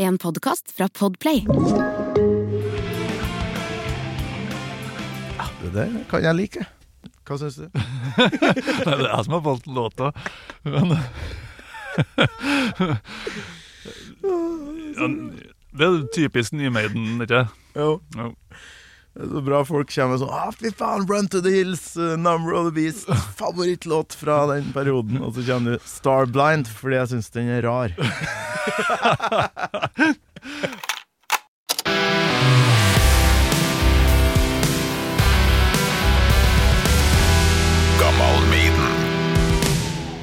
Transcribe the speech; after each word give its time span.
En 0.00 0.18
podkast 0.18 0.70
fra 0.76 0.88
Podplay. 0.88 1.44
Ja, 5.38 5.44
Det 5.62 5.72
der 5.74 5.90
kan 6.08 6.22
jeg 6.24 6.34
like. 6.38 6.64
Hva 7.28 7.36
syns 7.38 7.58
du? 7.60 7.66
Nei, 8.16 8.30
det 8.86 8.94
er 8.96 9.10
jeg 9.10 9.24
som 9.26 9.34
har 9.36 9.44
valgt 9.44 9.68
låta. 9.68 10.08
Men 10.64 10.86
ja, 14.96 15.06
Det 15.76 15.84
er 15.90 16.00
typisk 16.16 16.56
New 16.56 16.72
Maiden, 16.72 17.20
ikke 17.20 17.44
Jo. 17.76 18.00
Jo. 18.16 18.32
Det 19.14 19.26
så 19.26 19.40
bra 19.42 19.64
folk 19.66 19.90
kommer 19.90 20.20
sånn 20.20 20.30
ah, 20.30 20.52
Fy 20.54 20.70
faen, 20.70 21.02
Run 21.10 21.26
to 21.32 21.40
the 21.42 21.50
Hills, 21.50 21.96
uh, 21.98 22.14
Number 22.14 22.54
of 22.54 22.68
the 22.68 22.74
Beast. 22.76 23.10
Favorittlåt 23.40 24.14
fra 24.14 24.44
den 24.52 24.70
perioden. 24.74 25.18
Og 25.18 25.34
så 25.34 25.42
kommer 25.48 25.74
du 25.74 25.88
Starblind, 25.90 26.70
fordi 26.70 27.00
jeg 27.00 27.12
syns 27.14 27.34
den 27.34 27.50
er 27.50 27.66
rar. 27.66 27.90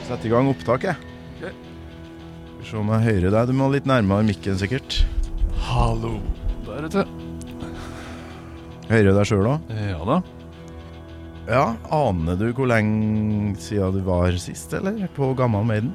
Sett 0.07 0.23
i 0.23 0.29
gang 0.31 0.47
opptaket. 0.47 0.95
Ok. 1.35 1.43
Skal 1.43 2.59
vi 2.61 2.69
se 2.69 2.79
om 2.79 2.91
jeg 2.95 3.07
hører 3.09 3.35
deg. 3.35 3.51
Du 3.51 3.57
må 3.59 3.67
litt 3.73 3.89
nærmere 3.89 4.23
mikken, 4.31 4.55
sikkert. 4.55 5.01
Hallo. 5.67 6.21
Der, 6.63 6.87
vet 6.87 6.95
du. 6.95 7.26
Hører 8.87 9.09
du 9.09 9.13
deg 9.17 9.25
sjøl 9.27 9.47
òg? 9.51 9.59
Ja 9.75 9.99
da. 10.07 10.17
Ja. 11.47 11.63
Aner 11.95 12.35
du 12.39 12.45
hvor 12.55 12.67
lenge 12.67 13.55
siden 13.63 13.93
du 13.95 14.01
var 14.07 14.35
sist, 14.39 14.73
eller? 14.75 15.07
På 15.15 15.29
Gammal 15.37 15.63
Maiden? 15.67 15.93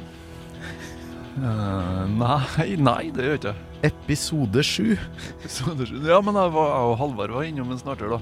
Uh, 1.32 2.04
nei, 2.12 2.76
nei, 2.88 3.02
det 3.16 3.24
gjør 3.24 3.38
ikke 3.40 3.52
jeg. 3.54 3.60
Episode 3.88 4.60
sju. 4.64 4.88
Episode 5.40 5.84
det- 5.88 6.04
Ja, 6.10 6.18
men 6.24 6.34
jeg, 6.38 6.48
var, 6.54 6.66
jeg 6.72 6.82
og 6.92 6.98
Halvard 7.00 7.30
var 7.34 7.42
innom 7.48 7.72
en 7.72 7.80
snartur, 7.80 8.08
da. 8.16 8.20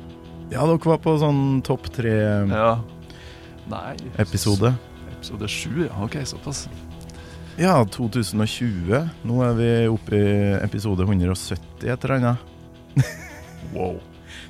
Ja, 0.51 0.61
dere 0.67 0.79
var 0.83 0.99
på 1.03 1.12
sånn 1.23 1.43
topp 1.67 1.84
tre-episode. 1.95 4.71
Ja. 4.73 4.77
Episode 5.17 5.47
sju, 5.51 5.75
ja. 5.87 5.95
Ok, 6.03 6.15
såpass. 6.27 6.65
Ja, 7.61 7.75
2020. 7.84 9.11
Nå 9.29 9.34
er 9.45 9.55
vi 9.59 9.69
oppe 9.93 10.17
i 10.17 10.55
episode 10.65 11.05
170 11.05 11.84
et 11.91 12.05
eller 12.07 12.17
annet. 12.17 12.39
Wow. 13.75 13.99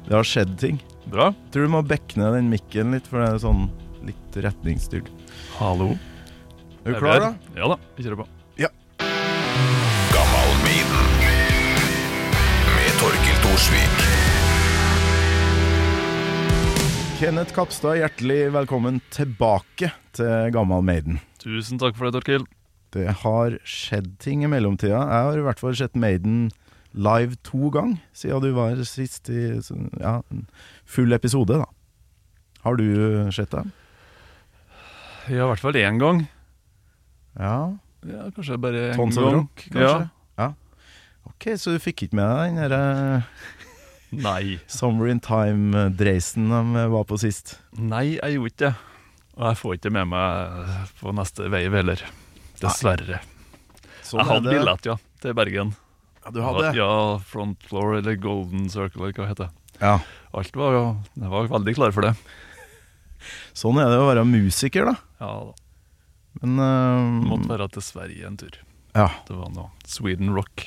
Det 0.08 0.16
har 0.16 0.26
skjedd 0.26 0.56
ting. 0.60 0.80
Bra. 1.10 1.30
Tror 1.52 1.66
du 1.66 1.72
må 1.76 1.82
bekke 1.86 2.18
den 2.36 2.50
mikken 2.52 2.94
litt, 2.96 3.06
for 3.10 3.22
det 3.22 3.30
er 3.34 3.42
sånn 3.44 3.66
litt 4.06 4.40
retningsstyrt. 4.46 5.10
Hallo. 5.58 5.92
Er 6.84 6.94
du 6.94 7.00
klar, 7.02 7.20
da? 7.20 7.32
Ja 7.58 7.74
da. 7.74 7.80
Vi 7.96 8.06
kjører 8.06 8.22
på. 8.22 8.30
Kenneth 17.20 17.52
Kapstad, 17.52 17.98
hjertelig 18.00 18.46
velkommen 18.54 18.96
tilbake 19.12 19.90
til 20.16 20.46
Gammal 20.54 20.80
Maiden. 20.80 21.18
Tusen 21.36 21.76
takk 21.76 21.92
for 21.98 22.08
det, 22.08 22.14
Torkil. 22.16 22.46
Det 22.96 23.12
har 23.20 23.58
skjedd 23.68 24.14
ting 24.24 24.40
i 24.40 24.48
mellomtida. 24.48 25.02
Jeg 25.04 25.26
har 25.26 25.36
i 25.36 25.44
hvert 25.44 25.60
fall 25.60 25.76
sett 25.76 25.98
Maiden 26.00 26.46
live 26.92 27.36
to 27.46 27.70
ganger 27.74 28.00
siden 28.16 28.42
du 28.42 28.50
var 28.56 28.80
sist 28.88 29.30
i 29.30 29.60
ja, 30.00 30.16
full 30.84 31.12
episode, 31.12 31.60
da. 31.62 31.68
Har 32.64 32.76
du 32.76 33.30
sett 33.32 33.52
det? 33.54 33.64
Ja, 35.30 35.44
i 35.44 35.50
hvert 35.52 35.62
fall 35.62 35.78
én 35.78 36.00
gang. 36.00 36.24
Ja. 37.38 37.78
Ja, 38.08 38.26
kanskje 38.34 38.58
bare 38.60 38.90
of 38.90 39.14
gang. 39.14 39.36
Rock, 39.36 39.66
kanskje? 39.70 40.08
Ja. 40.40 40.52
Ok, 41.28 41.52
så 41.60 41.74
du 41.76 41.82
fikk 41.82 42.06
ikke 42.06 42.16
med 42.18 42.28
deg 42.28 42.54
den 42.54 42.62
derre 42.64 42.86
Nei. 44.26 44.58
Summer 44.66 45.06
in 45.12 45.20
Time-dreisen 45.22 46.48
de 46.50 46.86
var 46.90 47.04
på 47.06 47.18
sist? 47.22 47.58
Nei, 47.78 48.16
jeg 48.16 48.38
gjorde 48.38 48.50
ikke 48.50 48.64
det. 48.64 48.72
Og 49.38 49.44
jeg 49.46 49.58
får 49.60 49.76
ikke 49.76 49.92
med 49.94 50.10
meg 50.10 50.72
på 50.98 51.12
neste 51.16 51.46
veiv 51.52 51.76
heller. 51.78 52.02
Dessverre. 52.60 53.20
Sånn 54.02 54.24
jeg 54.24 54.28
hadde 54.32 54.56
billett, 54.56 54.90
ja, 54.90 54.96
til 55.22 55.36
Bergen. 55.38 55.70
Ja, 56.24 56.32
du 56.34 56.42
hadde? 56.44 56.72
Ja, 56.76 56.92
Front 57.24 57.64
Floor 57.68 57.96
eller 58.00 58.18
Golden 58.20 58.68
Circle, 58.72 59.06
eller 59.06 59.16
hva 59.16 59.24
det 59.24 59.32
heter. 59.32 59.52
Ja. 59.80 59.94
Alt 60.36 60.56
var 60.58 60.74
jo 60.76 60.84
Jeg 61.16 61.32
var 61.32 61.48
veldig 61.48 61.74
klar 61.78 61.94
for 61.96 62.04
det. 62.04 62.12
Sånn 63.56 63.80
er 63.80 63.88
det 63.92 64.00
å 64.00 64.08
være 64.08 64.26
musiker, 64.28 64.90
da. 64.90 64.96
Ja, 65.20 65.32
da. 65.48 65.56
Men 66.40 66.60
eh, 66.62 67.08
Måtte 67.32 67.50
være 67.50 67.66
til 67.74 67.84
Sverige 67.84 68.28
en 68.28 68.38
tur. 68.40 68.60
Ja. 68.94 69.08
Det 69.26 69.36
var 69.36 69.50
noe 69.54 69.72
Sweden 69.88 70.32
Rock. 70.36 70.64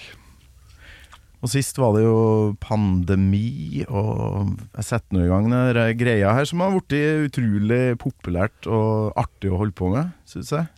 Og 1.43 1.51
sist 1.51 1.75
var 1.79 1.91
det 1.97 2.05
jo 2.05 2.53
pandemi, 2.63 3.83
og 3.83 4.53
jeg 4.77 4.85
setter 4.87 5.17
nå 5.17 5.25
i 5.25 5.31
gang 5.31 5.49
den 5.51 5.97
greia 5.99 6.31
her 6.37 6.47
som 6.47 6.63
har 6.63 6.71
blitt 6.71 7.27
utrolig 7.27 7.97
populært 7.99 8.69
og 8.71 9.11
artig 9.19 9.51
å 9.51 9.59
holde 9.59 9.75
på 9.75 9.89
med, 9.91 10.13
syns 10.29 10.53
jeg. 10.55 10.69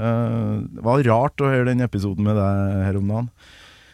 Uh, 0.00 0.66
det 0.66 0.82
var 0.82 1.04
rart 1.06 1.44
å 1.44 1.52
høre 1.52 1.68
den 1.68 1.84
episoden 1.84 2.26
med 2.26 2.40
deg 2.40 2.74
her 2.88 2.98
om 2.98 3.12
dagen. 3.12 3.30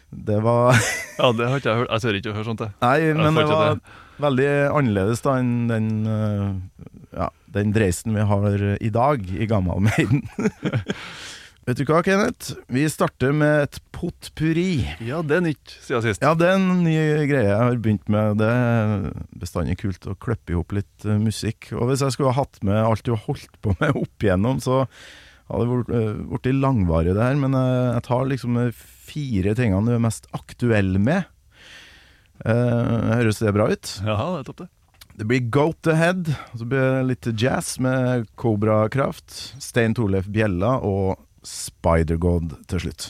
Det 0.09 0.39
var 0.43 0.75
Ja, 1.21 1.31
det 1.35 1.47
har 1.49 1.61
ikke 1.61 1.71
jeg 1.71 1.81
hørt. 1.83 1.93
Jeg 1.95 2.03
tør 2.03 2.19
ikke 2.19 2.33
å 2.33 2.37
høre 2.37 2.49
sånt, 2.51 2.65
jeg. 2.65 2.75
Nei, 2.83 2.99
men 3.17 3.39
det 3.39 3.47
var 3.49 3.73
det. 3.77 3.95
veldig 4.23 4.51
annerledes 4.69 5.23
da 5.25 5.37
enn 5.41 5.55
den, 5.71 5.89
eh, 6.11 6.91
ja, 7.17 7.31
den 7.57 7.73
dreisen 7.75 8.15
vi 8.17 8.27
har 8.29 8.59
i 8.77 8.91
dag 8.93 9.25
i 9.33 9.49
Gammal 9.49 9.81
Maiden. 9.89 10.23
Vet 11.67 11.81
du 11.81 11.89
hva, 11.89 11.99
Kenneth? 11.99 12.53
Vi 12.71 12.85
starter 12.87 13.33
med 13.35 13.65
et 13.65 13.77
potpurri. 13.91 14.85
Ja, 15.03 15.17
det 15.19 15.35
er 15.35 15.41
nytt 15.49 15.73
siden 15.83 16.05
sist. 16.05 16.21
Ja, 16.23 16.31
det 16.37 16.47
er 16.47 16.55
en 16.55 16.85
ny 16.85 16.93
greie 17.27 17.49
jeg 17.49 17.57
har 17.59 17.81
begynt 17.83 18.07
med. 18.13 18.37
Det 18.39 18.47
er 18.47 19.09
bestandig 19.35 19.75
kult 19.81 20.07
å 20.07 20.15
klippe 20.15 20.55
ihop 20.55 20.71
litt 20.77 21.03
eh, 21.03 21.19
musikk. 21.19 21.73
Og 21.75 21.89
hvis 21.89 22.05
jeg 22.05 22.15
skulle 22.15 22.31
ha 22.31 22.39
hatt 22.45 22.61
med 22.63 22.79
alt 22.79 23.03
du 23.03 23.11
har 23.17 23.25
holdt 23.25 23.59
på 23.59 23.75
med 23.81 23.99
opp 23.99 24.23
igjennom, 24.23 24.61
så 24.63 24.85
hadde 25.47 25.79
det 25.87 25.99
eh, 25.99 26.21
blitt 26.33 26.49
langvarig 26.59 27.15
det 27.15 27.23
her. 27.23 27.37
Men 27.39 27.57
eh, 27.57 27.93
jeg 27.95 28.05
tar 28.09 28.29
liksom 28.31 28.59
de 28.59 28.69
fire 28.75 29.55
tingene 29.57 29.87
du 29.87 29.97
er 29.97 30.03
mest 30.07 30.27
aktuell 30.35 30.97
med. 31.01 31.27
Eh, 32.45 33.13
høres 33.17 33.41
det 33.41 33.55
bra 33.55 33.69
ut? 33.71 33.93
Ja, 34.03 34.17
det 34.17 34.41
er 34.41 34.49
topp, 34.49 34.65
det. 34.65 34.71
Det 35.17 35.25
blir 35.25 35.47
Goat 35.49 35.87
Ahead, 35.89 36.27
og 36.53 36.59
så 36.61 36.65
blir 36.69 36.83
det 36.83 37.05
litt 37.09 37.27
jazz 37.41 37.79
med 37.81 38.27
Cobra 38.37 38.83
Kraft, 38.93 39.33
Stein 39.57 39.97
Torleif 39.97 40.27
Bjella 40.29 40.75
og 40.85 41.17
Spider-God 41.41 42.53
til 42.69 42.83
slutt. 42.83 43.07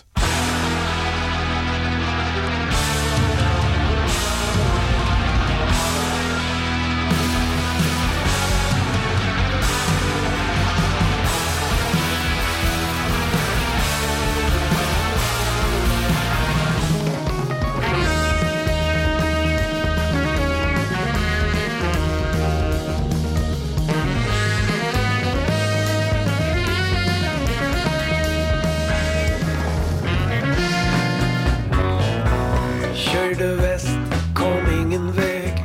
Kjørte 33.27 33.55
vest, 33.59 34.13
kom 34.33 34.67
ingen 34.71 35.09
veg. 35.11 35.57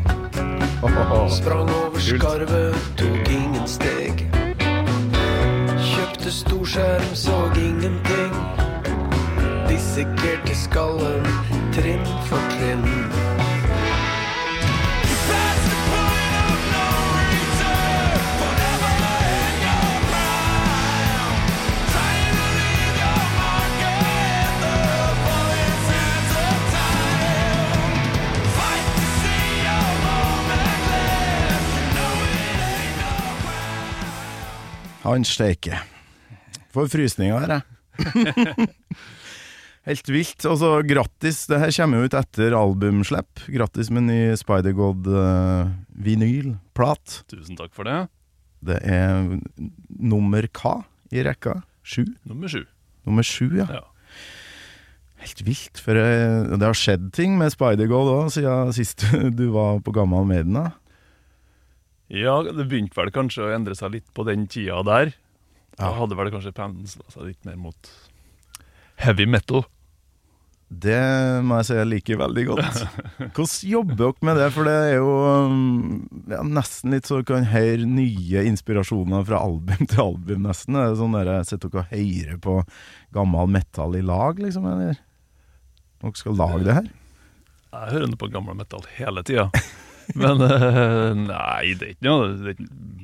Sprang 1.31 1.71
over 1.71 2.01
skarvet, 2.03 2.75
tok 2.99 3.29
ingen 3.31 3.69
steg. 3.71 4.25
Kjøpte 5.79 6.33
storskjerm, 6.41 7.15
så 7.15 7.39
ingenting. 7.55 8.35
Dissekerte 9.71 10.59
skallen, 10.59 11.23
trinn 11.79 12.03
for 12.27 12.51
trinn. 12.57 13.32
Han 35.03 35.25
steike. 35.27 35.81
Får 36.73 36.87
frysninger 36.93 37.43
her, 37.43 37.57
jeg. 37.59 38.69
Helt 39.89 40.11
vilt. 40.15 40.45
Og 40.47 40.61
så 40.61 40.71
grattis. 40.87 41.43
Det 41.51 41.59
her 41.59 41.73
kommer 41.75 41.99
jo 41.99 42.07
ut 42.07 42.15
etter 42.15 42.55
albumslipp. 42.55 43.43
Grattis 43.51 43.91
med 43.91 44.07
ny 44.07 44.21
Spider-God 44.39 45.09
uh, 45.11 45.73
vinylplat. 46.07 47.23
Tusen 47.33 47.59
takk 47.59 47.75
for 47.75 47.91
det. 47.91 48.05
Det 48.63 48.79
er 48.87 49.27
nummer 49.91 50.47
hva 50.55 50.77
i 51.11 51.25
rekka? 51.27 51.59
Sju? 51.83 52.05
Nummer 52.23 52.53
sju. 52.53 52.63
Nummer 53.03 53.27
sju, 53.27 53.49
ja. 53.59 53.67
Ja. 53.67 53.83
Helt 55.23 55.43
vilt. 55.47 55.83
For 55.83 55.99
eh, 55.99 56.55
det 56.55 56.63
har 56.63 56.79
skjedd 56.79 57.11
ting 57.15 57.35
med 57.39 57.51
Spider-God 57.55 58.11
òg, 58.11 58.31
siden 58.35 58.71
sist 58.75 59.03
du 59.39 59.49
var 59.55 59.83
på 59.83 59.95
Gammal 59.99 60.31
Maiden. 60.31 60.59
Ja, 62.13 62.35
det 62.45 62.67
begynte 62.69 62.99
vel 62.99 63.11
kanskje 63.15 63.47
å 63.47 63.53
endre 63.55 63.75
seg 63.79 63.95
litt 63.95 64.09
på 64.13 64.25
den 64.29 64.47
tida 64.53 64.83
der. 64.85 65.15
Da 65.79 65.89
Ja. 65.89 65.95
hadde 66.03 66.17
vel 66.19 66.29
kanskje 66.35 66.53
pensla 66.53 67.07
seg 67.09 67.31
litt 67.31 67.45
mer 67.49 67.57
mot 67.57 67.93
heavy 69.01 69.25
metal. 69.27 69.65
Det 70.73 70.97
må 71.45 71.59
jeg 71.61 71.67
si 71.69 71.75
jeg 71.77 71.89
liker 71.89 72.17
veldig 72.21 72.45
godt. 72.49 72.79
Hvordan 73.37 73.69
jobber 73.69 73.97
dere 74.01 74.25
med 74.29 74.39
det? 74.41 74.47
For 74.55 74.65
det 74.69 74.77
er 74.87 74.95
jo 74.97 75.11
um, 75.49 76.09
ja, 76.33 76.39
nesten 76.49 76.95
litt 76.95 77.09
så 77.09 77.19
du 77.21 77.27
kan 77.29 77.45
høre 77.51 77.85
nye 77.89 78.45
inspirasjoner 78.49 79.25
fra 79.29 79.41
album 79.45 79.85
til 79.91 80.01
album, 80.01 80.47
nesten. 80.49 80.77
Er 80.81 80.93
det 80.95 81.01
sånn 81.01 81.17
der, 81.17 81.33
Sitter 81.49 81.69
dere 81.73 81.85
og 81.85 81.93
hører 81.93 82.41
på 82.49 82.57
gammel 83.13 83.53
metal 83.53 83.97
i 83.97 84.05
lag, 84.05 84.41
liksom? 84.41 84.65
Eller? 84.73 84.97
Dere 86.01 86.17
skal 86.21 86.37
lage 86.41 86.65
det 86.65 86.79
her? 86.81 86.89
Jeg 87.73 87.93
hører 87.97 88.17
på 88.21 88.33
gammel 88.33 88.57
metal 88.57 88.85
hele 88.97 89.25
tida. 89.29 89.49
Men 90.21 90.43
uh, 90.45 91.13
nei, 91.17 91.73
det 91.79 91.87
er 91.87 91.95
ikke 91.95 92.09
noe 92.09 92.31
det 92.37 92.55
er 92.55 92.63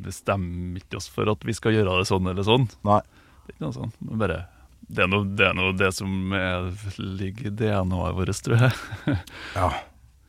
bestemmer 0.09 0.81
ikke 0.81 1.01
oss 1.01 1.09
for 1.13 1.31
at 1.31 1.45
vi 1.47 1.55
skal 1.57 1.75
gjøre 1.77 1.99
det 2.01 2.09
sånn 2.09 2.31
eller 2.31 2.47
sånn. 2.47 2.69
Nei. 2.87 3.01
Det 3.45 3.53
er 3.53 3.57
ikke 3.57 3.67
noe 3.67 3.77
sånn. 3.77 3.93
Bare, 4.21 4.41
det 4.89 5.05
er 5.05 5.11
noe 5.13 5.29
det, 5.29 5.47
er 5.51 5.57
noe 5.59 5.77
det 5.77 5.93
som 5.97 6.35
er, 6.37 6.71
ligger 6.99 7.51
i 7.51 7.55
DNA-et 7.61 8.19
vårt, 8.19 8.43
tror 8.45 8.67
jeg. 8.67 9.17
Ja. 9.59 9.71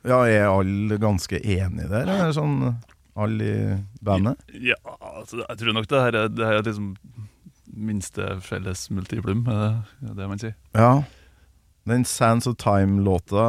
ja 0.08 0.22
er 0.28 0.48
alle 0.50 1.00
ganske 1.02 1.40
enige 1.40 1.90
der? 1.92 2.08
Er 2.08 2.30
det 2.30 2.38
sånn 2.40 2.58
alle 3.20 3.46
i 3.46 3.78
bandet? 4.06 4.40
Ja, 4.56 4.80
altså, 5.00 5.42
jeg 5.44 5.62
tror 5.62 5.76
nok 5.76 5.90
det 5.92 6.04
her 6.06 6.20
er, 6.22 6.32
det 6.32 6.46
her 6.48 6.60
er 6.60 6.68
liksom 6.68 6.94
minste 7.80 8.34
felles 8.44 8.88
multiplum, 8.92 9.46
er 9.48 9.82
det 10.02 10.12
er 10.12 10.16
det 10.18 10.30
man 10.32 10.42
sier? 10.42 10.56
Ja. 10.76 10.94
Den 11.90 12.04
Sands 12.06 12.46
of 12.50 12.58
Time-låta 12.62 13.44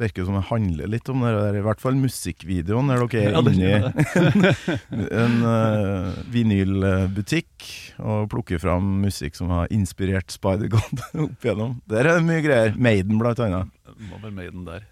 virker 0.00 0.26
som 0.26 0.34
det 0.38 0.46
handler 0.48 0.90
litt 0.90 1.08
om 1.12 1.22
det 1.22 1.30
der, 1.36 1.58
i 1.60 1.64
hvert 1.64 1.82
fall 1.82 1.98
musikkvideoen, 2.00 2.90
der 2.90 3.04
dere 3.04 3.22
er 3.22 3.36
Ja, 3.36 3.42
det 3.46 3.52
inne 3.54 3.68
i 3.70 5.06
en 5.22 5.36
uh, 5.44 6.18
vinylbutikk 6.34 7.68
og 8.02 8.26
plukker 8.32 8.58
fram 8.62 8.88
musikk 9.04 9.38
som 9.38 9.52
har 9.54 9.70
inspirert 9.74 10.34
Spider-God 10.34 11.04
opp 11.26 11.46
igjennom. 11.46 11.78
Der 11.90 12.06
er 12.06 12.18
det 12.18 12.26
mye 12.26 12.42
greier. 12.44 12.74
Maiden, 12.74 13.20
blant 13.22 13.42
annet. 13.44 13.70
Må 14.10 14.18
være 14.22 14.34
Maiden 14.34 14.66
der. 14.66 14.86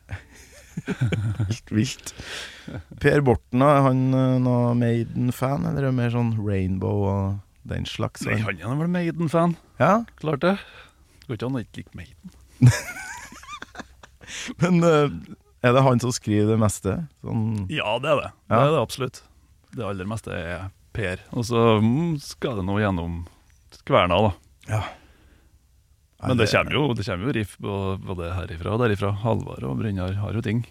Helt 1.43 1.75
vilt. 1.75 2.15
Per 3.03 3.23
Borten, 3.27 3.65
er 3.65 3.83
han 3.89 4.09
noen 4.13 4.45
noe 4.47 4.75
Maiden-fan, 4.79 5.67
eller 5.67 5.89
er 5.89 5.91
det 5.91 5.99
mer 5.99 6.15
sånn 6.15 6.37
Rainbow 6.39 7.07
og 7.11 7.69
den 7.69 7.89
slags? 7.89 8.23
Nei, 8.29 8.39
han 8.45 8.63
er 8.63 8.83
vel 8.85 8.93
Maiden-fan. 8.93 9.57
Ja, 9.83 10.05
Klart 10.23 10.45
det. 10.47 10.59
Går 11.27 11.37
ikke 11.37 11.49
an 11.51 11.59
å 11.59 11.65
ikke 11.65 11.83
like 11.83 11.99
Maiden. 11.99 12.38
men 14.63 14.83
uh, 14.85 15.11
er 15.63 15.75
det 15.75 15.83
han 15.87 16.01
som 16.03 16.13
skriver 16.15 16.53
det 16.55 16.61
meste? 16.63 16.97
Sånn 17.25 17.67
Ja, 17.73 17.97
det 18.03 18.13
er 18.13 18.23
det. 18.23 18.31
Det 18.51 18.61
er 18.61 18.73
det 18.75 18.83
absolutt. 18.83 19.23
Det 19.75 19.85
aller 19.87 20.09
meste 20.09 20.35
er 20.35 20.69
Per. 20.97 21.21
Og 21.37 21.45
så 21.47 21.65
mm, 21.83 22.17
skal 22.23 22.59
det 22.59 22.65
nå 22.67 22.79
gjennom 22.81 23.21
kverna, 23.87 24.17
da. 24.25 24.31
Ja. 24.69 24.81
Men 26.27 26.41
det 26.41 26.49
kommer 26.51 26.75
jo, 26.75 26.87
det 26.99 27.05
kommer 27.07 27.29
jo 27.29 27.35
riff 27.37 27.53
både 27.63 28.33
herifra 28.35 28.73
og 28.75 28.81
derifra. 28.83 29.13
Halvard 29.23 29.63
og 29.69 29.77
Brynjar 29.79 30.17
har 30.19 30.35
jo 30.35 30.43
ting. 30.43 30.65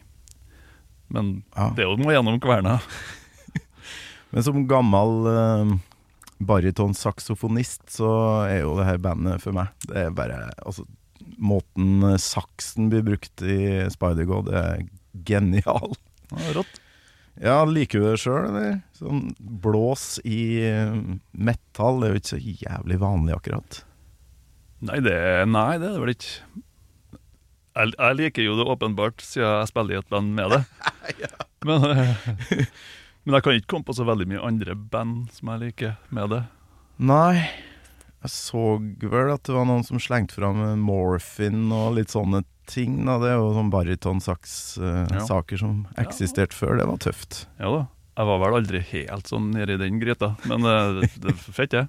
Men 1.07 1.43
Ja. 1.55 1.69
det 1.75 1.85
er 1.85 1.87
jo 1.87 1.95
må 2.01 2.11
gjennom 2.11 2.39
kverna. 2.43 2.79
Men 4.31 4.43
som 4.43 4.65
gammel 4.67 5.13
uh, 5.31 5.71
barytonsaksofonist, 6.43 7.85
så 7.95 8.11
er 8.49 8.59
jo 8.65 8.75
det 8.77 8.89
her 8.89 8.99
bandet 9.01 9.41
for 9.41 9.55
meg 9.55 9.71
Det 9.87 10.03
er 10.03 10.11
bare 10.11 10.49
Altså, 10.65 10.83
måten 11.37 12.03
eh, 12.03 12.19
saksen 12.21 12.91
blir 12.91 13.05
brukt 13.05 13.41
i 13.45 13.87
Spider-God, 13.93 14.51
er 14.53 14.85
genial. 15.27 15.95
Ja, 16.27 16.49
rått. 16.57 16.79
Ja, 17.39 17.61
liker 17.63 18.01
du 18.01 18.07
det 18.09 18.17
sjøl, 18.19 18.49
eller? 18.49 18.79
Sånn 18.97 19.29
blås 19.39 20.17
i 20.27 20.57
eh, 20.67 20.95
metall, 21.31 22.01
det 22.01 22.07
er 22.07 22.15
jo 22.15 22.19
ikke 22.19 22.31
så 22.33 22.39
jævlig 22.41 22.97
vanlig, 22.99 23.35
akkurat. 23.37 23.77
Nei, 24.89 24.97
det, 25.05 25.15
nei, 25.49 25.77
det 25.79 25.87
er 25.87 25.93
det 25.95 26.01
vel 26.03 26.11
ikke. 26.13 26.33
Jeg, 27.77 27.93
jeg 27.93 28.17
liker 28.17 28.45
jo 28.45 28.57
det 28.57 28.67
åpenbart, 28.73 29.21
siden 29.23 29.47
jeg 29.47 29.69
spiller 29.69 29.95
i 29.95 29.99
et 30.01 30.11
band 30.11 30.33
med 30.37 30.55
det. 30.55 30.61
men, 31.69 31.87
eh, 31.93 32.67
men 33.23 33.37
jeg 33.37 33.45
kan 33.45 33.61
ikke 33.61 33.71
komme 33.75 33.87
på 33.87 33.97
så 33.97 34.09
veldig 34.09 34.27
mye 34.33 34.45
andre 34.49 34.75
band 34.75 35.31
som 35.37 35.53
jeg 35.53 35.63
liker 35.67 35.95
med 36.13 36.33
det. 36.33 36.43
Nei, 36.97 37.45
jeg 38.27 38.33
så 38.35 38.63
vel 39.09 39.33
at 39.33 39.43
det 39.47 39.55
var 39.55 39.65
noen 39.69 39.83
som 39.87 39.99
slengte 40.03 40.37
fram 40.37 40.59
morfin 40.83 41.65
og 41.73 41.95
litt 41.97 42.13
sånne 42.13 42.43
ting. 42.67 42.99
Da. 43.07 43.15
Det 43.23 43.29
er 43.31 43.37
jo 43.39 43.53
sånn 43.55 43.71
barytonsaks-saker 43.71 45.55
Ja. 45.55 45.61
som 45.61 45.85
eksisterte 45.97 46.53
før. 46.55 46.77
Det 46.81 46.87
var 46.89 46.97
tøft. 47.01 47.45
Ja 47.59 47.71
da. 47.71 47.85
Jeg 48.17 48.25
var 48.25 48.39
vel 48.41 48.55
aldri 48.57 48.79
helt 48.95 49.27
sånn 49.29 49.51
nede 49.53 49.75
i 49.75 49.77
den 49.77 49.99
gryta, 50.01 50.31
men 50.49 50.65
eh, 50.65 51.01
det, 51.03 51.09
det 51.21 51.33
er 51.35 51.41
fett, 51.53 51.75
det. 51.75 51.83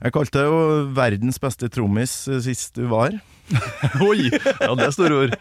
Jeg 0.00 0.12
kalte 0.16 0.40
deg 0.40 0.48
jo 0.48 0.62
verdens 0.96 1.38
beste 1.38 1.68
trommis 1.70 2.14
eh, 2.26 2.40
sist 2.42 2.74
du 2.74 2.88
var. 2.90 3.14
Oi! 4.08 4.30
Ja, 4.32 4.72
det 4.74 4.88
er 4.88 4.94
store 4.96 5.20
ord. 5.26 5.36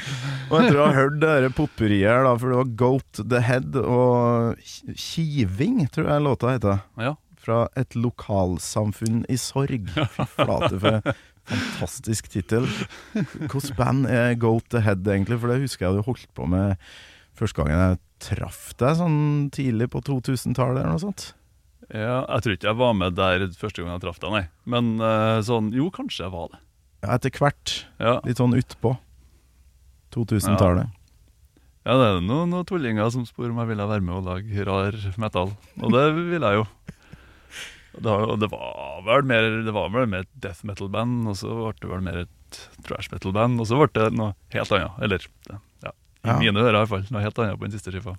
Og 0.52 0.56
etter 0.60 0.78
å 0.80 0.86
ha 0.86 0.94
hørt 0.96 1.20
det 1.20 1.50
potpurriet 1.56 2.08
her, 2.08 2.24
da, 2.24 2.32
for 2.40 2.48
det 2.52 2.58
var 2.62 2.72
Goat 2.80 3.20
the 3.28 3.40
Head 3.44 3.76
og 3.82 4.56
Kiving, 4.96 5.82
tror 5.92 6.08
jeg 6.14 6.24
låta 6.24 6.54
heter. 6.56 6.82
Ja. 7.00 7.14
Fra 7.44 7.64
et 7.76 7.92
lokalsamfunn 7.98 9.22
i 9.28 9.36
sorg. 9.40 9.90
Fy 9.92 10.24
flate 10.32 10.78
for 10.80 11.14
fantastisk 11.44 12.30
tittel. 12.32 12.64
Hvilket 13.12 13.74
band 13.76 14.08
er 14.08 14.32
Goat 14.40 14.70
the 14.72 14.80
Head, 14.86 15.04
egentlig? 15.04 15.36
For 15.42 15.52
det 15.52 15.60
husker 15.66 15.86
jeg 15.90 15.98
du 16.00 16.06
holdt 16.06 16.28
på 16.38 16.46
med 16.48 16.80
første 17.36 17.58
gangen 17.60 17.80
jeg 17.82 18.00
traff 18.24 18.70
deg, 18.80 18.94
sånn 18.96 19.16
tidlig 19.52 19.90
på 19.92 20.00
2000-tallet 20.06 20.78
eller 20.80 20.94
noe 20.94 21.02
sånt. 21.02 21.24
ja. 21.92 22.22
Jeg 22.30 22.44
tror 22.46 22.54
ikke 22.56 22.68
jeg 22.70 22.78
var 22.80 22.94
med 22.96 23.16
der 23.18 23.44
første 23.58 23.82
gang 23.82 23.92
jeg 23.92 24.04
traff 24.06 24.20
deg, 24.22 24.32
nei. 24.38 24.44
Men 24.70 24.94
eh, 25.02 25.40
sånn 25.44 25.68
Jo, 25.76 25.90
kanskje 25.92 26.24
jeg 26.24 26.32
var 26.32 26.48
det. 26.54 26.60
Ja, 27.04 27.10
etter 27.18 27.34
hvert. 27.36 27.74
Ja, 28.00 28.14
Litt 28.24 28.40
sånn 28.40 28.56
utpå. 28.56 28.94
2000-tallet. 30.14 30.88
ja 31.84 31.96
det 32.00 32.06
er 32.06 32.20
noen, 32.24 32.48
noen 32.54 32.64
tullinger 32.68 33.10
som 33.12 33.26
spør 33.28 33.50
om 33.52 33.58
jeg 33.60 33.72
ville 33.74 33.88
være 33.90 34.04
med 34.06 34.14
og 34.20 34.28
lage 34.30 34.64
rar 34.70 34.96
metal. 35.20 35.52
Og 35.82 35.92
det 35.92 36.04
vil 36.16 36.38
jeg 36.40 36.60
jo. 36.62 36.64
Det, 37.94 38.10
var, 38.10 38.36
det 38.42 38.48
var 38.50 39.02
vel 39.06 39.22
mer 39.30 39.44
Det 39.64 39.72
var 39.74 39.90
vel 39.94 40.08
mer 40.10 40.24
et 40.24 40.30
death 40.42 40.64
metal-band, 40.66 41.28
og 41.30 41.36
så 41.38 41.50
ble 41.54 41.72
det 41.80 41.90
vel 41.92 42.04
mer 42.04 42.20
et 42.24 42.60
trash 42.86 43.10
metal-band, 43.12 43.60
og 43.62 43.68
så 43.70 43.78
ble 43.80 43.90
det 43.94 44.08
noe 44.18 44.32
helt 44.54 44.72
annet. 44.74 45.00
Eller, 45.06 45.26
ja, 45.50 45.58
i 45.90 45.92
Ja. 46.28 46.38
mine 46.40 46.62
ører 46.62 46.74
i 46.74 46.80
hvert 46.82 46.92
fall. 46.94 47.06
Noe 47.14 47.22
helt 47.24 47.38
annet 47.38 47.58
på 47.60 47.68
den 47.68 47.74
siste 47.76 47.92
skiva. 47.94 48.16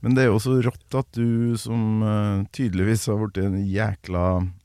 Men 0.00 0.14
det 0.16 0.22
er 0.24 0.30
jo 0.30 0.38
så 0.40 0.54
rått 0.64 0.94
at 0.96 1.10
du 1.12 1.56
som 1.60 2.00
uh, 2.02 2.44
tydeligvis 2.56 3.02
har 3.10 3.18
blitt 3.20 3.40
en 3.44 3.58
jækla 3.68 4.22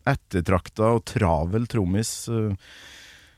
ettertrakta 0.07 0.93
og 0.95 1.03
travel 1.11 1.67
trommis, 1.67 2.11
uh, 2.31 2.55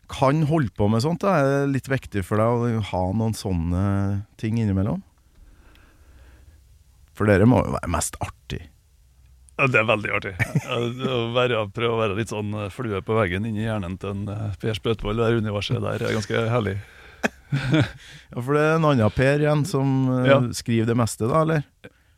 kan 0.08 0.44
holde 0.48 0.70
på 0.78 0.88
med 0.94 1.02
sånt. 1.04 1.20
Da. 1.26 1.34
Er 1.42 1.50
det 1.66 1.74
litt 1.74 1.90
viktig 1.92 2.22
for 2.24 2.38
deg 2.40 2.78
å 2.78 2.84
ha 2.94 3.02
noen 3.18 3.34
sånne 3.36 3.82
ting 4.40 4.60
innimellom? 4.62 5.02
For 7.18 7.26
dere 7.28 7.48
må 7.50 7.64
jo 7.66 7.74
være 7.74 7.90
mest 7.92 8.16
artig. 8.24 8.62
Ja, 9.58 9.66
Det 9.68 9.80
er 9.82 9.88
veldig 9.90 10.12
artig. 10.14 10.34
Å 10.70 11.18
være, 11.34 11.64
prøve 11.74 11.96
å 11.96 12.02
være 12.02 12.18
litt 12.20 12.30
sånn 12.30 12.52
eh, 12.54 12.68
flue 12.74 13.00
på 13.06 13.16
veggen 13.18 13.46
inni 13.50 13.64
hjernen 13.66 13.96
til 14.02 14.12
en 14.14 14.28
eh, 14.30 14.52
Per 14.62 14.78
Spøtvold. 14.78 15.18
Det 15.18 15.26
der 15.32 15.40
universet 15.42 15.82
der 15.82 16.04
er 16.08 16.18
ganske 16.20 16.44
herlig. 16.54 16.78
Ja, 17.48 18.42
For 18.44 18.58
det 18.58 18.62
er 18.68 18.74
en 18.76 18.86
annen 18.90 19.14
Per 19.16 19.40
igjen 19.40 19.62
som 19.68 19.92
eh, 20.12 20.26
Ja. 20.30 20.38
skriver 20.54 20.90
det 20.90 20.98
meste, 21.00 21.30
da, 21.32 21.42
eller? 21.46 21.64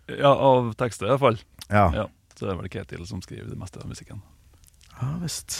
Ja, 0.09 0.31
av 0.33 0.71
tekster 0.79 1.05
i 1.05 1.11
hvert 1.13 1.21
fall. 1.21 1.37
Ja. 1.69 1.83
Ja, 1.93 2.05
så 2.33 2.47
det 2.47 2.53
er 2.55 2.57
vel 2.63 2.71
Ketil 2.73 3.03
som 3.05 3.21
skriver 3.21 3.51
det 3.51 3.59
meste 3.61 3.77
av 3.83 3.85
musikken. 3.91 4.23
Ja 4.97 5.11
visst. 5.21 5.59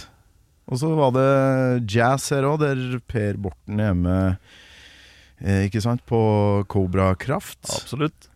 Og 0.70 0.82
så 0.82 0.90
var 0.98 1.14
det 1.16 1.28
jazz 1.90 2.28
her 2.34 2.46
òg, 2.50 2.60
der 2.66 2.98
Per 3.10 3.38
Borten 3.42 3.80
er 3.82 3.94
med, 3.98 4.42
eh, 5.42 5.68
ikke 5.70 5.82
sant, 5.86 6.02
på 6.10 6.20
Cobra 6.70 7.12
Kraft. 7.18 7.62
Absolutt. 7.70 8.28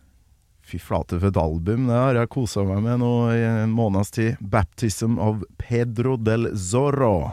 Fy 0.74 0.80
flate 0.82 1.20
for 1.20 1.30
et 1.30 1.38
album, 1.38 1.86
det 1.86 1.94
har 1.94 2.16
jeg 2.18 2.30
kosa 2.34 2.64
meg 2.66 2.80
med 2.82 2.98
nå 2.98 3.12
i 3.30 3.42
en 3.46 3.70
måneds 3.74 4.10
tid. 4.14 4.40
'Baptism 4.42 5.20
of 5.22 5.44
Pedro 5.60 6.16
del 6.18 6.50
Zorro'. 6.58 7.30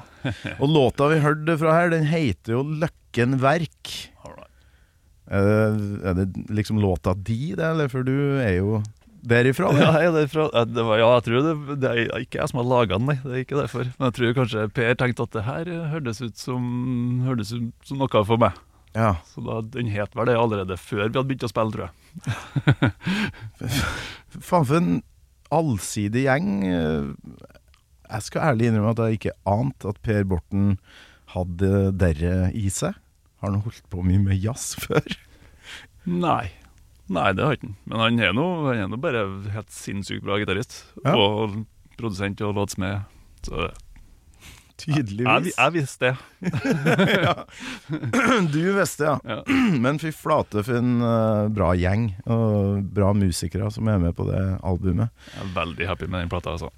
Og 0.62 0.68
låta 0.70 1.08
vi 1.10 1.18
hørte 1.24 1.58
fra 1.58 1.74
her, 1.74 1.90
den 1.90 2.06
heter 2.06 2.60
jo 2.60 2.62
'Løkken 2.62 3.40
Verk'. 3.42 4.12
Er 5.32 6.14
det, 6.14 6.26
det 6.26 6.50
liksom 6.52 6.82
låta 6.84 7.16
di, 7.16 7.56
det, 7.56 7.66
eller? 7.66 7.88
For 7.90 8.04
du 8.04 8.38
er 8.44 8.60
jo 8.60 8.82
derifra, 9.24 9.72
Ja, 9.80 9.94
jeg 10.04 10.14
derifra. 10.14 10.50
Var, 10.52 10.98
ja, 11.00 11.10
jeg 11.16 11.24
tror 11.26 11.46
det, 11.46 11.78
det 11.82 11.90
er 11.90 12.26
ikke 12.26 12.42
jeg 12.42 12.52
som 12.52 12.60
har 12.62 12.68
laga 12.68 13.00
den, 13.00 13.08
nei. 13.10 13.18
Det 13.24 13.32
er 13.32 13.46
ikke 13.46 13.62
derfor. 13.62 13.90
Men 13.96 14.10
jeg 14.12 14.18
tror 14.18 14.36
kanskje 14.42 14.68
Per 14.76 15.00
tenkte 15.00 15.26
at 15.26 15.38
det 15.38 15.48
her 15.48 15.72
hørtes 15.96 16.22
ut 16.22 16.38
som, 16.38 16.68
hørtes 17.26 17.56
ut 17.56 17.72
som 17.88 18.04
noe 18.04 18.28
for 18.28 18.38
meg. 18.38 18.60
Ja. 18.98 19.14
Så 19.32 19.44
da, 19.46 19.60
den 19.74 19.88
het 19.94 20.16
vel 20.18 20.28
det 20.28 20.36
allerede 20.40 20.76
før 20.80 21.06
vi 21.06 21.16
hadde 21.16 21.28
begynt 21.30 21.46
å 21.48 21.52
spille, 21.52 21.72
tror 21.72 21.88
jeg. 21.88 22.92
Faen 24.50 24.68
for 24.68 24.78
en 24.80 24.92
allsidig 25.52 26.26
gjeng. 26.26 26.50
Jeg 28.12 28.26
skal 28.28 28.52
ærlig 28.52 28.68
innrømme 28.70 28.94
at 28.96 29.04
jeg 29.06 29.20
ikke 29.20 29.38
ante 29.48 29.92
at 29.92 30.02
Per 30.04 30.26
Borten 30.28 30.74
hadde 31.36 31.92
dere 31.96 32.50
i 32.58 32.68
seg? 32.74 32.98
Har 33.42 33.54
han 33.54 33.64
holdt 33.64 33.86
på 33.92 34.04
mye 34.06 34.22
med 34.22 34.42
jazz 34.44 34.74
før? 34.84 35.06
Nei. 36.06 36.52
Nei, 37.12 37.30
det 37.36 37.44
har 37.44 37.58
ikke 37.58 37.68
han. 37.72 37.78
Men 37.92 38.04
han 38.06 38.20
er 38.24 38.36
nå 38.36 38.48
han 38.70 38.84
er 38.86 38.92
nå 38.92 39.00
bare 39.04 39.24
helt 39.56 39.72
sinnssykt 39.76 40.24
bra 40.26 40.38
gitarist. 40.40 40.82
Ja. 41.04 41.16
Og 41.20 41.62
produsent 42.00 42.44
og 42.46 42.56
låtsmed. 42.60 43.08
Så 43.48 43.72
Tydeligvis. 44.82 45.56
jeg 45.58 45.74
visste 45.76 46.12
det. 46.12 46.16
Du 48.54 48.62
visste, 48.76 49.04
ja. 49.08 49.16
Ja. 49.28 49.42
Men 49.84 50.00
fy 50.02 50.12
flate 50.16 50.64
for 50.66 50.78
en 50.80 51.02
uh, 51.04 51.50
bra 51.54 51.72
gjeng 51.78 52.10
og 52.26 52.82
bra 52.96 53.12
musikere 53.18 53.70
som 53.74 53.88
er 53.92 54.00
med 54.02 54.16
på 54.18 54.24
det 54.30 54.42
albumet. 54.66 55.10
Jeg 55.36 55.44
er 55.46 55.52
veldig 55.56 55.90
happy 55.90 56.10
med 56.10 56.20
den 56.26 56.32
plata. 56.34 56.56
Altså. 56.56 56.70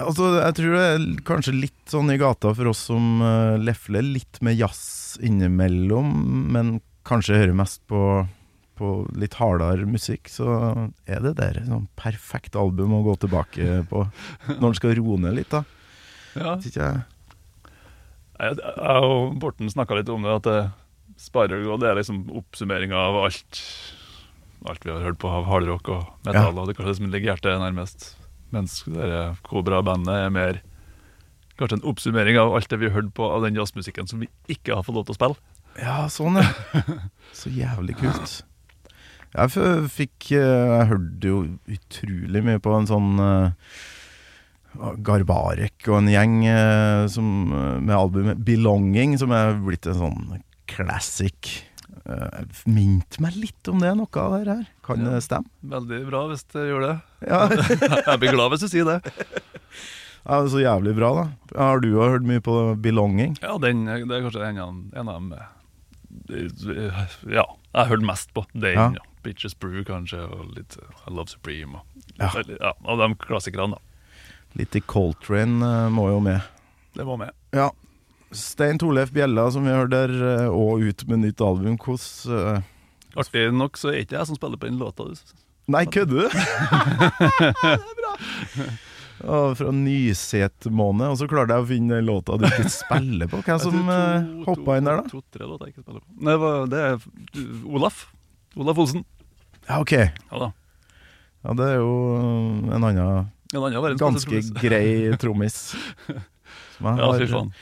Altså, 0.00 0.28
jeg 0.38 0.56
tror 0.56 0.76
det 0.78 0.84
er 0.88 1.02
kanskje 1.28 1.52
litt 1.56 1.82
sånn 1.92 2.12
i 2.14 2.20
gata 2.20 2.54
for 2.56 2.70
oss 2.70 2.86
som 2.88 3.18
uh, 3.20 3.58
lefler 3.60 4.04
litt 4.06 4.40
med 4.44 4.56
jazz 4.56 5.18
innimellom, 5.20 6.08
men 6.54 6.78
kanskje 7.08 7.36
hører 7.36 7.58
mest 7.58 7.82
på, 7.90 8.00
på 8.78 8.92
litt 9.20 9.36
hardere 9.36 9.84
musikk, 9.88 10.30
så 10.32 10.46
er 11.04 11.20
det 11.26 11.34
der 11.42 11.60
et 11.60 11.68
sånn 11.68 11.90
perfekt 11.98 12.56
album 12.56 12.94
å 12.96 13.02
gå 13.10 13.18
tilbake 13.26 13.82
på 13.90 14.06
når 14.54 14.68
en 14.70 14.78
skal 14.78 14.96
roe 14.96 15.18
ned 15.20 15.36
litt, 15.42 15.52
da. 15.52 15.60
Ja. 16.36 16.54
Vet 16.56 16.68
ikke 16.70 16.86
jeg. 16.86 17.02
Jeg, 18.42 18.56
jeg 18.58 19.02
og 19.06 19.34
Borten 19.42 19.70
snakka 19.70 19.98
litt 19.98 20.08
om 20.10 20.24
det, 20.26 20.32
at 20.40 20.46
det 20.48 20.60
sparer 21.22 21.62
og 21.70 21.78
det 21.82 21.90
er 21.92 21.98
liksom 22.00 22.24
oppsummeringa 22.40 22.96
av 22.98 23.18
alt 23.26 23.60
Alt 24.70 24.84
vi 24.86 24.92
har 24.94 25.02
hørt 25.02 25.18
på 25.18 25.26
av 25.26 25.48
hardrock 25.50 25.88
og 25.90 26.02
metal, 26.24 26.52
Ja. 26.54 26.60
og 26.62 26.68
det 26.68 26.72
er 26.72 26.76
kanskje 26.78 26.92
det 26.92 26.98
som 27.00 27.08
ligger 27.10 27.32
hjertet 27.32 27.58
nærmest. 27.58 28.04
Mens 28.54 28.76
Kobra-bandet 29.42 30.14
er 30.14 30.30
mer 30.30 30.60
kanskje 31.58 31.80
en 31.80 31.88
oppsummering 31.90 32.38
av 32.38 32.54
alt 32.54 32.68
det 32.70 32.78
vi 32.78 32.86
har 32.86 32.94
hørt 32.94 33.10
på 33.16 33.26
av 33.26 33.42
den 33.42 33.58
jazzmusikken 33.58 34.06
som 34.06 34.22
vi 34.22 34.28
ikke 34.54 34.76
har 34.78 34.84
fått 34.86 34.94
lov 34.94 35.08
til 35.08 35.16
å 35.16 35.18
spille. 35.18 35.36
Ja, 35.82 35.96
sånn, 36.06 36.38
ja. 36.38 36.82
Så 37.38 37.50
jævlig 37.50 37.96
kult. 37.98 38.44
Jeg 39.32 39.50
fikk 39.96 40.30
eh, 40.36 40.76
Jeg 40.76 40.88
hørte 40.92 41.30
jo 41.32 41.38
utrolig 41.66 42.42
mye 42.44 42.60
på 42.62 42.74
en 42.76 42.86
sånn 42.90 43.10
eh, 43.18 43.74
Garbarek 45.04 45.88
og 45.88 45.98
en 46.00 46.08
gjeng 46.12 46.38
eh, 46.48 47.06
som, 47.12 47.26
eh, 47.52 47.80
med 47.80 47.94
albumet 47.96 48.38
'Belonging', 48.44 49.18
som 49.18 49.30
er 49.32 49.54
blitt 49.60 49.86
en 49.86 49.94
sånn 50.00 50.42
classic. 50.66 51.64
Uh, 52.02 52.42
Minte 52.66 53.20
meg 53.22 53.36
litt 53.38 53.68
om 53.70 53.78
det, 53.78 53.92
noe 53.94 54.08
av 54.18 54.32
det 54.42 54.48
her. 54.48 54.66
Kan 54.82 55.04
Ja. 55.04 55.10
det 55.12 55.22
stemme? 55.22 55.46
Veldig 55.62 56.00
bra 56.08 56.22
hvis 56.32 56.42
det 56.50 56.64
gjør 56.66 56.80
det. 56.88 56.94
Ja, 57.28 57.46
Jeg 58.10 58.18
blir 58.18 58.32
glad 58.34 58.50
hvis 58.50 58.64
du 58.64 58.68
sier 58.72 58.84
det. 58.88 59.12
ja 60.26 60.40
Så 60.50 60.58
jævlig 60.64 60.96
bra, 60.96 61.12
da. 61.14 61.24
Har 61.56 61.78
du 61.80 61.92
hørt 62.00 62.22
mye 62.26 62.40
på 62.42 62.74
'Belonging'? 62.74 63.36
Ja, 63.40 63.54
den, 63.58 63.84
det 63.86 64.10
er 64.10 64.24
kanskje 64.26 64.48
en 64.48 64.58
av, 64.58 64.74
en 64.98 65.08
av 65.08 65.14
dem 65.20 65.32
eh, 65.32 67.06
Ja, 67.30 67.44
jeg 67.46 67.78
har 67.78 67.86
hørt 67.92 68.02
mest 68.04 68.32
på 68.34 68.44
den. 68.52 68.72
Ja. 68.74 68.90
Ja. 68.96 69.02
Bitches 69.22 69.54
Brew, 69.54 69.84
kanskje, 69.86 70.24
og 70.26 70.56
litt 70.56 70.76
eh, 70.82 71.06
I 71.06 71.14
Love 71.14 71.28
Supreme. 71.30 71.76
Og, 71.76 71.86
Ja. 72.18 72.30
ja, 72.60 72.72
og 72.84 72.98
de 72.98 73.14
klassikerne, 73.22 73.76
da. 73.76 73.78
Litt 74.58 74.76
i 74.76 74.82
Coltrane 74.84 75.64
eh, 75.64 75.88
må 75.92 76.08
jo 76.10 76.20
med. 76.24 76.44
Det 76.96 77.06
må 77.08 77.16
med. 77.20 77.32
Ja. 77.56 77.70
Stein 78.32 78.78
Torleif 78.80 79.12
Bjella, 79.12 79.46
som 79.52 79.64
vi 79.68 79.72
hørte 79.72 79.96
der, 79.96 80.12
eh, 80.28 80.52
og 80.52 80.84
ut 80.84 81.04
med 81.08 81.24
nytt 81.24 81.40
album. 81.44 81.78
Hvordan 81.80 82.60
uh... 82.60 82.68
Artig 83.20 83.48
nok 83.52 83.76
så 83.76 83.92
er 83.92 84.04
ikke 84.04 84.16
jeg 84.16 84.28
som 84.30 84.38
spiller 84.38 84.60
på 84.60 84.68
den 84.68 84.80
låta. 84.80 85.04
du. 85.04 85.42
Nei, 85.72 85.84
kødder 85.84 86.24
du? 86.24 86.28
det 86.32 87.74
er 87.74 87.84
bra. 87.98 88.14
Og 89.22 89.52
fra 89.54 89.70
Nysetmåne, 89.70 91.12
og 91.12 91.18
så 91.20 91.28
klarte 91.30 91.54
jeg 91.54 91.62
å 91.62 91.68
finne 91.68 92.00
låta 92.02 92.38
du 92.40 92.46
ikke 92.48 92.72
spiller 92.72 93.28
på. 93.30 93.42
Hvem 93.46 93.60
som 93.62 93.76
uh, 93.86 94.32
hoppa 94.48 94.80
inn 94.80 94.88
der, 94.88 95.02
da? 95.02 95.12
To-tre 95.12 95.46
låter 95.46 95.68
jeg 95.68 95.76
ikke 95.76 95.84
spiller 95.84 96.02
på. 96.02 96.16
Nei, 96.26 96.38
det, 96.72 96.80
er 96.88 97.68
Olaf. 97.70 98.08
Olaf 98.58 98.80
Olsen. 98.82 99.04
Ja, 99.68 99.78
ok. 99.78 99.94
Ja 99.94 100.42
da. 100.42 100.50
Ja, 101.42 101.54
det 101.58 101.68
er 101.68 101.78
jo 101.80 101.94
en 102.72 102.82
annen 102.82 103.30
ganske 103.52 104.42
grei 104.60 105.16
trommis. 105.22 105.56
Som 106.76 106.86
jeg 106.88 106.98
Ja, 106.98 107.10
har 107.12 107.26
faen. 107.32 107.52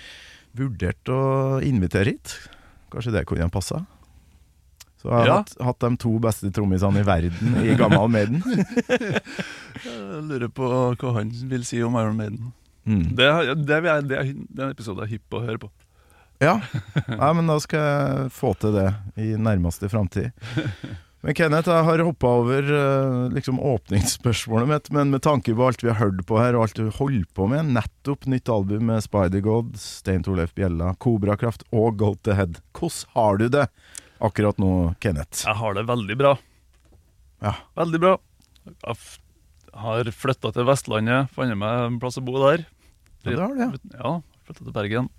vurdert 0.57 1.11
å 1.13 1.21
invitere 1.67 2.15
hit. 2.15 2.37
Kanskje 2.91 3.13
det 3.15 3.27
kunne 3.27 3.51
passa? 3.51 3.85
Så 5.01 5.09
jeg 5.09 5.17
har 5.17 5.27
Ja. 5.27 5.37
hatt, 5.41 5.55
hatt 5.65 5.79
de 5.81 5.97
to 5.97 6.19
beste 6.21 6.51
trommisene 6.53 7.01
i 7.01 7.07
verden 7.07 7.55
i 7.65 7.75
gammel 7.79 8.09
Maiden. 8.13 8.43
Jeg 9.81 10.25
lurer 10.29 10.49
på 10.53 10.67
hva 11.01 11.13
han 11.17 11.31
vil 11.49 11.63
si 11.65 11.79
om 11.83 11.95
Iron 11.97 12.17
Maiden. 12.19 12.51
Mm. 12.85 13.05
Det, 13.17 13.29
det, 13.47 13.67
det, 13.67 13.77
er, 13.81 14.03
det 14.03 14.19
er 14.19 14.29
en 14.35 14.71
episode 14.71 15.01
jeg 15.01 15.07
er 15.07 15.13
hypp 15.15 15.25
på 15.33 15.39
å 15.41 15.45
høre 15.47 15.61
på. 15.63 15.71
Ja. 16.41 16.55
Nei, 17.09 17.31
men 17.37 17.47
da 17.49 17.57
skal 17.61 17.81
jeg 17.85 18.31
få 18.33 18.51
til 18.61 18.73
det 18.77 18.87
i 19.21 19.31
nærmeste 19.41 19.89
framtid. 19.93 20.31
Men 21.21 21.37
Kenneth, 21.37 21.69
jeg 21.69 21.85
har 21.85 22.01
hoppa 22.01 22.29
over 22.41 22.65
eh, 22.73 23.27
liksom 23.35 23.59
åpningsspørsmålet 23.61 24.71
mitt, 24.71 24.87
men 24.97 25.11
med 25.13 25.21
tanke 25.27 25.53
på 25.53 25.67
alt 25.67 25.83
vi 25.85 25.91
har 25.91 25.99
hørt 26.01 26.23
på 26.29 26.39
her, 26.41 26.57
og 26.57 26.65
alt 26.65 26.79
du 26.79 26.87
holder 26.97 27.27
på 27.37 27.49
med, 27.51 27.75
nettopp 27.77 28.25
nytt 28.31 28.49
album 28.49 28.87
med 28.89 29.05
Spider-God, 29.05 29.75
Stein 29.81 30.25
Torleif 30.25 30.55
Bjella, 30.57 30.95
Kobrakraft 30.97 31.67
og 31.77 31.99
Goat 32.01 32.23
the 32.25 32.39
Head. 32.39 32.63
Hvordan 32.73 33.13
har 33.19 33.41
du 33.43 33.47
det 33.53 33.67
akkurat 34.25 34.63
nå, 34.65 34.71
Kenneth? 35.05 35.45
Jeg 35.45 35.61
har 35.61 35.77
det 35.77 35.85
veldig 35.93 36.17
bra. 36.23 36.33
Ja. 37.45 37.55
Veldig 37.77 38.01
bra. 38.01 38.17
Jeg 38.65 38.97
har 39.85 40.13
flytta 40.25 40.55
til 40.57 40.69
Vestlandet, 40.73 41.29
funnet 41.37 41.61
meg 41.61 41.85
en 41.85 42.01
plass 42.01 42.17
å 42.17 42.25
bo 42.25 42.41
der. 42.47 42.65
Ja, 43.27 43.35
det 43.35 43.41
har 43.45 43.53
du, 43.53 43.61
ja. 43.61 43.71
Ja, 44.01 44.17
flytta 44.49 44.65
til 44.65 44.77
Bergen. 44.81 45.13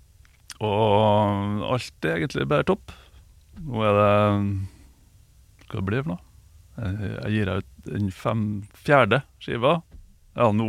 Og 0.58 1.62
alt 1.70 2.10
er 2.10 2.18
egentlig 2.18 2.50
bare 2.50 2.66
topp. 2.66 2.90
Nå 3.62 3.86
er 3.86 3.98
det 4.02 4.12
Hva 5.72 5.80
det 5.80 5.86
blir 5.88 6.04
for 6.04 6.14
noe? 6.14 6.28
Jeg, 6.82 7.32
gir 7.34 7.50
ut 7.58 7.66
den 7.88 8.10
fem, 8.14 8.42
fjerde 8.84 9.22
skiva. 9.42 9.78
Ja, 10.36 10.48
nå 10.56 10.68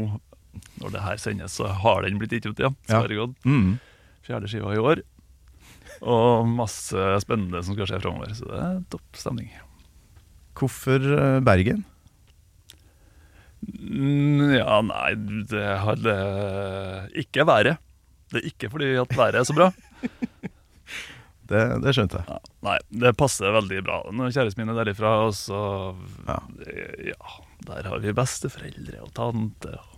når 0.81 0.91
det 0.93 1.01
her 1.01 1.17
sendes, 1.21 1.55
så 1.57 1.65
har 1.81 2.03
den 2.05 2.19
blitt 2.21 2.35
gitt 2.35 2.45
ut, 2.45 2.59
igjen. 2.61 2.75
Ja. 2.85 2.99
Mm. 3.47 3.77
Fjerde 4.25 4.49
skiva 4.51 4.73
i 4.75 4.81
år. 4.81 5.01
Og 6.05 6.45
masse 6.49 7.07
spennende 7.23 7.61
som 7.65 7.73
skal 7.77 7.89
skje 7.89 8.01
framover. 8.03 8.35
Så 8.37 8.45
det 8.49 8.59
er 8.59 8.83
topp 8.93 9.17
stemning. 9.17 9.49
Hvorfor 10.59 11.07
eh, 11.17 11.39
Bergen? 11.45 11.81
Mm, 13.63 14.53
Ja, 14.59 14.81
nei, 14.85 15.09
det 15.49 15.65
har 15.85 15.97
det 16.03 16.19
ikke 17.23 17.47
været. 17.49 17.81
Det 18.33 18.41
er 18.41 18.49
ikke 18.49 18.69
fordi 18.73 18.93
at 18.99 19.17
været 19.17 19.41
er 19.41 19.47
så 19.47 19.55
bra. 19.57 19.71
Det, 21.49 21.61
det 21.83 21.91
skjønte 21.95 22.21
jeg. 22.21 22.27
Ja, 22.29 22.37
nei, 22.63 22.77
det 23.03 23.11
passer 23.19 23.51
veldig 23.51 23.81
bra. 23.83 23.97
Når 24.15 24.31
kjæresten 24.35 24.61
min 24.63 24.71
er 24.71 24.77
derifra, 24.83 25.09
og 25.27 25.33
så 25.35 25.59
Ja. 26.27 26.37
Ja, 27.09 27.33
der 27.67 27.89
har 27.91 27.99
vi 28.03 28.13
besteforeldre 28.15 29.01
og 29.03 29.11
tante 29.17 29.73
og 29.75 29.89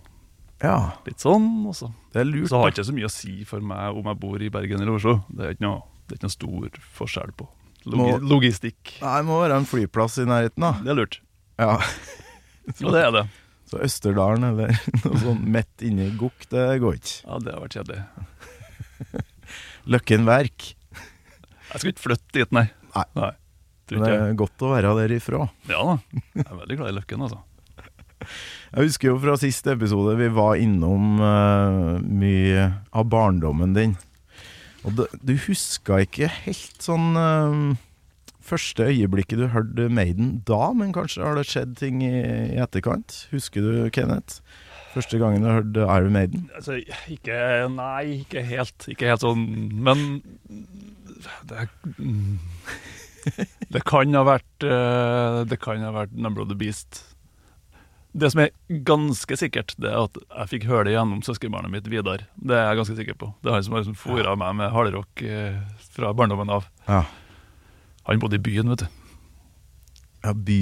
Ja, 0.64 0.92
litt 1.06 1.20
sånn. 1.20 1.46
Også. 1.68 1.90
det 2.14 2.20
er 2.22 2.28
lurt. 2.30 2.48
så 2.48 2.58
har 2.62 2.70
det 2.70 2.78
ikke 2.78 2.86
så 2.88 2.94
mye 2.96 3.08
å 3.10 3.12
si 3.12 3.44
for 3.44 3.60
meg 3.60 3.94
om 4.00 4.06
jeg 4.10 4.18
bor 4.22 4.42
i 4.42 4.48
Bergen 4.48 4.80
eller 4.80 4.96
Oslo. 4.96 5.18
Det 5.28 5.44
er 5.44 5.54
ikke 5.54 5.66
noe, 5.68 5.82
det 6.08 6.14
er 6.14 6.18
ikke 6.18 6.28
noe 6.30 6.36
stor 6.38 6.78
forskjell 6.96 7.32
på 7.36 7.48
logi 7.86 7.98
Må- 8.16 8.28
logistikk. 8.34 8.96
Nei, 9.02 9.16
det 9.20 9.26
må 9.28 9.40
være 9.42 9.58
en 9.60 9.68
flyplass 9.68 10.16
i 10.18 10.24
nærheten, 10.26 10.64
da. 10.64 10.72
Det 10.82 10.90
er 10.90 10.98
lurt. 10.98 11.20
Ja. 11.60 11.76
Og 12.86 12.92
det 12.96 13.02
er 13.04 13.12
det. 13.14 13.26
Så 13.70 13.78
Østerdalen 13.82 14.44
eller 14.50 14.72
noe 15.04 15.20
sånn 15.22 15.44
midt 15.54 15.82
inni 15.86 16.08
Gokk, 16.18 16.48
det 16.50 16.66
går 16.82 16.98
ikke. 16.98 17.14
Ja, 17.28 17.38
det 17.44 17.54
har 17.54 17.62
vært 17.66 17.76
kjedelig. 17.78 18.02
Løkken 19.92 20.24
Verk. 20.26 20.72
Jeg 21.72 21.82
skal 21.82 21.92
ikke 21.92 22.04
flytte 22.06 22.38
dit, 22.38 22.54
nei. 22.54 22.66
Nei. 22.94 23.06
nei. 23.18 23.32
Men 23.92 24.02
det 24.02 24.14
er 24.14 24.38
godt 24.38 24.64
å 24.66 24.72
være 24.72 24.94
derifra. 24.98 25.46
Ja 25.70 25.82
da. 25.86 25.96
Jeg 26.34 26.46
er 26.46 26.58
veldig 26.58 26.78
glad 26.80 26.90
i 26.90 26.96
Løkken, 26.96 27.26
altså. 27.26 27.42
Jeg 28.74 28.88
husker 28.88 29.12
jo 29.12 29.18
fra 29.22 29.36
siste 29.38 29.76
episode 29.76 30.16
vi 30.18 30.28
var 30.34 30.58
innom 30.58 31.20
uh, 31.22 31.96
mye 32.02 32.64
av 32.90 33.06
barndommen 33.12 33.76
din. 33.76 33.94
Og 34.86 34.96
det, 34.98 35.06
du 35.22 35.36
huska 35.46 36.00
ikke 36.02 36.30
helt 36.44 36.82
sånn 36.82 37.14
uh, 37.18 37.76
første 38.46 38.88
øyeblikket 38.90 39.40
du 39.40 39.48
hørte 39.54 39.88
Maiden 39.92 40.40
da, 40.46 40.70
men 40.74 40.94
kanskje 40.94 41.24
har 41.26 41.38
det 41.38 41.46
skjedd 41.50 41.76
ting 41.78 42.02
i, 42.06 42.14
i 42.56 42.60
etterkant? 42.62 43.24
Husker 43.32 43.62
du, 43.62 43.72
Kenneth? 43.94 44.42
Første 44.96 45.18
gangen 45.20 45.44
du 45.44 45.50
hørte 45.50 45.84
Iron 45.92 46.14
Maiden? 46.14 46.46
Altså, 46.56 46.78
ikke 47.12 47.36
Nei, 47.74 48.22
ikke 48.22 48.44
helt. 48.48 48.86
Ikke 48.88 49.10
helt 49.10 49.24
sånn 49.24 49.42
Men 49.84 50.22
det, 51.50 51.66
det 53.74 53.82
kan 53.88 54.14
ha 54.16 54.22
vært 54.26 54.66
eh, 54.66 55.42
Det 55.50 55.60
kan 55.60 55.84
ha 55.84 55.92
vært 55.94 56.16
Number 56.16 56.44
of 56.44 56.50
the 56.52 56.56
Beast. 56.58 57.02
Det 58.16 58.30
som 58.32 58.40
er 58.46 58.54
ganske 58.88 59.36
sikkert, 59.36 59.74
det 59.76 59.90
er 59.90 60.06
at 60.06 60.16
jeg 60.22 60.52
fikk 60.54 60.62
høre 60.70 60.86
det 60.88 60.94
gjennom 60.94 61.20
søskenbarnet 61.26 61.68
mitt 61.74 61.88
Vidar. 61.92 62.22
Det 62.40 62.56
er 62.56 62.70
jeg 62.70 62.78
ganske 62.78 62.96
sikker 62.96 63.18
på. 63.20 63.28
Det 63.44 63.50
er 63.50 63.58
han 63.58 63.66
som 63.66 63.76
har 63.76 63.82
liksom 63.84 63.98
fora 64.00 64.32
meg 64.40 64.54
med 64.56 64.72
hardrock 64.72 65.20
eh, 65.20 65.58
fra 65.92 66.14
barndommen 66.16 66.48
av. 66.56 66.64
Ja. 66.88 67.02
Han 68.08 68.22
bodde 68.22 68.38
i 68.40 68.46
byen, 68.46 68.72
vet 68.72 68.86
du. 68.86 69.05
Ja 70.26 70.34
by... 70.34 70.58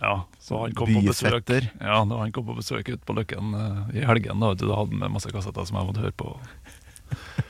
Ja, 0.00 0.14
så 0.40 0.62
han 0.64 0.74
kom 0.78 0.88
på 0.94 1.02
besøk 1.04 1.52
Ja, 1.52 2.00
han 2.00 2.32
kom 2.32 2.48
på 2.48 2.56
besøk 2.56 2.88
ut 2.88 3.04
på 3.04 3.16
Løkken 3.18 3.52
eh, 3.58 4.00
i 4.00 4.06
helgen, 4.08 4.40
da, 4.40 4.54
da 4.56 4.72
hadde 4.72 4.96
han 4.96 5.04
med 5.04 5.16
masse 5.18 5.32
kassetter 5.32 5.68
som 5.68 5.80
jeg 5.80 5.90
måtte 5.90 6.04
høre 6.06 6.16
på. 6.16 6.32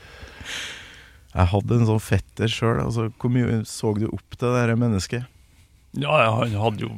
Jeg 1.30 1.46
hadde 1.52 1.76
en 1.78 1.86
sånn 1.86 2.02
fetter 2.02 2.50
sjøl. 2.50 2.80
Altså, 2.82 3.04
hvor 3.22 3.30
mye 3.30 3.60
så 3.68 3.92
du 3.94 4.08
opp 4.08 4.34
til 4.34 4.50
det 4.50 4.64
her 4.64 4.74
mennesket? 4.78 5.28
Ja, 5.94 6.16
ja, 6.24 6.32
han 6.40 6.56
hadde 6.58 6.88
jo 6.88 6.90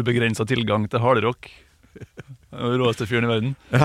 ubegrensa 0.00 0.46
tilgang 0.48 0.88
til 0.90 1.02
hardrock. 1.02 1.50
Den 2.50 2.78
Råeste 2.80 3.06
fyren 3.06 3.26
i 3.26 3.30
verden. 3.30 3.56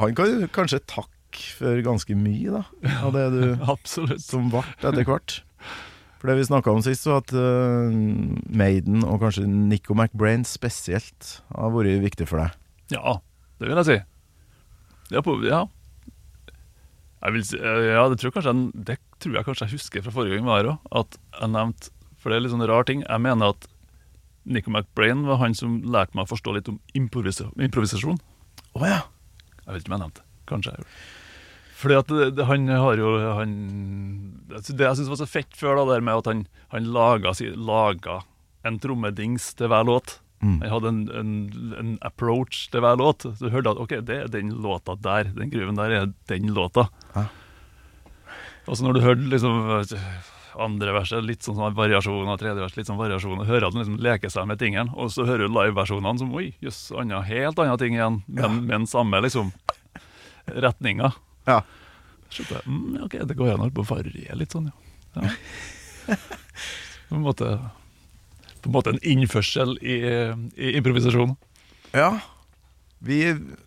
Han 0.00 0.14
kan 0.16 0.46
kanskje 0.54 0.80
takke 0.88 1.42
for 1.58 1.80
ganske 1.84 2.14
mye, 2.16 2.60
da, 2.60 2.62
av 3.04 3.12
det 3.16 3.26
du 3.34 3.42
Absolutt. 3.74 4.22
som 4.24 4.48
ble 4.52 4.62
etter 4.80 5.04
hvert. 5.08 5.40
For 6.20 6.28
det 6.28 6.36
vi 6.36 6.46
snakka 6.50 6.72
om 6.72 6.82
sist, 6.84 7.06
var 7.08 7.22
at 7.22 7.32
uh, 7.32 7.88
Maiden, 8.52 9.04
og 9.08 9.22
kanskje 9.22 9.46
Nico 9.48 9.96
McBrain 9.96 10.44
spesielt, 10.44 11.38
har 11.48 11.72
vært 11.72 12.02
viktig 12.04 12.28
for 12.28 12.42
deg. 12.42 12.56
Ja, 12.92 13.16
det 13.60 13.70
vil 13.70 13.80
jeg 13.80 13.88
si. 13.88 13.96
Ja, 15.14 15.22
på, 15.24 15.38
ja. 15.46 15.64
Jeg 17.20 17.36
vil 17.36 17.44
si, 17.44 17.56
eh, 17.56 17.86
ja, 17.92 18.04
det 18.08 18.20
tror, 18.20 18.32
jeg 18.36 18.68
det 18.86 18.96
tror 19.20 19.36
jeg 19.36 19.46
kanskje 19.48 19.66
jeg 19.66 19.76
husker 19.76 20.04
fra 20.04 20.12
forrige 20.14 20.36
gang 20.36 20.46
vi 20.46 20.52
var 20.52 20.60
her 20.60 20.70
òg. 20.74 20.90
At 21.02 21.18
jeg 21.40 21.52
nevnte 21.52 21.90
For 22.20 22.32
det 22.32 22.36
er 22.36 22.44
litt 22.44 22.52
sånn 22.52 22.66
rar 22.68 22.84
ting. 22.88 23.00
Jeg 23.04 23.24
mener 23.24 23.54
at 23.54 23.66
Nico 24.44 24.72
McBrain 24.72 25.24
var 25.28 25.40
han 25.40 25.56
som 25.56 25.78
lærte 25.88 26.16
meg 26.16 26.28
å 26.28 26.32
forstå 26.34 26.52
litt 26.56 26.68
om 26.68 26.76
improvisasjon. 26.96 28.20
Å 28.76 28.84
ja. 28.84 29.00
Jeg 29.64 29.72
vet 29.72 29.82
ikke 29.82 29.92
om 29.92 29.96
jeg 29.96 30.04
nevnte 30.04 30.20
det. 30.20 30.28
Kanskje 30.52 30.72
jeg 30.72 30.82
gjorde 30.82 30.90
det. 30.90 31.19
Fordi 31.80 31.96
at 31.96 32.10
det, 32.12 32.30
det, 32.36 32.46
han 32.48 32.68
har 32.68 33.00
jo 33.00 33.10
han, 33.38 33.52
altså 34.52 34.74
Det 34.76 34.84
jeg 34.84 34.98
syns 34.98 35.12
var 35.12 35.20
så 35.22 35.28
fett 35.30 35.54
før, 35.56 35.80
da, 35.80 35.86
der 35.94 36.04
med 36.04 36.20
at 36.20 36.28
han, 36.28 36.42
han 36.74 36.90
laga, 36.92 37.32
laga 37.56 38.20
en 38.68 38.76
trommedings 38.82 39.54
til 39.56 39.70
hver 39.72 39.86
låt. 39.88 40.18
Mm. 40.44 40.58
Han 40.60 40.72
hadde 40.74 40.90
en, 40.92 41.00
en, 41.20 41.30
en 41.80 41.92
approach 42.04 42.66
til 42.72 42.84
hver 42.84 42.98
låt. 43.00 43.24
Så 43.24 43.46
du 43.46 43.54
hørte 43.54 43.72
at 43.72 43.80
ok, 43.80 43.94
det 44.04 44.18
er 44.24 44.32
den 44.32 44.52
låta 44.64 44.96
der. 45.00 45.32
Den 45.36 45.52
gruven 45.52 45.80
der 45.80 45.96
er 45.96 46.10
den 46.28 46.52
låta. 46.56 46.90
Ja. 47.14 47.28
Og 48.68 48.76
så 48.76 48.84
når 48.84 48.98
du 48.98 49.04
hørte 49.04 49.30
liksom 49.32 49.88
andre 50.60 50.92
verset, 50.92 51.24
litt 51.24 51.46
sånn, 51.46 51.60
variasjoner, 51.76 52.36
tredje 52.40 52.60
vers, 52.60 52.76
litt 52.76 52.88
sånn 52.90 53.00
variasjoner, 53.00 53.48
hører 53.48 53.68
at 53.68 53.74
han 53.74 53.82
liksom 53.84 54.00
leker 54.02 54.32
seg 54.32 54.48
med 54.50 54.60
tingene, 54.60 54.92
og 54.98 55.12
så 55.14 55.24
hører 55.24 55.46
du 55.46 55.54
liveversjonene 55.54 56.20
som 56.20 56.34
oi, 56.36 56.50
jøss, 56.60 56.90
annet, 56.98 57.24
helt 57.30 57.62
andre 57.62 57.78
ting 57.80 57.96
igjen, 57.96 58.20
men 58.28 58.62
med 58.66 58.74
den 58.74 58.88
samme 58.90 59.22
liksom 59.24 59.52
retninga. 60.50 61.12
Ja. 61.48 61.60
Skjønte 62.30 62.58
jeg, 62.58 62.66
mm, 62.66 62.96
ok, 63.06 63.16
det 63.26 63.36
går 63.38 63.54
an 63.54 63.66
å 63.66 63.70
på 63.74 63.84
variere 63.88 64.38
litt 64.38 64.54
sånn, 64.54 64.70
ja. 65.16 65.22
ja. 65.26 66.16
På 67.10 67.18
en 67.18 67.24
måte 67.24 67.46
På 68.62 68.70
en 68.70 68.74
måte 68.76 68.92
en 68.94 69.00
innførsel 69.06 69.74
i, 69.82 69.96
i 70.54 70.74
improvisasjon. 70.78 71.32
Ja. 71.96 72.12
Vi 73.00 73.22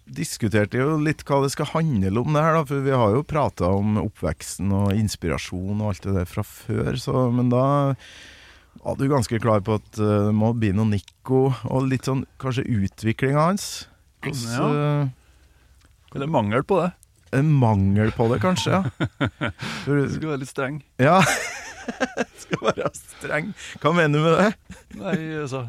diskuterte 0.06 0.78
jo 0.78 1.00
litt 1.02 1.24
hva 1.26 1.42
det 1.44 1.50
skal 1.56 1.72
handle 1.72 2.22
om 2.22 2.36
det 2.38 2.44
her, 2.46 2.60
da, 2.60 2.66
for 2.70 2.86
vi 2.86 2.94
har 2.94 3.16
jo 3.16 3.26
prata 3.26 3.72
om 3.74 3.98
oppveksten 4.04 4.70
og 4.78 4.94
inspirasjon 4.94 5.82
og 5.82 5.90
alt 5.90 6.06
det 6.06 6.14
der 6.20 6.30
fra 6.30 6.46
før, 6.46 6.94
så, 7.02 7.26
men 7.34 7.50
da 7.52 7.66
var 8.84 9.00
du 9.00 9.08
ganske 9.10 9.40
klar 9.42 9.64
på 9.66 9.80
at 9.80 9.98
eh, 9.98 10.28
det 10.28 10.36
må 10.38 10.52
bli 10.58 10.70
noe 10.76 10.92
Nico, 10.92 11.48
og 11.66 11.90
litt 11.90 12.10
sånn 12.10 12.26
kanskje 12.42 12.68
utviklinga 12.68 13.48
hans. 13.50 13.88
Hvordan, 14.24 14.78
eh, 14.78 16.14
Eller 16.14 16.30
mangel 16.30 16.66
på 16.68 16.78
det. 16.84 16.92
En 17.40 17.52
mangel 17.60 18.12
på 18.16 18.28
det, 18.32 18.40
kanskje. 18.44 18.80
Ja. 18.80 19.52
Du 19.86 19.92
Skal 20.10 20.30
være 20.30 20.42
litt 20.44 20.52
streng. 20.52 20.82
ja. 21.02 21.20
Skal 22.44 22.62
være 22.64 22.90
streng. 22.96 23.50
Hva 23.84 23.92
mener 23.96 24.20
du 24.20 24.24
med 24.24 24.38
det? 24.40 24.78
Nei, 25.02 25.18
altså 25.42 25.66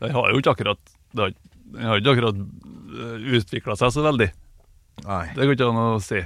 Den 0.00 0.14
har 0.16 0.30
jo 0.32 0.40
ikke 0.40 0.54
akkurat 0.54 0.94
Den 1.12 1.34
har 1.82 2.00
ikke 2.00 2.14
akkurat 2.14 2.40
utvikla 3.36 3.76
seg 3.80 3.92
så 3.92 4.04
veldig. 4.04 4.30
Nei. 5.04 5.26
Det 5.36 5.44
går 5.44 5.54
ikke 5.56 5.68
an 5.68 5.80
å 5.82 6.00
si. 6.04 6.20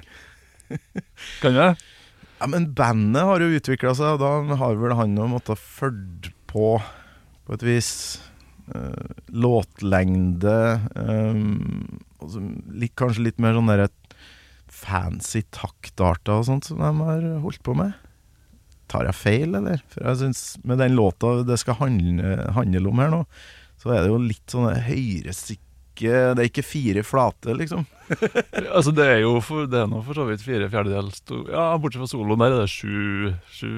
Kan 1.43 1.55
du 1.55 1.61
det? 1.61 1.73
Ja, 2.37 2.49
Men 2.53 2.71
bandet 2.77 3.27
har 3.27 3.43
jo 3.43 3.59
utvikla 3.59 3.95
seg, 3.97 4.17
og 4.17 4.23
da 4.23 4.59
har 4.63 4.79
vel 4.79 4.95
han 4.99 5.15
jo 5.19 5.29
måttet 5.31 5.63
følge 5.63 6.35
på 6.51 6.77
på 7.47 7.55
et 7.55 7.63
vis. 7.63 7.91
Eh, 8.75 9.11
låtlengde 9.31 10.81
um, 10.99 12.01
Kanskje 12.99 13.23
litt 13.23 13.37
mer 13.39 13.55
sånn 13.55 13.71
derre 13.71 13.87
fancy 14.77 15.43
taktarter 15.55 16.41
og 16.41 16.47
sånt 16.49 16.69
som 16.69 16.83
de 16.83 16.91
har 17.01 17.27
holdt 17.43 17.63
på 17.67 17.75
med. 17.79 17.95
Tar 18.91 19.09
jeg 19.09 19.19
feil, 19.19 19.55
eller? 19.59 19.81
For 19.91 20.05
jeg 20.07 20.21
synes 20.21 20.43
med 20.69 20.79
den 20.83 20.95
låta 20.99 21.41
det 21.47 21.57
skal 21.63 21.79
handle, 21.81 22.37
handle 22.55 22.91
om 22.93 23.01
her 23.03 23.15
nå, 23.15 23.23
så 23.83 23.95
er 23.97 24.05
det 24.05 24.13
jo 24.13 24.21
litt 24.23 24.53
sånn 24.53 24.69
Høyresikke 24.87 25.63
Det 26.37 26.43
er 26.45 26.49
ikke 26.51 26.65
fire 26.67 27.03
flate, 27.07 27.55
liksom. 27.57 27.83
Altså, 28.77 28.93
det 28.95 29.07
er 29.17 29.19
jo 29.25 29.35
for, 29.45 29.67
det 29.71 29.81
er 29.83 29.91
nå 29.91 30.03
for 30.07 30.19
så 30.19 30.27
vidt 30.29 30.45
fire 30.45 30.69
fjerdedels 30.71 31.23
Ja, 31.51 31.71
bortsett 31.81 32.05
fra 32.05 32.09
soloen 32.13 32.43
der 32.45 32.55
er 32.55 32.63
det 32.63 32.71
sju 32.71 33.33
Sju 33.51 33.73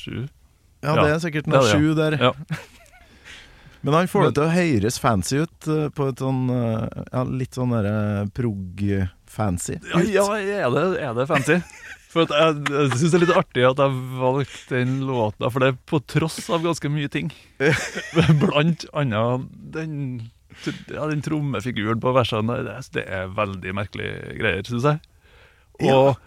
Sju 0.00 0.14
Ja, 0.18 0.94
Ja, 0.94 0.94
det 1.04 1.08
er 1.12 1.22
sikkert 1.22 1.50
noe 1.50 1.60
er 1.60 1.68
ja. 1.68 1.76
sju 1.76 1.90
der. 1.98 2.16
Ja. 2.18 2.32
Men 3.84 3.96
han 3.96 4.10
får 4.12 4.26
det 4.26 4.32
til 4.36 4.44
å 4.48 4.52
høres 4.52 4.98
fancy 5.00 5.38
ut 5.44 5.68
eh, 5.72 5.86
på 5.96 6.10
et 6.10 6.20
sånn 6.20 6.42
eh, 6.52 7.04
Ja, 7.14 7.22
litt 7.28 7.56
sånn 7.56 7.72
derre 7.76 8.26
prog-fancy. 9.30 9.78
Ja, 9.92 10.02
ja 10.02 10.66
er, 10.66 10.70
det, 10.70 11.00
er 11.00 11.14
det 11.14 11.26
fancy? 11.28 11.60
For 12.10 12.26
at 12.26 12.32
jeg, 12.34 12.64
jeg 12.74 12.98
syns 12.98 13.12
det 13.12 13.18
er 13.18 13.24
litt 13.24 13.36
artig 13.38 13.66
at 13.68 13.78
jeg 13.78 13.98
valgte 14.18 14.80
den 14.80 14.96
låta, 15.06 15.50
for 15.50 15.62
det 15.62 15.68
er 15.70 15.76
på 15.86 16.00
tross 16.10 16.48
av 16.50 16.64
ganske 16.64 16.90
mye 16.90 17.08
ting. 17.08 17.30
Blant 18.42 18.86
annet 18.92 19.44
den, 19.76 19.92
ja, 20.90 21.06
den 21.06 21.22
trommefiguren 21.22 22.02
på 22.02 22.14
versene. 22.16 22.58
Det, 22.66 22.80
det 22.96 23.06
er 23.06 23.30
veldig 23.36 23.76
merkelige 23.78 24.34
greier, 24.40 24.66
syns 24.66 24.88
jeg. 24.90 24.98
Og, 25.86 26.18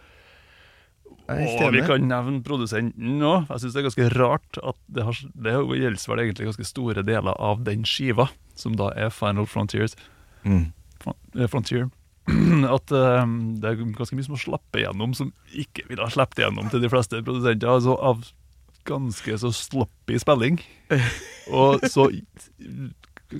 og 1.28 1.76
vi 1.76 1.84
kan 1.84 2.08
nevne 2.08 2.40
produsenten 2.48 3.20
òg. 3.20 3.52
Jeg 3.52 3.66
syns 3.66 3.76
det 3.76 3.82
er 3.84 3.90
ganske 3.90 4.08
rart 4.16 4.62
at 4.64 4.80
det, 4.88 5.04
har, 5.10 5.20
det 5.36 5.58
gjelder 5.58 6.14
vel 6.14 6.24
egentlig 6.24 6.48
ganske 6.54 6.70
store 6.72 7.04
deler 7.04 7.36
av 7.36 7.68
den 7.68 7.84
skiva, 7.88 8.30
som 8.56 8.80
da 8.80 8.88
er 8.96 9.12
Final 9.12 9.52
Frontiers. 9.52 10.00
Mm. 10.48 10.72
Eh, 11.04 11.52
Frontier. 11.52 11.92
At 12.76 12.94
uh, 12.96 13.24
det 13.60 13.70
er 13.70 13.82
ganske 13.98 14.16
mye 14.16 14.28
som 14.28 14.38
å 14.38 14.42
slappe 14.42 14.80
igjennom 14.80 15.16
som 15.18 15.34
ikke 15.52 15.88
ville 15.90 16.06
ha 16.06 16.14
sluppet 16.14 16.44
igjennom 16.44 16.70
til 16.72 16.84
de 16.84 16.92
fleste 16.92 17.24
produsenter. 17.26 17.72
Altså 17.72 17.98
av 18.00 18.24
ganske 18.88 19.38
så 19.40 19.52
sloppy 19.56 20.20
spilling. 20.22 20.60
Og 21.60 21.84
så 21.92 22.10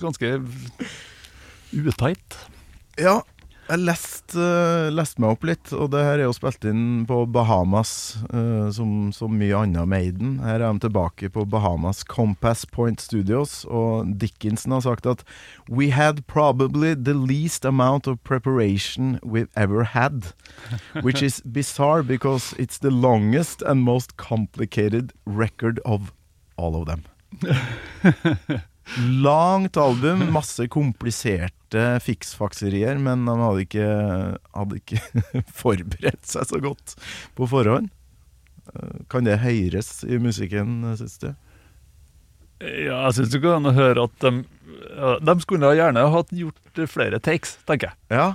ganske 0.00 0.34
utight. 1.74 2.38
Ja, 3.00 3.20
jeg 3.64 3.80
leste 3.80 4.36
uh, 4.36 4.90
lest 4.92 5.20
meg 5.22 5.34
opp 5.34 5.46
litt, 5.48 5.70
og 5.72 5.90
det 5.94 6.02
her 6.04 6.18
er 6.18 6.26
jo 6.26 6.34
spilt 6.36 6.66
inn 6.68 7.04
på 7.08 7.22
Bahamas, 7.32 8.18
uh, 8.28 8.68
som 8.74 9.08
så 9.14 9.28
mye 9.30 9.56
annet 9.56 9.88
Maiden. 9.88 10.36
Her 10.44 10.60
er 10.60 10.66
de 10.66 10.84
tilbake 10.84 11.30
på 11.32 11.46
Bahamas 11.48 12.02
Compass 12.04 12.66
Point 12.68 13.00
Studios, 13.00 13.62
og 13.64 14.12
Dickinson 14.20 14.76
har 14.76 14.84
sagt 14.84 15.08
at 15.08 15.24
We 15.68 15.90
had 15.96 16.26
probably 16.26 16.94
the 16.94 17.14
least 17.14 17.64
amount 17.64 18.06
of 18.06 18.22
preparation 18.24 19.18
we've 19.22 19.52
ever 19.56 19.84
had. 19.96 20.34
Which 21.02 21.22
is 21.22 21.40
bizarre 21.40 22.02
because 22.02 22.54
it's 22.58 22.78
the 22.78 22.90
longest 22.90 23.62
and 23.62 23.82
most 23.82 24.16
complicated 24.16 25.12
record 25.24 25.80
of 25.84 26.12
all 26.56 26.76
of 26.76 26.86
them. 26.86 27.04
Langt 29.24 29.76
album, 29.76 30.30
masse 30.32 30.68
kompliserte 30.68 31.63
fiksfakserier, 32.04 32.98
men 33.02 33.24
de 33.28 33.34
hadde 33.40 33.64
ikke, 33.66 33.88
hadde 34.54 34.78
ikke 34.80 35.00
forberedt 35.62 36.24
seg 36.28 36.46
så 36.50 36.60
godt 36.62 36.96
på 37.38 37.48
forhånd. 37.50 37.90
Eh, 38.74 39.00
Kan 39.12 39.26
det 39.28 39.40
høres 39.44 39.98
i 40.06 40.18
musikken, 40.22 40.80
syns 41.00 41.18
du? 41.22 41.30
Ja, 42.64 43.00
jeg 43.08 43.16
syns 43.18 43.32
det 43.34 43.42
går 43.42 43.58
an 43.58 43.68
å 43.68 43.74
høre 43.76 44.04
at 44.06 44.14
de, 44.24 44.30
ja, 44.94 45.14
de 45.20 45.34
skulle 45.42 45.72
gjerne 45.76 46.04
hatt 46.14 46.30
gjort 46.32 46.84
flere 46.88 47.18
takes, 47.20 47.56
tenker 47.68 47.90
jeg. 47.90 47.98
Ja. 48.14 48.28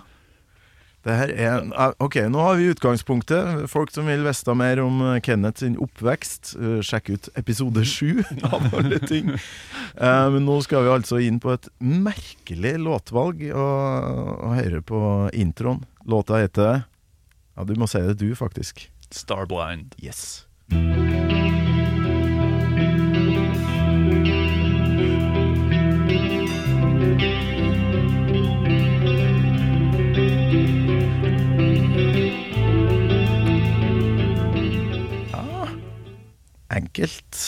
Er 1.08 1.32
eh, 1.32 1.92
Ok, 2.04 2.18
nå 2.28 2.42
har 2.44 2.58
vi 2.60 2.68
utgangspunktet. 2.74 3.70
Folk 3.72 3.92
som 3.96 4.10
vil 4.10 4.26
vite 4.26 4.56
mer 4.58 4.82
om 4.84 5.00
eh, 5.06 5.20
Kenneth 5.24 5.64
sin 5.64 5.78
oppvekst, 5.80 6.56
eh, 6.60 6.80
sjekk 6.84 7.10
ut 7.16 7.30
episode 7.40 7.86
sju 7.88 8.20
av 8.52 8.68
alle 8.76 9.00
ting. 9.08 9.32
Eh, 9.32 10.28
Men 10.36 10.44
nå 10.46 10.60
skal 10.66 10.84
vi 10.84 10.92
altså 10.98 11.22
inn 11.24 11.40
på 11.40 11.54
et 11.56 11.70
merkelig 11.80 12.76
låtvalg 12.84 13.46
og, 13.54 14.44
og 14.44 14.58
høre 14.60 14.82
på 14.84 15.02
introen. 15.40 15.86
Låta 16.10 16.42
heter 16.44 16.84
Ja, 17.56 17.64
du 17.68 17.74
må 17.80 17.88
si 17.88 18.04
det 18.04 18.20
du, 18.20 18.34
faktisk. 18.36 18.90
Starblind. 19.12 19.96
Yes. 20.04 20.46
Enkelt 36.74 37.40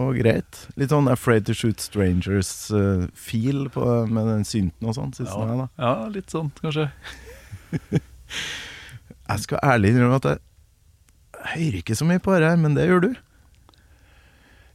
og 0.00 0.16
greit. 0.18 0.64
Litt 0.80 0.90
sånn 0.90 1.10
Afraid 1.10 1.46
to 1.46 1.54
Shoot 1.56 1.82
Strangers-feel 1.82 3.68
med 4.10 4.30
den 4.30 4.48
synten 4.48 4.90
og 4.90 4.96
sånn, 4.96 5.14
Ja, 5.22 5.68
ja, 5.78 5.92
litt 6.10 6.34
sånn, 6.34 6.50
kanskje. 6.60 6.88
Jeg 9.24 9.40
skal 9.40 9.62
ærlig 9.64 9.94
innrømme 9.94 10.18
at 10.20 10.26
jeg 10.28 10.40
hører 11.54 11.78
ikke 11.78 11.96
så 11.96 12.04
mye 12.08 12.20
på 12.20 12.34
det 12.34 12.50
her, 12.50 12.58
men 12.60 12.74
det 12.76 12.84
gjør 12.90 13.06
du. 13.06 13.14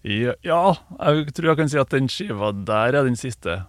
Ja, 0.10 0.34
ja, 0.48 0.64
jeg 0.96 1.34
tror 1.36 1.52
jeg 1.52 1.60
kan 1.60 1.70
si 1.70 1.78
at 1.78 1.92
den 1.92 2.08
skiva 2.10 2.50
der 2.56 2.96
er 2.96 3.06
den 3.06 3.20
siste 3.20 3.60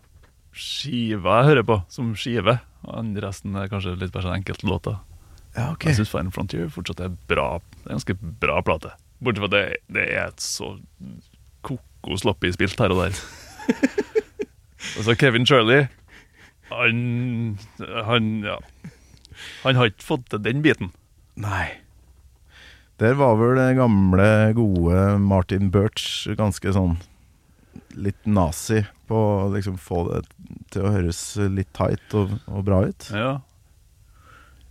skiva 0.56 1.40
jeg 1.40 1.48
hører 1.50 1.66
på, 1.66 1.78
som 1.92 2.14
skive. 2.16 2.61
Og 2.88 3.18
resten 3.20 3.59
er 3.59 3.68
kanskje 3.68 3.96
litt 3.98 4.14
bare 4.14 4.28
sånn 4.28 4.38
enkeltlåter. 4.38 4.96
Ja, 5.56 5.72
okay. 5.72 5.90
Jeg 5.90 6.00
syns 6.00 6.12
Final 6.14 6.33
Frontier 6.33 6.70
fortsatt 6.72 7.02
er 7.02 7.12
bra. 7.28 7.59
Det 7.59 7.83
er 7.83 7.90
en 7.90 7.98
ganske 7.98 8.16
bra 8.40 8.61
plate. 8.64 8.94
Bortsett 9.20 9.42
fra 9.42 9.50
at 9.50 9.54
det, 9.54 9.64
det 9.92 10.06
er 10.14 10.30
et 10.30 10.44
så 10.44 10.74
koko 11.66 12.16
sloppy 12.20 12.52
spilt 12.54 12.80
her 12.80 12.94
og 12.94 13.04
der. 13.04 13.20
og 14.96 15.04
så 15.06 15.16
Kevin 15.18 15.44
Shirley 15.46 15.85
Han 16.72 17.59
Han, 18.09 18.30
ja. 18.46 18.56
Han 19.64 19.76
har 19.76 19.90
ikke 19.90 20.06
fått 20.06 20.30
til 20.33 20.42
den 20.44 20.64
biten. 20.64 20.92
Nei. 21.40 21.68
Der 23.00 23.14
var 23.16 23.38
vel 23.40 23.56
det 23.56 23.78
gamle, 23.78 24.26
gode 24.56 25.04
Martin 25.24 25.70
Birch 25.72 26.28
ganske 26.37 26.74
sånn 26.76 26.98
litt 27.96 28.26
nazi 28.28 28.83
på 29.09 29.16
å 29.16 29.48
liksom 29.54 29.78
få 29.80 30.02
det 30.11 30.20
til 30.74 30.85
å 30.85 30.92
høres 30.94 31.22
litt 31.50 31.70
tight 31.76 32.16
og, 32.18 32.37
og 32.50 32.66
bra 32.66 32.83
ut. 32.90 33.09
Ja. 33.14 33.38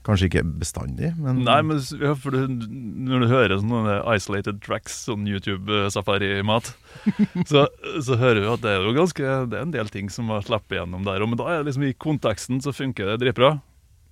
Kanskje 0.08 0.30
ikke 0.30 0.46
bestandig, 0.62 1.10
men 1.20 1.42
Nei, 1.44 1.58
men 1.68 1.82
ja, 2.00 2.14
for 2.16 2.32
du, 2.32 2.68
når 3.04 3.24
du 3.24 3.32
hører 3.34 3.60
sånne 3.60 3.98
isolated 4.14 4.62
tracks, 4.64 4.96
sånn 5.10 5.26
YouTube-safari-mat, 5.28 6.70
så, 7.52 7.66
så 8.00 8.18
hører 8.20 8.40
du 8.40 8.48
at 8.54 8.64
det 8.64 8.78
er 8.78 8.88
jo 8.88 8.96
ganske 8.96 9.34
Det 9.52 9.60
er 9.60 9.66
en 9.66 9.76
del 9.76 9.92
ting 9.92 10.08
som 10.14 10.32
har 10.32 10.46
sluppet 10.48 10.80
gjennom 10.80 11.04
der. 11.04 11.20
òg, 11.20 11.34
men 11.34 11.42
da 11.42 11.50
er 11.52 11.60
det 11.60 11.74
liksom 11.74 11.90
i 11.90 11.98
konteksten 12.00 12.64
så 12.64 12.74
funker 12.76 13.12
det 13.12 13.20
dritbra. 13.26 13.58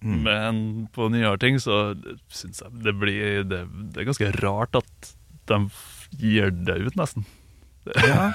Mm. 0.03 0.19
Men 0.27 0.59
på 0.93 1.07
nyere 1.09 1.39
ting 1.41 1.57
så 1.63 1.95
syns 2.29 2.61
jeg 2.61 2.83
det 2.85 2.93
blir 2.99 3.47
det, 3.47 3.63
det 3.93 4.03
er 4.03 4.11
ganske 4.11 4.35
rart 4.43 4.77
at 4.77 5.13
de 5.47 5.63
gir 6.19 6.51
det 6.51 6.77
ut, 6.83 6.99
nesten. 6.99 7.25
Ja. 8.03 8.33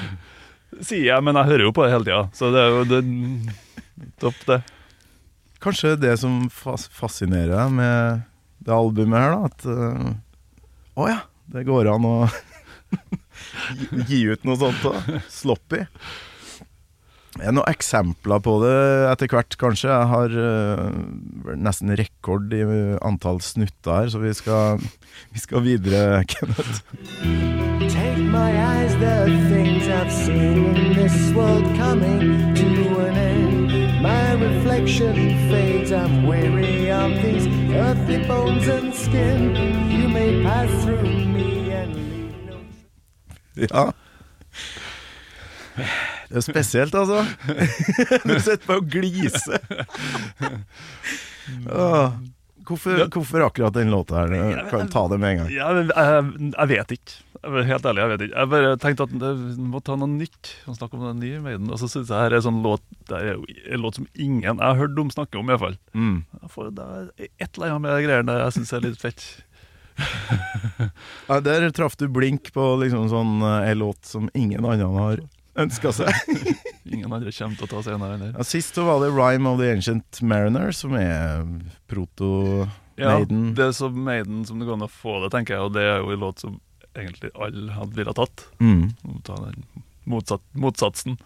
Sier 0.86 1.06
jeg, 1.10 1.22
men 1.26 1.36
jeg 1.36 1.50
hører 1.52 1.66
jo 1.66 1.72
på 1.76 1.84
det 1.84 1.92
hele 1.92 2.06
tida. 2.06 2.24
Så 2.36 2.50
det 2.54 2.64
er 2.64 2.72
jo 2.72 2.84
det, 2.88 3.00
topp, 4.22 4.44
det. 4.48 4.62
Kanskje 5.60 5.94
det 6.00 6.14
som 6.22 6.46
fas 6.52 6.86
fascinerer 6.96 7.52
deg 7.52 7.74
med 7.76 8.22
det 8.64 8.72
albumet 8.76 9.20
her, 9.20 9.34
da, 9.34 9.50
at 9.50 9.66
Å 9.68 9.76
uh, 9.76 10.14
oh 11.04 11.08
ja, 11.10 11.18
det 11.52 11.66
går 11.68 11.88
an 11.92 12.06
å 12.08 12.14
gi- 14.08 14.26
ut 14.32 14.44
noe 14.48 14.56
sånt 14.60 14.82
da. 14.84 15.20
Sloppy. 15.32 15.82
Er 17.40 17.52
noen 17.54 17.68
eksempler 17.70 18.40
på 18.42 18.56
det 18.64 18.74
etter 19.12 19.30
hvert, 19.30 19.54
kanskje? 19.60 19.88
Jeg 19.92 20.08
har 20.10 20.32
uh, 20.34 20.88
nesten 21.56 21.92
rekord 21.96 22.52
i 22.56 22.62
antall 23.06 23.38
snutter 23.44 24.00
her, 24.00 24.10
så 24.12 24.20
vi 24.24 24.32
skal, 24.36 24.80
vi 25.30 25.40
skal 25.44 25.62
videre, 25.64 26.24
Kenneth. 26.32 26.82
Take 27.92 28.18
my 28.32 28.50
eyes, 28.50 28.92
the 28.98 29.28
things 29.48 29.86
I've 29.88 30.12
seen 30.12 30.74
in 30.76 30.92
this 30.98 31.30
world 31.32 31.64
coming 31.78 32.52
to 32.56 32.98
an 33.06 33.16
end. 33.16 34.02
My 34.02 34.32
reflection 34.34 35.16
I'm 36.00 36.26
weary 36.26 36.90
of 36.90 37.10
these 37.22 37.46
earthly 37.74 38.26
bones 38.26 38.66
and 38.68 38.94
skin. 38.94 39.54
You 39.90 40.08
may 40.08 40.42
pass 40.42 40.84
through 40.84 41.02
me 41.02 41.70
and 41.72 41.94
leave 41.94 42.46
no 42.46 42.56
Ja. 43.74 43.92
Det 46.28 46.36
er 46.36 46.40
spesielt, 46.40 46.94
altså. 46.94 47.24
Du 48.28 48.40
sitter 48.40 48.66
bare 48.66 48.76
og 48.76 48.86
gliser. 48.90 49.58
Åh, 51.82 52.12
Hvorfor, 52.70 53.02
hvorfor 53.10 53.46
akkurat 53.48 53.74
den 53.74 53.90
låta 53.90 54.20
her? 54.22 54.62
Kan 54.68 54.70
Kan 54.70 54.92
ta 54.92 55.08
det 55.10 55.18
med 55.18 55.32
en 55.32 55.42
gang. 55.42 55.50
Ja, 55.54 55.72
men 55.74 55.90
jeg, 55.90 56.52
jeg 56.54 56.70
vet 56.70 56.94
ikke. 56.96 57.16
Jeg 57.40 57.66
helt 57.70 57.86
ærlig, 57.88 58.02
jeg 58.02 58.10
vet 58.12 58.22
ikke. 58.26 58.36
Jeg 58.36 58.50
bare 58.52 58.72
tenkte 58.82 59.06
at 59.08 59.12
vi 59.16 59.68
må 59.72 59.80
ta 59.84 59.96
noe 59.96 60.12
nytt. 60.12 60.52
Og 60.68 60.76
snakke 60.76 60.98
om 60.98 61.06
den 61.08 61.22
nye 61.24 61.40
Maiden. 61.42 61.70
Og 61.72 61.80
så 61.80 61.88
syns 61.88 62.12
jeg 62.12 62.26
her 62.26 62.36
er 62.36 62.44
sånn 62.44 62.60
låt 62.64 62.84
Det 63.08 63.16
er 63.18 63.38
en 63.40 63.82
låt 63.82 63.98
som 63.98 64.08
ingen 64.14 64.50
jeg 64.50 64.60
har 64.60 64.78
hørt 64.78 64.98
om 65.00 65.12
snakke 65.12 65.40
om, 65.40 65.50
iallfall. 65.50 65.78
Mm. 65.96 66.18
Det 66.30 66.86
er 66.86 67.08
et 67.26 67.48
eller 67.48 67.72
annet 67.72 67.86
med 67.86 67.96
de 67.96 68.06
greiene 68.06 68.38
jeg 68.44 68.56
syns 68.58 68.74
er 68.76 68.86
litt 68.86 69.00
fett. 69.00 69.28
Ja, 71.28 71.40
der 71.44 71.68
traff 71.76 71.96
du 72.00 72.06
blink 72.08 72.48
på 72.54 72.62
liksom 72.80 73.10
sånn 73.12 73.42
eh, 73.44 73.70
en 73.70 73.80
låt 73.82 74.08
som 74.08 74.30
ingen 74.34 74.64
andre 74.64 74.88
har 74.96 75.20
ønska 75.64 75.92
seg. 75.94 76.10
Ingen 76.92 77.12
andre 77.12 77.32
kommer 77.34 77.58
til 77.58 77.66
å 77.66 77.70
ta 77.70 77.82
senere 77.86 78.16
enn 78.16 78.24
det. 78.24 78.30
Ja, 78.34 78.46
sist 78.46 78.78
var 78.80 79.02
det 79.04 79.12
'Rhyme 79.14 79.50
of 79.50 79.60
the 79.60 79.70
Ancient 79.72 80.22
Mariner', 80.22 80.72
som 80.74 80.96
er 80.98 81.44
proto-Maiden. 81.90 83.44
Ja, 83.50 83.54
det 83.58 83.66
er 83.68 83.76
så 83.76 83.90
Maiden 83.92 84.44
som 84.48 84.58
det 84.58 84.68
går 84.68 84.80
an 84.80 84.88
å 84.88 84.90
få 84.90 85.20
det, 85.24 85.32
tenker 85.36 85.56
jeg. 85.56 85.68
Og 85.68 85.74
det 85.76 85.86
er 85.86 86.02
jo 86.02 86.12
en 86.14 86.26
låt 86.26 86.44
som 86.44 86.60
egentlig 86.96 87.30
alle 87.38 87.72
hadde 87.76 87.96
ville 87.96 88.16
tatt. 88.16 88.46
Mm. 88.60 88.90
Ta 89.26 89.38
den 89.44 89.64
motsatt, 90.10 90.44
motsatsen. 90.58 91.18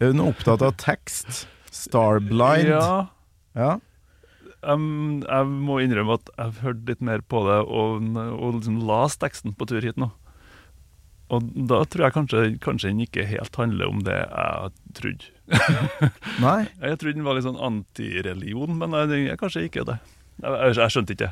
Er 0.00 0.10
du 0.10 0.18
nå 0.18 0.30
opptatt 0.32 0.62
av 0.64 0.74
tekst? 0.80 1.44
Starblind? 1.74 2.70
Ja, 2.70 3.10
ja. 3.54 3.74
Um, 4.64 5.20
jeg 5.26 5.48
må 5.68 5.78
innrømme 5.84 6.16
at 6.16 6.30
jeg 6.38 6.62
hørte 6.64 6.88
litt 6.88 7.02
mer 7.04 7.20
på 7.20 7.42
det 7.44 7.58
og, 7.68 8.06
og 8.16 8.54
liksom 8.56 8.78
las 8.88 9.18
teksten 9.20 9.52
på 9.58 9.68
tur 9.68 9.84
hit 9.84 9.98
nå. 10.00 10.08
Og 11.34 11.48
da 11.70 11.80
tror 11.90 12.06
jeg 12.06 12.14
kanskje, 12.16 12.42
kanskje 12.62 12.92
den 12.92 13.04
ikke 13.04 13.26
helt 13.28 13.58
handler 13.60 13.90
om 13.90 14.02
det 14.06 14.18
jeg 14.18 14.74
trodde. 14.98 15.32
Nei? 16.44 16.58
Jeg 16.80 17.00
trodde 17.00 17.16
den 17.18 17.26
var 17.26 17.38
litt 17.38 17.46
sånn 17.46 17.60
antireligion, 17.60 18.78
men 18.80 18.94
nei, 18.94 19.04
den 19.10 19.26
er 19.32 19.40
kanskje 19.40 19.66
ikke 19.68 19.84
det. 19.88 19.98
Jeg, 20.40 20.54
jeg, 20.54 20.78
jeg 20.80 20.94
skjønte 20.94 21.16
ikke. 21.18 21.30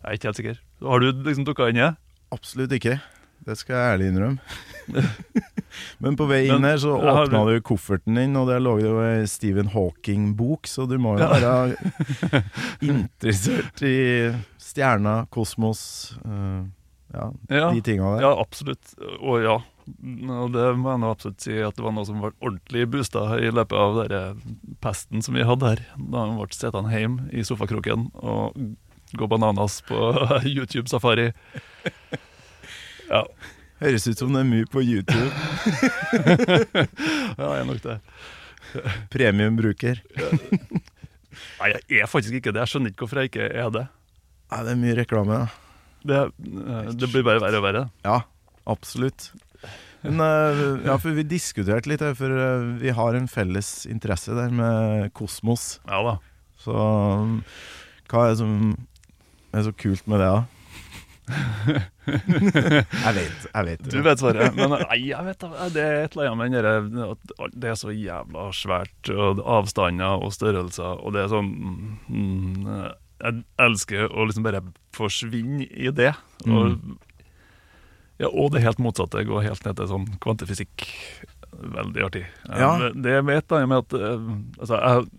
Jeg 0.00 0.10
er 0.10 0.18
ikke 0.18 0.30
helt 0.30 0.40
sikker. 0.40 0.60
Har 0.90 1.02
du 1.02 1.24
liksom 1.28 1.46
dukka 1.48 1.70
inn 1.70 1.80
i 1.80 1.86
det? 1.86 1.94
Absolutt 2.34 2.76
ikke. 2.76 2.98
Det 3.46 3.56
skal 3.56 3.76
jeg 3.76 3.94
ærlig 3.94 4.10
innrømme. 4.12 4.38
Men 6.02 6.16
på 6.18 6.26
vei 6.28 6.42
inn 6.50 6.66
her 6.66 6.80
så 6.82 6.96
åpna 6.98 7.44
du 7.46 7.54
kofferten 7.64 8.18
din, 8.18 8.34
og 8.36 8.50
der 8.50 8.60
lå 8.60 8.74
det 8.80 8.88
jo 8.88 8.98
ei 9.04 9.28
Stephen 9.30 9.70
Hawking-bok, 9.72 10.68
så 10.68 10.84
du 10.90 10.96
må 11.00 11.14
jo 11.16 11.28
være 11.30 12.42
interessert 12.90 13.80
i 13.86 13.96
stjerna, 14.60 15.22
kosmos 15.32 15.82
eh, 16.24 16.66
Ja, 17.14 17.30
Ja. 17.50 17.70
de 17.74 17.80
tinga 17.82 18.14
der. 18.16 18.22
Ja, 18.28 18.32
absolutt. 18.40 18.94
Og 19.20 19.42
ja. 19.42 19.56
Og 19.90 20.52
det 20.54 20.66
må 20.78 20.92
jeg 20.92 21.00
nå 21.02 21.08
absolutt 21.10 21.40
si 21.42 21.56
at 21.66 21.74
det 21.74 21.82
var 21.82 21.90
noe 21.96 22.06
som 22.06 22.20
ble 22.22 22.30
ordentlig 22.38 22.84
boosta 22.92 23.24
i 23.42 23.48
løpet 23.50 23.74
av 23.74 23.96
den 24.12 24.42
pesten 24.84 25.22
som 25.26 25.34
vi 25.34 25.42
hadde 25.48 25.66
her. 25.72 25.80
Da 25.98 26.22
han 26.26 26.36
ble 26.38 26.46
sittende 26.54 26.92
hjemme 26.94 27.26
i 27.34 27.42
sofakroken 27.42 28.10
og 28.22 28.54
gå 29.18 29.26
bananas 29.26 29.80
på 29.88 29.98
YouTube-safari. 30.54 31.32
Ja, 33.10 33.24
Høres 33.80 34.04
ut 34.06 34.18
som 34.20 34.34
det 34.36 34.42
er 34.42 34.48
mye 34.50 34.66
på 34.68 34.82
YouTube. 34.84 35.30
ja, 37.40 37.46
jeg 37.48 37.60
er 37.62 37.64
nok 37.64 37.80
det. 37.82 37.94
Premiumbruker. 39.10 40.02
Nei, 40.20 41.70
jeg 41.88 42.02
er 42.04 42.10
faktisk 42.10 42.36
ikke 42.36 42.52
det. 42.52 42.60
Jeg 42.66 42.72
skjønner 42.74 42.92
ikke 42.92 43.06
hvorfor 43.06 43.22
jeg 43.22 43.30
ikke 43.32 43.46
er 43.48 43.72
det. 43.74 43.86
Nei, 44.52 44.60
det 44.66 44.74
er 44.74 44.80
mye 44.82 44.96
reklame, 45.00 45.38
da. 45.46 45.69
Det, 46.06 46.20
eh, 46.24 46.90
det 46.96 47.10
blir 47.12 47.24
bare 47.26 47.42
verre 47.42 47.60
og 47.60 47.66
verre. 47.66 47.84
Ja, 48.06 48.20
absolutt. 48.70 49.30
Men 50.02 50.20
eh, 50.24 50.62
ja, 50.86 50.96
for 51.00 51.12
vi 51.16 51.26
diskuterte 51.28 51.90
litt 51.90 52.04
for 52.16 52.32
eh, 52.32 52.70
vi 52.80 52.94
har 52.96 53.16
en 53.16 53.28
felles 53.28 53.84
interesse 53.90 54.36
der 54.36 54.52
med 54.54 55.10
kosmos. 55.16 55.74
Ja 55.90 56.00
da. 56.06 56.16
Så 56.60 56.76
um, 56.76 57.40
hva 58.10 58.26
er 58.26 58.32
det 58.32 58.40
som 58.40 58.56
er 59.56 59.66
så 59.66 59.72
kult 59.76 60.08
med 60.10 60.20
det, 60.22 60.30
da? 60.30 60.40
jeg 62.10 63.12
vet, 63.14 63.44
jeg 63.46 63.66
vet. 63.68 63.84
Du 63.92 64.00
vet 64.02 64.20
svaret. 64.20 64.56
Men 64.56 64.74
nei, 64.74 64.98
jeg 65.12 65.26
vet 65.28 65.46
det 65.74 65.84
er 65.84 66.00
et 66.04 66.16
eller 66.16 66.32
annet 66.32 66.40
med 66.40 66.66
den 66.66 67.04
at 67.06 67.54
det 67.54 67.70
er 67.70 67.78
så 67.78 67.94
jævla 67.94 68.48
svært, 68.56 69.12
og 69.14 69.42
avstander 69.58 70.24
og 70.24 70.34
størrelser, 70.34 70.98
og 70.98 71.14
det 71.14 71.24
er 71.24 71.32
sånn 71.32 71.52
mm, 72.08 72.66
Jeg 73.20 73.42
elsker 73.60 74.08
å 74.10 74.24
liksom 74.28 74.44
bare 74.46 74.62
forsvinne 74.96 75.66
i 75.68 75.90
det. 75.92 76.12
Og, 76.48 76.78
ja, 78.20 78.28
og 78.30 78.52
det 78.54 78.62
helt 78.64 78.80
motsatte. 78.82 79.24
Gå 79.28 79.42
helt 79.44 79.64
ned 79.66 79.76
til 79.80 79.90
sånn 79.90 80.06
kvantefysikk. 80.24 80.86
Veldig 81.60 82.04
artig. 82.06 82.24
Ja. 82.48 82.72
Eh, 82.88 82.94
Det 82.96 83.16
jeg 83.18 83.26
vet, 83.28 83.48
da, 83.50 83.60
med 83.68 83.84
at 83.84 83.96
eh, 83.98 84.30
altså, 84.60 84.80
jeg, 84.80 85.10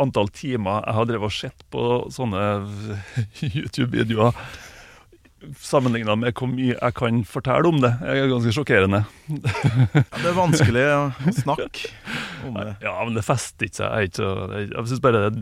Antall 0.00 0.28
timer 0.30 0.84
jeg 0.86 0.94
har 0.94 1.06
drevet 1.10 1.26
og 1.26 1.34
sett 1.34 1.64
på 1.74 1.84
sånne 2.14 2.42
YouTube-videoer 3.56 4.36
sammenligna 5.56 6.14
med 6.20 6.34
hvor 6.36 6.50
mye 6.52 6.74
jeg 6.76 6.94
kan 6.98 7.22
fortelle 7.24 7.64
om 7.70 7.78
det, 7.80 7.90
er 8.04 8.26
ganske 8.28 8.52
sjokkerende. 8.54 8.98
Ja, 9.32 10.02
det 10.20 10.28
er 10.28 10.36
vanskelig 10.36 10.82
å 10.92 10.98
snakke 11.42 11.88
om 12.46 12.58
det. 12.60 12.74
Ja, 12.84 12.92
men 13.06 13.16
det 13.16 13.24
fester 13.24 13.66
ikke 13.70 13.80
seg. 13.80 13.94
Jeg, 14.04 14.12
jeg, 14.20 14.68
jeg 14.74 14.90
syns 14.92 15.02
bare 15.04 15.22
det 15.24 15.30
er 15.30 15.40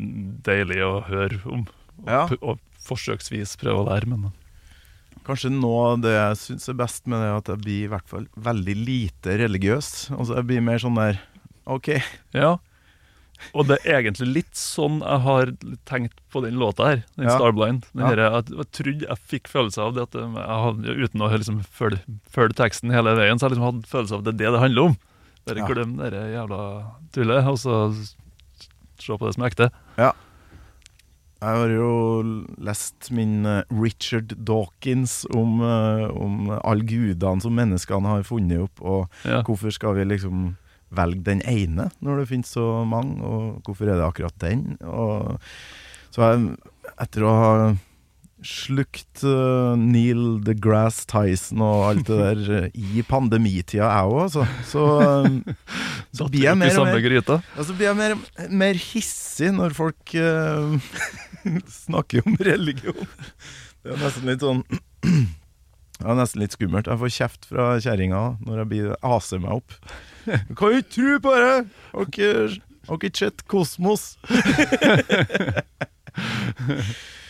deilig 0.48 0.78
å 0.86 0.92
høre 1.08 1.40
om. 1.50 1.66
Ja. 2.06 2.28
og 2.40 2.58
forsøksvis 2.88 3.56
prøve 3.60 3.82
å 3.84 3.88
lære, 3.90 4.06
men 4.06 4.32
Kanskje 5.26 5.50
noe 5.52 5.90
av 5.92 5.98
det 6.00 6.12
jeg 6.14 6.36
syns 6.40 6.68
er 6.70 6.76
best 6.78 7.06
med 7.10 7.18
det, 7.20 7.26
er 7.28 7.36
at 7.36 7.48
jeg 7.52 7.58
blir 7.60 7.82
i 7.84 7.88
hvert 7.92 8.08
fall 8.08 8.26
veldig 8.40 8.76
lite 8.80 9.34
religiøs. 9.36 9.88
Altså 10.16 10.36
Jeg 10.38 10.46
blir 10.48 10.62
mer 10.64 10.78
sånn 10.80 10.94
der 10.96 11.18
OK, 11.68 11.90
ja. 12.32 12.54
Og 13.54 13.66
det 13.68 13.76
er 13.84 14.00
egentlig 14.00 14.26
litt 14.38 14.54
sånn 14.56 15.02
jeg 15.04 15.20
har 15.26 15.52
tenkt 15.86 16.16
på 16.32 16.40
den 16.42 16.56
låta 16.58 16.86
her, 16.88 17.02
den 17.18 17.28
Ja. 17.28 17.36
Starblind. 17.36 17.84
Den 17.92 18.00
Ja. 18.02 18.08
her, 18.08 18.16
jeg, 18.24 18.46
jeg 18.56 18.70
trodde 18.72 19.06
jeg 19.10 19.18
fikk 19.28 19.48
følelse 19.52 19.78
av 19.84 19.94
det 19.94 20.02
at 20.08 20.16
jeg 20.16 20.32
hadde, 20.32 20.96
uten 21.04 21.20
å 21.20 21.28
liksom 21.36 21.60
følge, 21.66 22.00
følge 22.32 22.54
teksten 22.56 22.90
hele 22.90 23.14
veien, 23.14 23.38
så 23.38 23.46
jeg 23.50 23.58
liksom 23.58 23.68
hadde 23.68 23.86
følelse 23.92 24.12
av 24.16 24.18
at 24.18 24.24
det 24.24 24.34
er 24.34 24.38
det 24.46 24.52
det 24.56 24.60
handler 24.64 24.82
om. 24.88 24.96
Bare 25.46 25.58
Ja. 25.58 25.66
glem 25.68 25.96
det 25.98 26.12
jævla 26.32 26.62
tullet, 27.12 27.44
og 27.46 27.58
så 27.58 27.74
se 28.98 29.12
på 29.12 29.26
det 29.28 29.34
som 29.34 29.44
er 29.44 29.50
ekte. 29.50 29.70
Jeg 31.38 31.54
har 31.54 31.70
jo 31.70 31.90
lest 32.66 33.12
min 33.14 33.46
eh, 33.46 33.60
Richard 33.70 34.32
Dawkins 34.42 35.20
om, 35.30 35.60
eh, 35.62 36.06
om 36.10 36.48
alle 36.58 36.82
gudene 36.88 37.44
som 37.44 37.54
menneskene 37.54 38.10
har 38.16 38.24
funnet 38.26 38.64
opp, 38.66 38.82
og 38.82 39.08
Ja. 39.28 39.42
hvorfor 39.46 39.70
skal 39.74 39.94
vi 39.94 40.04
liksom 40.04 40.56
velge 40.90 41.22
den 41.22 41.42
ene 41.46 41.90
når 42.02 42.22
det 42.22 42.28
finnes 42.32 42.50
så 42.50 42.84
mange, 42.88 43.20
og 43.22 43.62
hvorfor 43.62 43.86
er 43.86 44.00
det 44.00 44.08
akkurat 44.08 44.38
den? 44.42 44.78
Og 44.82 45.38
så 46.10 46.24
jeg, 46.26 46.56
etter 46.98 47.22
å 47.22 47.34
ha 47.38 47.52
slukt 48.42 49.22
eh, 49.26 49.76
Neil 49.78 50.40
deGrasse 50.46 51.06
Tyson 51.10 51.62
og 51.62 51.86
alt 51.88 52.10
det 52.10 52.18
der 52.18 52.68
i 52.74 53.02
pandemitida, 53.06 53.86
jeg 53.86 54.10
òg, 54.10 54.26
så, 54.34 54.44
så, 54.66 54.84
så 56.14 56.28
blir 56.30 56.46
jeg 56.48 56.58
mer 56.58 56.74
og 56.78 56.86
mer 56.86 57.42
altså, 57.56 57.74
blir 57.74 57.90
jeg 57.90 57.98
mer, 57.98 58.14
mer 58.50 58.74
hissig 58.74 59.50
når 59.54 59.74
folk 59.78 60.14
eh, 60.18 60.78
snakker 61.86 62.26
om 62.26 62.38
religion. 62.40 63.08
Det 63.82 63.94
er 63.94 64.00
nesten 64.02 64.28
litt 64.28 64.44
sånn 64.44 64.64
Det 65.98 66.06
er 66.06 66.14
nesten 66.14 66.42
litt 66.44 66.54
skummelt. 66.54 66.86
Jeg 66.86 67.00
får 67.00 67.14
kjeft 67.14 67.48
fra 67.50 67.64
kjerringa 67.82 68.22
når 68.46 68.62
jeg 68.62 68.70
blir, 68.70 68.92
aser 69.02 69.42
meg 69.42 69.56
opp. 69.58 69.74
Du 70.28 70.52
kan 70.54 70.74
jo 70.74 70.82
ikke 70.82 70.94
tro 70.94 71.14
på 71.24 71.32
det! 71.42 71.54
Har 72.88 73.00
ikke, 73.00 73.18
sett 73.18 73.42
Kosmos? 73.50 74.12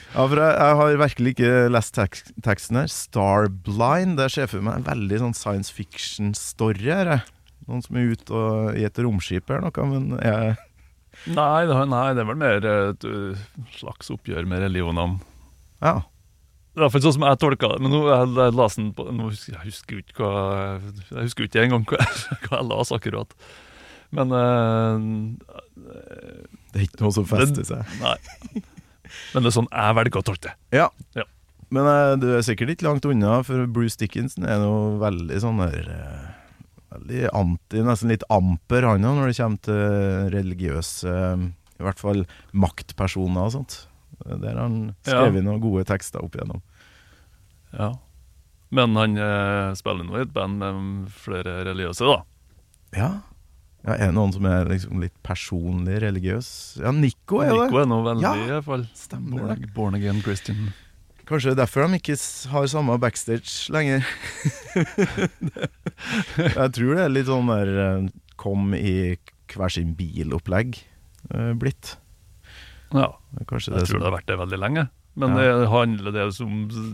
Ja, 0.09 0.25
for 0.25 0.41
jeg, 0.41 0.53
jeg 0.57 0.77
har 0.79 1.01
virkelig 1.03 1.33
ikke 1.35 1.51
lest 1.69 1.93
tek 1.99 2.17
teksten 2.45 2.79
her. 2.81 2.89
Starblind. 2.89 4.17
Det 4.17 4.31
ser 4.33 4.49
for 4.49 4.65
meg 4.65 4.81
en 4.81 4.87
veldig 4.87 5.19
sånn 5.21 5.37
science 5.37 5.75
fiction-story 5.75 6.89
her. 6.89 7.27
Noen 7.69 7.85
som 7.85 7.99
er 8.01 8.15
ute 8.15 8.33
og, 8.33 8.71
i 8.81 8.87
et 8.89 9.01
romskip 9.05 9.51
eller 9.53 9.69
noe, 9.69 9.89
men 9.91 10.17
jeg, 10.25 10.57
Nei, 11.27 11.67
det, 11.69 11.79
nei, 11.91 12.07
det 12.17 12.23
er 12.23 12.29
vel 12.29 12.39
mer 12.41 12.69
et 12.69 13.05
uh, 13.09 13.41
slags 13.75 14.13
oppgjør 14.15 14.47
med 14.49 14.63
religionene. 14.65 15.19
Ja. 15.83 16.01
Det 16.73 16.81
er 16.81 16.87
iallfall 16.87 17.03
sånn 17.03 17.17
som 17.17 17.27
jeg 17.27 17.41
tolka 17.43 17.71
det. 17.73 17.79
Men 17.83 17.95
nå 17.95 18.03
jeg, 18.07 18.29
jeg 18.39 18.75
den 18.77 18.91
på 18.95 19.07
nå 19.11 19.31
husker, 19.33 19.57
Jeg 19.57 19.65
husker 19.67 19.99
ikke 19.99 20.21
hva 20.23 20.43
Jeg 21.11 21.25
husker 21.25 21.49
ikke 21.49 21.65
engang 21.65 21.87
hva, 21.91 21.99
hva 22.45 22.61
jeg 22.61 22.69
las 22.71 22.93
akkurat. 22.95 23.35
Men 24.15 24.33
uh, 24.33 25.09
Det 26.71 26.79
er 26.79 26.87
ikke 26.87 27.03
noe 27.03 27.17
som 27.17 27.27
fester 27.29 27.67
seg. 27.67 27.97
Nei. 27.99 28.15
Men 29.35 29.43
det 29.43 29.51
er 29.51 29.57
sånn 29.59 29.73
jeg 29.73 29.99
velger 29.99 30.21
å 30.23 30.27
tolke 30.31 30.51
det. 30.51 30.55
Ja. 30.79 30.89
Ja. 31.19 31.27
Men 31.75 31.89
uh, 31.89 32.15
du 32.21 32.31
er 32.37 32.45
sikkert 32.47 32.77
ikke 32.77 32.87
langt 32.89 33.09
unna, 33.09 33.41
for 33.45 33.67
Bruce 33.73 33.99
Dickinson 34.01 34.47
er 34.49 34.63
noe 34.63 34.97
veldig 35.03 35.41
sånn 35.43 35.61
der 35.61 35.91
eh, 35.93 36.29
Veldig 36.89 37.29
anti, 37.37 37.83
nesten 37.85 38.13
litt 38.13 38.25
amper, 38.33 38.87
han 38.89 39.05
òg, 39.05 39.19
når 39.19 39.31
det 39.31 39.37
kommer 39.37 39.63
til 39.67 40.31
religiøse 40.33 41.13
I 41.13 41.85
hvert 41.85 42.01
fall 42.01 42.23
maktpersoner 42.57 43.45
og 43.45 43.55
sånt. 43.59 43.79
Der 44.25 44.55
har 44.55 44.65
han 44.65 44.79
skrevet 45.07 45.45
noen 45.45 45.61
gode 45.63 45.85
tekster 45.89 46.25
opp 46.25 46.35
igjennom. 46.37 46.63
Ja. 47.77 47.93
Men 48.75 48.97
han 48.99 49.17
eh, 49.21 49.71
spiller 49.79 50.05
nå 50.05 50.19
i 50.19 50.25
et 50.27 50.33
band 50.35 50.59
med 50.61 51.13
flere 51.13 51.61
religiøse, 51.69 52.09
da. 52.09 52.19
Ja. 52.97 53.11
ja 53.87 53.95
er 53.95 54.11
det 54.11 54.17
noen 54.17 54.35
som 54.35 54.49
er 54.49 54.69
liksom 54.73 55.05
litt 55.05 55.15
personlig 55.25 56.01
religiøs? 56.05 56.51
Ja, 56.83 56.93
Nico 56.93 57.45
er 57.45 57.55
det. 57.55 57.69
Nico 57.69 57.81
er 57.85 57.89
nå 57.93 58.03
veldig, 58.09 58.27
Ja, 58.27 58.35
i 58.37 58.51
hvert 58.57 58.69
fall. 58.69 58.85
Born, 59.31 59.65
born 59.77 60.01
again 60.01 60.21
Christian. 60.25 60.73
Kanskje 61.29 61.51
det 61.51 61.57
er 61.59 61.61
derfor 61.67 61.85
de 61.85 61.99
ikke 62.01 62.15
har 62.55 62.69
samme 62.73 62.95
backstage 63.03 63.69
lenger. 63.75 64.05
jeg 66.39 66.71
tror 66.77 66.95
det 66.95 67.03
er 67.05 67.13
litt 67.13 67.29
sånn 67.29 67.51
der 67.51 67.73
eh, 67.85 68.07
kom 68.41 68.73
i 68.77 68.95
hver 69.53 69.73
sin 69.73 69.95
bil-opplegg 69.99 70.79
eh, 71.35 71.53
blitt. 71.59 71.97
Ja, 72.95 73.11
Kanskje 73.49 73.75
jeg 73.75 73.83
det 73.83 73.91
tror 73.91 74.01
det 74.01 74.09
har 74.09 74.17
vært 74.17 74.31
det 74.31 74.39
veldig 74.41 74.61
lenge. 74.63 74.87
Men 75.19 75.35
Ja. 75.35 75.57
det 75.59 75.69
handler, 75.73 76.13
det 76.15 76.25
som, 76.37 76.53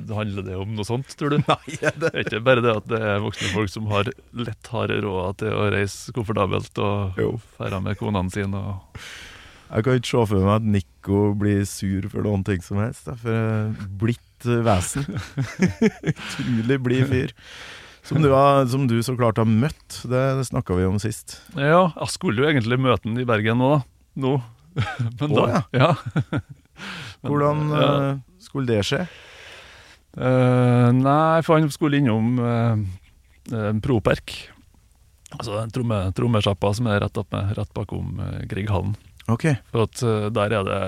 handler 0.09 0.43
det 0.47 0.55
om 0.57 0.71
noe 0.75 0.87
sånt, 0.89 1.11
tror 1.21 1.35
du? 1.35 1.43
Nei, 1.51 1.77
det 1.83 1.93
Det 2.01 2.11
er 2.15 2.23
ikke 2.25 2.41
bare 2.47 2.63
det 2.65 2.73
at 2.79 2.87
det 2.89 3.01
er 3.05 3.21
voksne 3.21 3.51
folk 3.53 3.69
som 3.71 3.87
har 3.93 4.09
lett 4.33 4.71
har 4.73 4.89
råd 5.05 5.39
til 5.43 5.53
å 5.53 5.67
reise 5.75 6.15
komfortabelt 6.17 6.81
og 6.81 7.21
Jo. 7.21 7.35
med 7.85 7.99
konene 8.01 8.33
sine. 8.33 8.57
Og, 8.57 9.05
Jeg 9.71 9.87
kan 9.87 9.97
ikke 9.99 10.11
se 10.11 10.25
for 10.31 10.45
meg 10.45 10.55
at 10.59 10.67
Nico 10.77 11.21
blir 11.39 11.65
sur 11.69 12.09
for 12.13 12.27
noen 12.27 12.45
ting 12.47 12.61
som 12.65 12.83
helst. 12.83 13.07
Det 13.09 13.15
er 13.15 13.23
for 13.23 13.89
blidt 14.03 14.49
eh, 14.49 14.61
vesen. 14.67 15.07
Utrolig 16.13 16.79
blid 16.85 17.09
fyr. 17.11 17.35
Som 18.05 18.21
du, 18.21 18.29
har, 18.35 18.67
som 18.69 18.85
du 18.85 18.99
så 19.03 19.15
klart 19.17 19.41
har 19.41 19.49
møtt. 19.49 20.03
Det, 20.05 20.23
det 20.39 20.45
snakka 20.51 20.77
vi 20.77 20.85
om 20.85 20.99
sist. 21.01 21.39
ja, 21.57 21.87
jeg 21.89 22.13
skulle 22.13 22.45
jo 22.45 22.51
egentlig 22.51 22.77
møte 22.77 23.09
han 23.09 23.21
i 23.21 23.25
Bergen 23.29 23.63
nå. 23.63 23.79
Nå. 24.21 24.35
Men 25.21 25.33
da, 25.33 25.63
ja. 25.83 25.93
Men, 27.23 27.31
Hvordan 27.31 27.63
ja. 27.73 27.87
eh, 27.87 28.19
skulle 28.45 28.69
det 28.69 28.85
skje? 28.87 29.07
Uh, 30.15 30.93
nei, 30.95 31.41
for 31.43 31.59
han 31.59 31.71
skulle 31.75 31.99
innom 31.99 32.37
uh, 32.39 33.73
Properk. 33.83 34.37
Altså 35.35 35.57
den 35.57 35.73
tromme, 35.75 35.99
trommesjappa 36.15 36.71
som 36.77 36.87
er 36.93 37.01
rett, 37.03 37.19
opp 37.19 37.33
med, 37.35 37.57
rett 37.59 37.73
bakom 37.75 38.21
uh, 38.21 38.45
Grieghallen. 38.51 38.95
Ok. 39.33 39.47
For 39.73 39.87
at 39.87 40.03
eh, 40.05 40.31
der 40.35 40.53
er 40.53 40.65
det 40.69 40.81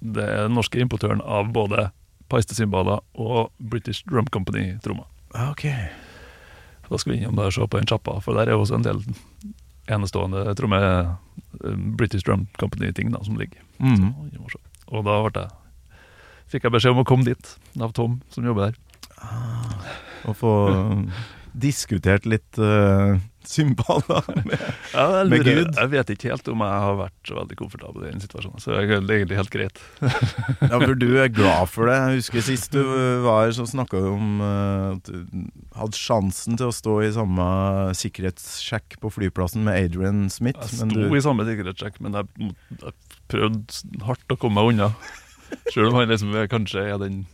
Det 0.00 0.24
er 0.24 0.46
den 0.48 0.54
norske 0.56 0.80
importøren 0.80 1.20
av 1.20 1.52
både 1.52 1.90
paistesymbaler 2.32 3.02
og 3.20 3.50
British 3.58 4.04
Drum 4.08 4.26
Company-trommer. 4.32 5.04
Okay. 5.34 5.74
ok. 5.74 6.88
Da 6.90 6.98
skal 6.98 7.12
vi 7.12 7.18
innom 7.18 7.36
der 7.36 7.50
og 7.50 7.52
se 7.54 7.66
på 7.66 7.78
den 7.78 7.86
sjappa, 7.90 8.16
for 8.24 8.38
der 8.38 8.48
er 8.48 8.56
også 8.56 8.78
en 8.78 8.86
del 8.86 9.02
enestående 9.90 10.54
tromme 10.58 10.80
eh, 10.80 11.76
British 11.98 12.24
Drum 12.26 12.46
Company-ting 12.58 13.12
som 13.24 13.36
ligger. 13.36 13.60
Mm. 13.78 14.14
Så, 14.50 14.62
og 14.88 15.04
da 15.04 15.18
ble 15.26 15.44
jeg, 15.44 15.98
fikk 16.50 16.66
jeg 16.66 16.74
beskjed 16.74 16.96
om 16.96 17.02
å 17.04 17.08
komme 17.08 17.28
dit 17.28 17.52
av 17.78 17.92
Tom, 17.96 18.20
som 18.32 18.46
jobber 18.46 18.70
der. 18.70 18.80
Ah, 19.20 19.92
og 20.30 20.38
få 20.40 20.54
diskutert 21.66 22.26
litt 22.26 22.58
uh, 22.58 23.18
symboler 23.48 24.26
med 24.48 24.60
Ja, 24.92 25.24
Med 25.28 25.44
Gud? 25.46 25.70
jeg 25.76 25.90
vet 25.92 26.10
ikke 26.14 26.30
helt 26.32 26.48
om 26.52 26.64
jeg 26.64 26.82
har 26.84 26.96
vært 26.98 27.28
så 27.30 27.36
veldig 27.38 27.56
komfortabel 27.60 28.04
i 28.04 28.10
den 28.12 28.22
situasjonen, 28.24 28.60
så 28.62 28.72
det 28.74 28.80
er 28.82 28.92
egentlig 29.20 29.38
helt 29.38 29.52
greit. 29.54 29.80
Ja, 30.70 30.78
for 30.78 30.94
du 30.98 31.06
er 31.22 31.30
glad 31.32 31.70
for 31.72 31.88
det. 31.88 31.96
Jeg 31.96 32.20
husker 32.20 32.44
sist 32.46 32.74
du 32.74 32.80
var 33.24 33.50
så 33.56 33.64
snakka 33.66 34.00
du 34.02 34.08
om 34.12 34.42
eh, 34.44 34.96
at 34.96 35.08
du 35.08 35.46
hadde 35.78 35.98
sjansen 35.98 36.58
til 36.60 36.68
å 36.70 36.74
stå 36.74 36.96
i 37.06 37.12
samme 37.14 37.46
sikkerhetssjekk 37.98 38.98
på 39.02 39.12
flyplassen 39.14 39.64
med 39.66 39.78
Adrian 39.86 40.26
Smith. 40.32 40.60
Jeg 40.60 40.82
men 40.82 40.92
sto 40.94 41.06
du, 41.08 41.16
i 41.16 41.24
samme 41.24 41.46
sikkerhetssjekk, 41.48 41.98
men 42.04 42.18
jeg, 42.20 42.50
jeg 42.84 42.94
prøvde 43.32 44.04
hardt 44.06 44.34
å 44.34 44.38
komme 44.40 44.60
meg 44.60 44.74
unna. 44.74 44.90
Selv 45.72 45.90
om 45.90 45.98
han 45.98 46.10
liksom 46.10 46.34
kanskje 46.52 46.84
er 46.92 47.00
den, 47.02 47.24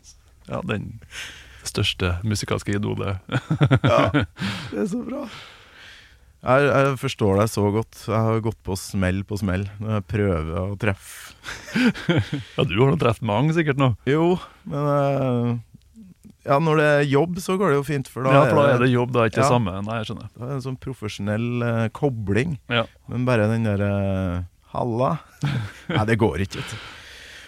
ja, 0.49 0.62
den 0.64 0.95
største 1.66 2.14
musikalske 2.25 2.77
idolet. 2.79 3.19
ja, 3.83 4.01
det 4.14 4.79
er 4.85 4.88
så 4.88 5.03
bra. 5.05 5.27
Jeg, 6.44 6.66
jeg 6.68 6.96
forstår 7.01 7.40
deg 7.40 7.51
så 7.51 7.64
godt. 7.75 8.01
Jeg 8.07 8.27
har 8.29 8.42
gått 8.44 8.59
på 8.66 8.77
smell 8.79 9.22
på 9.27 9.38
smell 9.40 9.64
når 9.81 9.96
jeg 9.96 10.05
prøver 10.12 10.59
å 10.62 10.77
treffe. 10.81 11.33
Ja, 12.57 12.64
du 12.66 12.75
har 12.75 12.90
nå 12.90 12.96
truffet 12.99 13.22
mange 13.27 13.55
sikkert 13.55 13.79
nå. 13.79 13.92
Jo, 14.09 14.33
men 14.66 14.88
uh, 14.90 15.53
Ja, 16.46 16.59
når 16.62 16.81
det 16.81 16.88
er 16.90 17.07
jobb, 17.11 17.38
så 17.42 17.57
går 17.59 17.72
det 17.72 17.79
jo 17.81 17.87
fint, 17.87 18.11
for 18.11 18.27
da 18.27 18.35
ja, 18.35 18.42
for 18.51 18.61
da 18.62 18.66
er 18.75 18.83
det 18.85 18.90
jobb, 18.92 19.14
da 19.14 19.25
er 19.25 19.31
ikke 19.31 19.42
det 19.42 19.51
samme. 19.51 19.79
Nei, 19.87 20.01
jeg 20.01 20.11
skjønner. 20.11 20.29
Det 20.35 20.46
er 20.49 20.53
en 20.57 20.66
sånn 20.66 20.79
profesjonell 20.83 21.49
uh, 21.62 21.87
kobling. 21.94 22.59
Ja. 22.72 22.85
Men 23.11 23.27
bare 23.29 23.49
den 23.51 23.66
derre 23.66 23.90
Halla. 24.75 25.16
Nei, 25.94 26.05
det 26.11 26.18
går 26.20 26.46
ikke. 26.46 26.62
vet. 26.62 26.96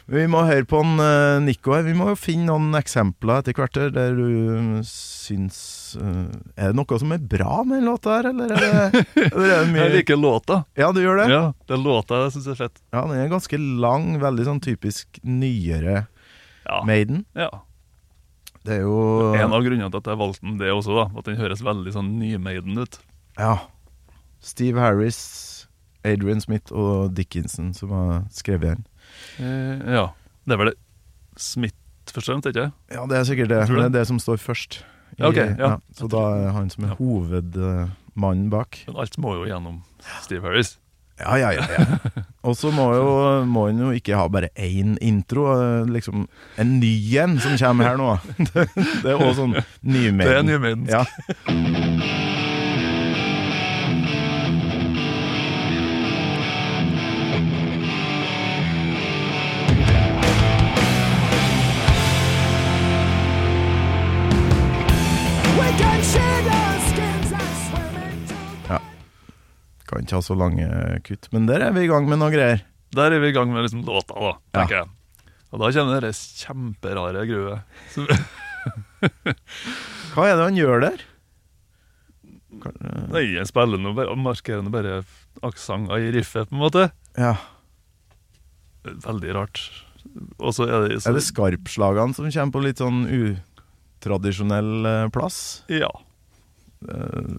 Vi 0.09 0.23
må 0.31 0.41
høre 0.49 0.65
på 0.65 0.79
en, 0.81 0.95
uh, 1.03 1.37
Nico 1.45 1.75
her. 1.77 1.83
Vi 1.85 1.93
må 1.97 2.07
jo 2.09 2.17
finne 2.17 2.49
noen 2.49 2.73
eksempler 2.79 3.43
etter 3.43 3.57
hvert 3.59 3.77
der 3.93 4.15
du 4.17 4.81
syns 4.89 5.59
uh, 6.01 6.31
Er 6.57 6.71
det 6.73 6.79
noe 6.79 7.01
som 7.03 7.13
er 7.13 7.21
bra 7.21 7.61
med 7.69 7.83
den 7.83 7.91
låta 7.91 8.15
her, 8.17 8.31
eller 8.31 8.55
er 8.57 8.63
det, 8.65 9.05
eller 9.27 9.53
er 9.53 9.67
det 9.67 9.75
mye 9.75 9.85
Jeg 9.85 9.95
liker 9.99 10.21
låta. 10.21 10.63
Ja, 10.81 10.89
du 10.97 11.03
gjør 11.05 11.21
det? 11.21 11.29
Ja, 11.35 11.43
det 11.69 11.77
er 11.77 11.85
låta 11.85 12.23
jeg 12.25 12.37
syns 12.39 12.49
er 12.55 12.61
fett. 12.63 12.81
Ja, 12.95 13.05
den 13.05 13.21
er 13.21 13.33
ganske 13.35 13.61
lang. 13.61 14.15
Veldig 14.23 14.49
sånn 14.49 14.65
typisk 14.65 15.21
nyere 15.25 16.07
Ja. 16.65 16.83
Maiden. 16.89 17.27
ja. 17.37 17.51
Det 18.69 18.75
er 18.81 18.83
jo 18.85 19.33
En 19.39 19.55
av 19.55 19.63
grunnene 19.65 19.89
til 19.93 20.01
at 20.03 20.09
jeg 20.11 20.21
valgte 20.21 20.45
den, 20.45 20.59
det 20.61 20.73
også, 20.73 20.97
da. 20.97 21.07
At 21.21 21.29
den 21.29 21.39
høres 21.41 21.63
veldig 21.65 21.93
sånn 21.95 22.11
ny-Maiden 22.21 22.81
ut. 22.81 22.99
Ja. 23.39 23.55
Steve 24.45 24.81
Harris, 24.83 25.21
Adrian 26.05 26.41
Smith 26.41 26.73
og 26.73 27.15
Dickinson 27.17 27.71
som 27.77 27.93
har 27.97 28.25
skrevet 28.35 28.75
den. 28.75 28.87
Eh, 29.39 29.93
ja. 29.95 30.07
Det 30.47 30.55
er 30.57 30.61
vel 30.63 30.71
det 30.73 30.79
Smith 31.39 31.75
først 32.09 32.29
og 32.29 32.35
fremst, 32.35 32.47
ikke 32.51 32.73
Ja, 32.95 33.05
det 33.07 33.17
er 33.19 33.25
sikkert 33.29 33.49
det. 33.53 33.61
Det 33.69 33.85
er 33.85 33.95
det 34.01 34.07
som 34.09 34.19
står 34.19 34.39
først. 34.43 34.81
I- 35.19 35.23
Ja, 35.23 35.29
ok, 35.29 35.37
ja. 35.59 35.77
Så 35.95 36.09
da 36.09 36.19
er 36.47 36.53
han 36.53 36.71
som 36.71 36.85
er 36.85 36.89
Ja. 36.89 36.95
hovedmannen 36.99 38.51
bak. 38.51 38.79
Men 38.87 38.97
alt 38.97 39.17
må 39.19 39.35
jo 39.35 39.45
gjennom 39.51 39.83
Steve 40.23 40.43
Harris. 40.43 40.77
Ja, 41.19 41.35
ja, 41.35 41.51
ja. 41.51 41.65
ja. 41.79 42.23
Og 42.45 42.55
så 42.55 42.71
må 42.71 42.93
han 42.95 43.49
må 43.51 43.65
jo 43.75 43.91
ikke 43.91 44.15
ha 44.17 44.29
bare 44.29 44.49
én 44.57 44.97
intro, 45.03 45.49
eh, 45.51 45.85
liksom 45.91 46.29
en 46.57 46.79
ny 46.79 46.93
en 47.19 47.39
som 47.41 47.57
kommer 47.59 47.85
her 47.91 47.97
nå. 47.99 48.21
Det, 48.39 48.69
det 49.03 49.11
er 49.11 49.19
også 49.19 49.35
sånn 49.43 49.57
nymaiden. 49.83 50.25
Det 50.25 50.37
er 50.37 50.43
nymaidensk. 50.47 50.91
Ja. 50.95 52.38
Kan 69.89 70.05
ikke 70.05 70.19
ha 70.19 70.25
så 70.25 70.37
lange 70.37 70.69
kutt, 71.07 71.29
men 71.33 71.47
der 71.49 71.65
er 71.65 71.73
vi 71.73 71.87
i 71.87 71.91
gang 71.91 72.09
med 72.11 72.21
noe 72.21 72.31
greier. 72.35 72.61
Der 72.97 73.13
er 73.13 73.21
vi 73.23 73.31
i 73.33 73.37
gang 73.37 73.51
med 73.53 73.65
liksom 73.67 73.83
låta, 73.89 74.15
da, 74.17 74.33
Ja. 74.61 74.67
jeg. 74.69 74.89
Og 75.53 75.61
da 75.63 75.71
kommer 75.73 76.01
det 76.05 76.13
kjemperare 76.17 77.23
gruet. 77.29 77.61
Hva 80.13 80.27
er 80.27 80.37
det 80.37 80.45
han 80.49 80.59
gjør 80.59 80.83
der? 80.85 81.05
Eh, 82.59 83.05
Nei, 83.13 83.23
jeg 83.37 83.47
spiller 83.49 83.81
nå 83.81 83.93
bare, 83.97 84.17
markerer 84.19 84.65
nå 84.65 84.73
bare 84.73 85.01
aksenter 85.47 86.01
i 86.09 86.11
riffet, 86.17 86.49
på 86.51 86.57
en 86.59 86.63
måte. 86.65 86.89
ja. 87.19 87.37
Veldig 88.89 89.33
rart. 89.37 89.59
Så 90.55 90.65
er 90.65 90.87
det, 90.89 91.03
så, 91.03 91.11
Er 91.11 91.17
det 91.19 91.25
skarpslagene 91.27 92.15
som 92.17 92.29
kommer 92.31 92.53
på 92.55 92.63
litt 92.65 92.79
sånn 92.81 93.03
utradisjonell 93.11 94.87
eh, 94.89 95.09
plass? 95.13 95.63
Ja. 95.69 95.91
Jeg 96.89 97.37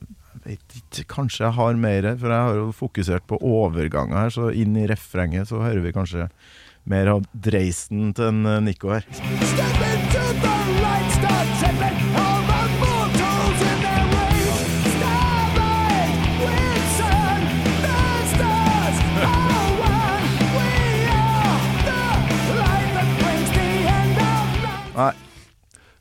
vet 0.49 0.79
ikke, 0.79 1.05
kanskje 1.13 1.45
jeg 1.45 1.55
har 1.59 1.77
mer, 1.79 2.07
for 2.17 2.33
jeg 2.33 2.47
har 2.47 2.57
jo 2.57 2.71
fokusert 2.75 3.27
på 3.29 3.39
overganger 3.45 4.17
her, 4.17 4.33
så 4.33 4.49
inn 4.55 4.77
i 4.79 4.87
refrenget 4.89 5.49
så 5.51 5.61
hører 5.61 5.83
vi 5.85 5.95
kanskje 5.95 6.29
mer 6.89 7.11
av 7.11 7.25
dreisen 7.33 8.13
til 8.17 8.31
en 8.31 8.45
eh, 8.49 8.61
Nico 8.65 8.93
her. 8.95 9.05
Step 9.11 9.83
into 9.89 10.25
the 10.41 10.55
light, 10.81 11.11
start 11.19 11.47
tripping. 11.61 11.97
Mortals 12.79 13.61
in 13.61 13.81
their 13.83 14.05
night. 14.15 14.29
Nei, 24.99 25.13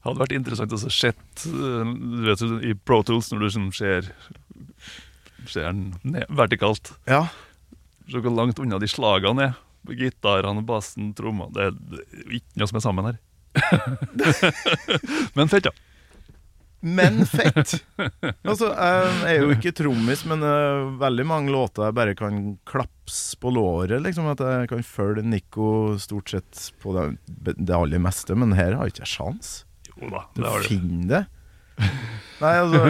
Hadde 0.09 0.23
vært 0.25 0.37
interessant 0.37 0.75
å 0.75 0.81
se 0.81 1.11
eh, 1.13 1.93
Du 1.93 2.25
vet 2.27 2.45
i 2.67 2.75
Pro 2.77 3.03
Tools 3.07 3.31
når 3.33 3.43
du 3.43 3.47
liksom 3.49 3.71
ser 3.77 4.13
Ser 5.49 5.71
den 5.71 6.25
vertikalt. 6.29 6.93
ja. 7.09 7.27
Se 8.09 8.21
hvor 8.25 8.33
langt 8.33 8.59
unna 8.59 8.79
de 8.81 8.89
slagene 8.89 9.51
er. 9.51 9.57
Gitarene, 9.99 10.63
bassen, 10.65 11.11
trommene 11.17 11.53
Det 11.53 11.67
er 11.67 12.39
ikke 12.39 12.61
noe 12.61 12.71
som 12.71 12.79
er 12.81 12.85
sammen 12.85 13.09
her. 13.11 13.19
Men 15.37 15.49
fett, 15.53 15.69
ja. 15.69 15.75
Men 16.81 17.25
fett! 17.27 17.73
Altså, 18.47 18.69
jeg 18.71 19.33
er 19.33 19.41
jo 19.43 19.55
ikke 19.57 19.73
trommis, 19.75 20.21
men 20.31 20.45
uh, 20.47 20.93
veldig 21.01 21.25
mange 21.27 21.51
låter 21.51 21.89
jeg 21.89 21.97
bare 21.99 22.15
kan 22.19 22.37
klapse 22.69 23.39
på 23.43 23.51
låret, 23.51 23.99
liksom. 24.05 24.29
At 24.31 24.43
jeg 24.45 24.69
kan 24.71 24.85
følge 24.87 25.25
Nico 25.27 25.97
stort 25.99 26.31
sett 26.31 26.69
på 26.83 26.95
det, 26.95 27.09
det 27.59 27.75
aller 27.75 27.99
meste, 28.03 28.37
men 28.39 28.55
her 28.55 28.77
har 28.79 28.87
jeg 28.87 28.95
ikke 28.95 29.11
sjans. 29.11 29.57
Jo 29.99 30.11
da, 30.13 30.23
det 30.35 30.47
har 30.47 30.63
du. 30.63 30.69
finner 30.71 31.11
det. 31.13 31.25
Nei, 32.39 32.55
altså 32.63 32.81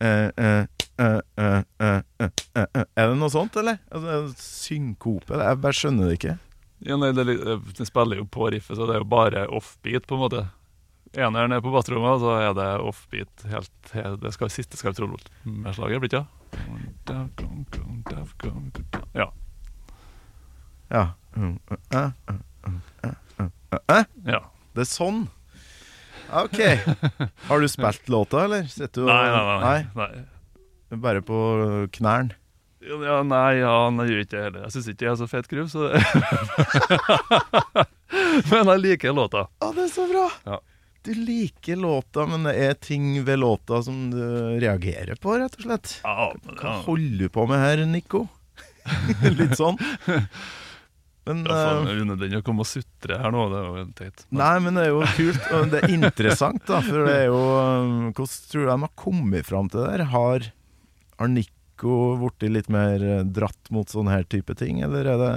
eh, 0.00 0.08
eh, 0.08 0.30
eh, 0.36 0.66
eh, 0.98 1.20
eh, 1.36 1.62
eh, 1.80 2.00
eh, 2.24 2.66
eh. 2.66 2.84
Er 2.96 3.10
det 3.12 3.16
noe 3.20 3.32
sånt, 3.32 3.56
eller? 3.60 3.80
Altså, 3.92 4.18
synkope? 4.40 5.36
Jeg 5.40 5.62
bare 5.64 5.76
skjønner 5.76 6.10
det 6.10 6.18
ikke. 6.20 6.36
Ja, 6.84 6.98
nei, 7.00 7.10
det, 7.16 7.24
er 7.24 7.56
eh, 7.56 7.72
det 7.76 7.88
spiller 7.88 8.20
jo 8.20 8.28
på 8.28 8.50
riffet, 8.52 8.76
så 8.76 8.88
det 8.88 8.96
er 8.96 9.04
jo 9.04 9.10
bare 9.12 9.46
offbeat, 9.48 10.08
på 10.08 10.16
en 10.18 10.24
måte. 10.26 10.46
Eneren 11.16 11.54
er 11.56 11.62
på 11.64 11.72
bassrommet, 11.72 12.20
så 12.20 12.34
er 12.42 12.52
det 12.56 12.66
offbeat 12.84 13.46
helt, 13.48 13.92
helt 13.94 14.20
Det 14.20 14.32
skal 14.34 14.50
siste 14.52 14.76
skal 14.76 14.92
med 15.44 15.72
slaget, 15.76 16.00
blir 16.02 16.10
det 16.12 16.20
ikke? 16.20 16.26
Ja. 19.14 19.30
Ja. 20.90 21.06
Mm, 21.36 21.58
eh, 21.70 21.78
eh, 22.28 22.34
eh, 22.66 22.74
eh, 23.04 23.14
eh, 23.72 23.78
eh. 23.96 24.04
ja. 24.26 24.40
Det 24.74 24.84
er 24.84 24.90
sånn? 24.90 25.26
Ok. 26.32 26.58
Har 27.48 27.60
du 27.60 27.68
spilt 27.68 28.08
låta, 28.08 28.44
eller? 28.44 28.62
Du 28.92 29.04
Nei, 29.06 29.30
nei, 29.30 29.44
nei. 29.46 29.86
nei. 29.94 30.08
nei. 30.90 30.98
Bare 31.02 31.22
på 31.26 31.38
knærne? 31.92 32.34
Ja, 32.86 33.18
nei, 33.26 33.56
ja, 33.58 33.70
han 33.88 33.98
gjør 33.98 34.20
ikke 34.22 34.36
det 34.36 34.42
heller. 34.44 34.62
Jeg 34.68 34.72
syns 34.76 34.88
ikke 34.92 35.04
jeg 35.08 35.12
er 35.12 35.18
så 35.18 35.26
fet 35.30 35.48
gruv, 35.50 35.66
så 35.72 35.88
Men 38.52 38.70
jeg 38.70 38.82
liker 38.84 39.14
låta. 39.16 39.46
Å, 39.58 39.72
det 39.74 39.88
er 39.88 39.90
så 39.90 40.04
bra! 40.10 40.28
Ja. 40.46 40.60
Du 41.06 41.12
liker 41.14 41.76
låta, 41.78 42.24
men 42.26 42.46
det 42.48 42.54
er 42.62 42.74
ting 42.82 43.12
ved 43.26 43.38
låta 43.38 43.78
som 43.86 44.08
du 44.10 44.22
reagerer 44.62 45.14
på, 45.22 45.36
rett 45.38 45.54
og 45.58 45.62
slett. 45.66 45.96
Ja, 46.02 46.30
Hva 46.34 46.62
ja. 46.62 46.76
holder 46.86 47.26
du 47.26 47.28
på 47.34 47.46
med 47.50 47.58
her, 47.62 47.82
Nico? 47.86 48.24
Litt 49.38 49.54
sånn. 49.58 49.78
Men 51.26 51.40
eh, 51.50 52.14
det 52.20 52.28
er 52.30 52.38
å 52.38 52.44
komme 52.46 52.62
og 52.62 52.68
sutre 52.70 53.16
her 53.18 53.32
nå, 53.34 53.46
det 53.50 53.58
er 53.58 53.66
jo 53.66 53.84
teit. 53.98 54.24
Nei, 54.30 54.52
men 54.62 54.78
det 54.78 54.84
er 54.86 54.92
jo 54.92 55.00
kult, 55.16 55.48
og 55.56 55.72
det 55.72 55.80
er 55.82 55.94
interessant, 55.96 56.62
da. 56.68 56.78
For 56.86 57.02
det 57.08 57.16
er 57.24 57.26
jo 57.32 57.40
eh, 57.42 57.88
Hvordan 58.14 58.36
tror 58.52 58.62
du 58.62 58.70
de 58.70 58.76
har 58.84 58.92
kommet 59.02 59.48
fram 59.48 59.70
til 59.72 59.82
det 59.82 59.88
der? 59.96 60.04
Har, 60.12 60.46
har 61.18 61.32
Nico 61.32 61.96
blitt 62.22 62.46
litt 62.54 62.70
mer 62.72 63.02
eh, 63.02 63.24
dratt 63.26 63.72
mot 63.74 63.90
sånne 63.90 64.14
her 64.14 64.28
type 64.30 64.54
ting, 64.60 64.78
eller 64.86 65.10
er 65.16 65.22
det 65.24 65.32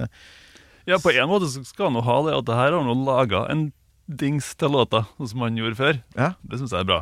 Ja, 0.89 1.01
på 1.01 1.09
en 1.15 1.29
måte 1.31 1.49
så 1.49 1.65
skal 1.65 1.89
han 1.89 1.97
jo 1.97 2.05
ha 2.05 2.19
det 2.29 2.37
at 2.37 2.47
det 2.51 2.59
her 2.61 2.77
har 2.77 2.85
han 2.85 3.05
laga 3.09 3.47
en 3.49 3.67
dings 4.09 4.53
til 4.57 4.73
låta, 4.73 5.03
som 5.21 5.41
han 5.45 5.57
gjorde 5.57 5.77
før. 5.77 5.99
Ja, 6.17 6.31
Det 6.41 6.61
syns 6.61 6.73
jeg 6.73 6.85
er 6.85 6.89
bra. 6.89 7.01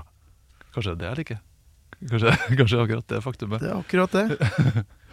Kanskje 0.76 0.96
det 0.96 0.96
er 0.96 1.02
det 1.04 1.08
jeg 1.12 1.20
liker. 1.22 1.44
Kanskje, 2.08 2.34
kanskje 2.60 2.82
akkurat 2.84 3.12
det 3.12 3.22
faktumet. 3.24 3.64
det 3.64 3.70
er 3.72 3.80
akkurat 3.80 4.16
det. 4.16 4.26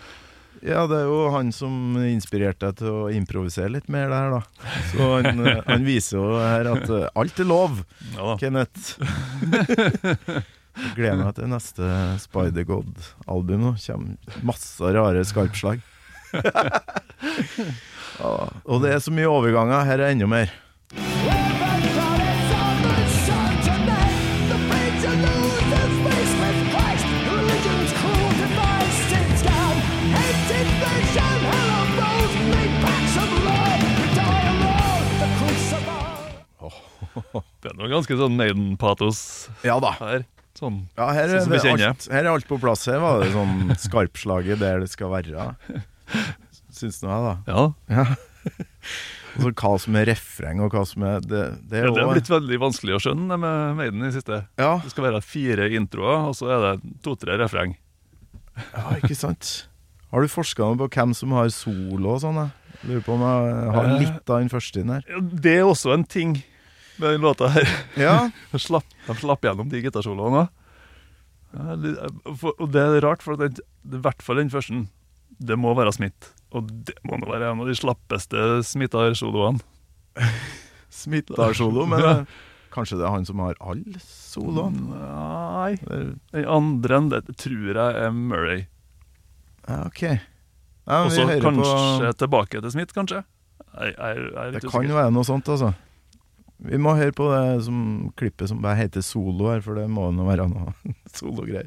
Ja, 0.65 0.87
det 0.89 0.97
er 1.03 1.09
jo 1.11 1.27
han 1.35 1.51
som 1.53 1.97
inspirerte 2.09 2.71
deg 2.71 2.79
til 2.81 2.89
å 2.89 3.09
improvisere 3.13 3.69
litt 3.75 3.91
mer 3.93 4.09
der, 4.09 4.33
da. 4.33 4.71
Så 4.95 5.09
han, 5.19 5.43
han 5.69 5.85
viser 5.85 6.17
jo 6.17 6.39
her 6.41 6.71
at 6.73 6.89
eh, 6.89 7.09
alt 7.21 7.43
er 7.45 7.49
lov, 7.51 7.83
Ja. 8.17 8.37
Kenneth. 8.41 8.95
Jeg 9.45 10.95
gleder 10.97 11.21
meg 11.21 11.35
til 11.37 11.51
neste 11.53 11.91
Spider-God-album. 12.25 13.75
Det 13.77 13.85
Kommer 13.85 14.41
masse 14.55 14.95
rare 14.97 15.27
skarpslag. 15.29 15.85
ja, 18.19 18.33
og 18.65 18.81
det 18.83 18.97
er 18.97 19.05
så 19.05 19.13
mye 19.15 19.29
overganger. 19.31 19.85
Her 19.85 20.01
er 20.01 20.17
enda 20.17 20.31
mer. 20.33 20.49
Det 37.65 37.71
er 37.73 37.77
noe 37.79 37.89
ganske 37.93 38.17
sånn 38.21 38.37
Maiden-patos 38.39 39.21
Ja 39.65 39.79
da. 39.83 39.95
her. 40.01 40.25
Sånn. 40.59 40.85
Ja, 40.97 41.09
her 41.17 41.29
Sånn 41.33 41.49
som 41.49 41.53
vi 41.57 41.59
kjenner. 41.65 41.89
alt, 41.95 42.05
her 42.13 42.23
er 42.25 42.31
alt 42.31 42.47
på 42.47 42.59
plass. 42.63 42.85
Her 42.87 43.01
var 43.03 43.25
det 43.25 43.33
sånn 43.35 43.73
skarpslaget 43.89 44.61
der 44.61 44.85
det 44.85 44.91
skal 44.93 45.11
være. 45.11 45.49
Syns 46.75 47.01
nå 47.03 47.11
jeg, 47.11 47.25
da. 47.25 47.65
Ja. 47.91 48.05
Og 49.35 49.43
så 49.47 49.51
hva 49.51 49.73
som 49.83 49.97
er 49.99 50.07
refreng, 50.13 50.61
og 50.63 50.75
hva 50.75 50.85
som 50.87 51.03
er 51.09 51.21
Det, 51.27 51.43
det 51.71 51.81
er 51.81 51.89
ja, 51.89 51.93
det 51.97 52.03
er 52.05 52.13
blitt 52.13 52.31
veldig 52.31 52.59
vanskelig 52.63 52.97
å 52.97 53.03
skjønne 53.03 53.39
med 53.41 53.77
Maiden 53.81 54.07
i 54.07 54.13
siste. 54.15 54.43
Ja, 54.61 54.77
Det 54.85 54.93
skal 54.95 55.09
være 55.09 55.23
fire 55.27 55.69
introer, 55.75 56.29
og 56.31 56.37
så 56.39 56.51
er 56.55 56.65
det 56.69 56.95
to-tre 57.07 57.39
refreng. 57.41 57.75
ja, 58.59 58.85
ikke 59.01 59.17
sant. 59.19 59.67
Har 60.15 60.23
du 60.23 60.31
forska 60.31 60.71
på 60.79 60.87
hvem 60.95 61.15
som 61.19 61.33
har 61.35 61.49
solo 61.51 62.15
og 62.15 62.21
sånn? 62.23 62.45
Lurer 62.87 63.03
på 63.07 63.15
om 63.17 63.23
jeg 63.27 63.71
har 63.75 63.87
Eh. 63.91 63.99
litt 64.05 64.31
av 64.31 64.39
den 64.43 64.51
første 64.53 64.83
inn 64.85 64.93
her. 64.95 65.03
Det 65.35 65.57
er 65.59 65.65
også 65.67 65.95
en 65.95 66.05
ting 66.05 66.37
med 66.97 67.17
den 67.17 67.25
låta 67.25 67.51
her. 67.55 67.69
Ja, 68.01 68.31
De 68.53 68.61
slapp, 68.67 68.87
de 69.07 69.17
slapp 69.19 69.45
gjennom 69.45 69.71
de 69.73 69.83
gitarsoloene. 69.85 70.49
Og 71.55 72.67
det 72.75 72.83
er 72.83 73.01
rart, 73.05 73.23
for 73.23 73.39
den, 73.39 73.61
i 73.87 74.01
hvert 74.03 74.23
fall 74.23 74.41
den 74.43 74.51
første, 74.51 74.85
det 75.39 75.59
må 75.59 75.75
være 75.79 75.93
Smith. 75.95 76.33
Og 76.55 76.67
det 76.87 76.97
må 77.07 77.19
nå 77.19 77.31
være 77.31 77.53
en 77.53 77.63
av 77.63 77.71
de 77.71 77.77
slappeste 77.79 78.63
Smith-soloene. 78.67 79.63
Smittar-solo, 80.95 81.87
men 81.91 82.03
ja. 82.03 82.13
kanskje 82.75 83.01
det 83.01 83.07
er 83.09 83.15
han 83.17 83.27
som 83.27 83.41
har 83.43 83.57
all 83.59 83.83
soloene? 83.99 84.95
Nei 84.95 85.73
Den 86.31 86.47
andre 86.47 87.01
enn 87.01 87.11
det 87.11 87.25
tror 87.41 87.73
jeg 87.73 88.05
er 88.05 88.15
Murray. 88.15 88.67
Ja, 89.67 89.81
ok. 89.89 90.03
Ja, 90.05 91.01
Og 91.03 91.11
så 91.15 91.27
kanskje 91.27 92.13
på 92.13 92.13
tilbake 92.21 92.61
til 92.61 92.75
Smith, 92.75 92.95
kanskje. 92.95 93.25
Jeg, 93.75 93.95
jeg, 93.97 94.27
jeg 94.37 94.55
Det 94.55 94.71
kan 94.71 94.87
jo 94.87 94.95
være 94.95 95.11
noe 95.15 95.27
sånt, 95.27 95.49
altså. 95.51 95.73
Vi 96.59 96.79
må 96.79 96.95
høre 96.95 97.13
på 97.13 97.27
det 97.33 97.65
som 97.67 97.79
klippet 98.17 98.49
som 98.49 98.63
bare 98.63 98.79
heter 98.85 99.03
solo 99.05 99.51
her, 99.51 99.61
for 99.65 99.75
det 99.79 99.89
må 99.91 100.11
nå 100.15 100.27
være 100.29 100.47
noe 100.53 100.75
sologreier. 101.19 101.67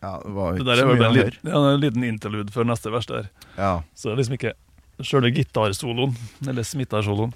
Ja, 0.00 0.14
det 0.24 0.32
var 0.32 0.54
ikke 0.56 0.64
der 0.64 0.80
så 0.80 0.86
mye 0.88 1.08
å 1.10 1.12
høre. 1.12 1.36
Ja, 1.44 1.60
en 1.74 1.82
liten 1.82 2.06
interlude 2.06 2.54
før 2.54 2.70
neste 2.70 2.92
vers 2.94 3.08
der. 3.10 3.28
Ja. 3.58 3.74
Så 3.94 4.08
det 4.08 4.14
er 4.14 4.22
liksom 4.22 4.38
ikke 4.38 4.54
sjøle 5.04 5.30
gitarsoloen, 5.34 6.14
eller 6.48 6.64
smittarsoloen. 6.66 7.34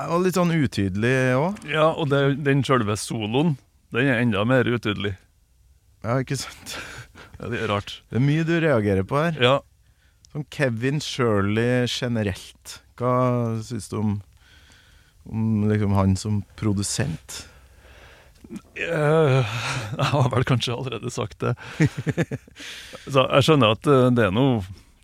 Var 0.00 0.22
litt 0.24 0.38
sånn 0.38 0.54
utydelig 0.54 1.16
òg. 1.36 1.60
Ja, 1.68 1.90
og 1.92 2.08
det, 2.10 2.22
den 2.46 2.62
sjølve 2.66 2.96
soloen, 2.98 3.56
den 3.94 4.08
er 4.08 4.22
enda 4.22 4.44
mer 4.48 4.68
utydelig. 4.68 5.14
Ja, 6.04 6.20
ikke 6.24 6.40
sant? 6.40 6.78
Ja, 7.42 7.48
det 7.50 7.58
er 7.64 7.70
rart. 7.72 7.96
Det 8.06 8.20
er 8.20 8.22
mye 8.22 8.44
du 8.46 8.52
reagerer 8.62 9.02
på 9.08 9.16
her. 9.18 9.38
Ja, 9.42 9.54
Sånn 10.32 10.46
Kevin 10.48 11.00
Shirley 11.04 11.84
generelt. 11.90 12.78
Hva 12.96 13.10
syns 13.66 13.90
du 13.90 13.98
om, 13.98 14.12
om 15.28 15.66
liksom 15.68 15.92
han 15.96 16.14
som 16.16 16.38
produsent? 16.56 17.42
Eh, 18.80 19.42
Jeg 19.98 20.08
har 20.12 20.30
vel 20.32 20.46
kanskje 20.48 20.76
allerede 20.76 21.12
sagt 21.12 21.42
det. 21.44 21.52
Så 23.12 23.26
jeg 23.26 23.44
skjønner 23.48 23.76
at 23.76 23.88
eh, 23.90 24.08
det 24.16 24.28
er 24.28 24.32
noe 24.34 24.62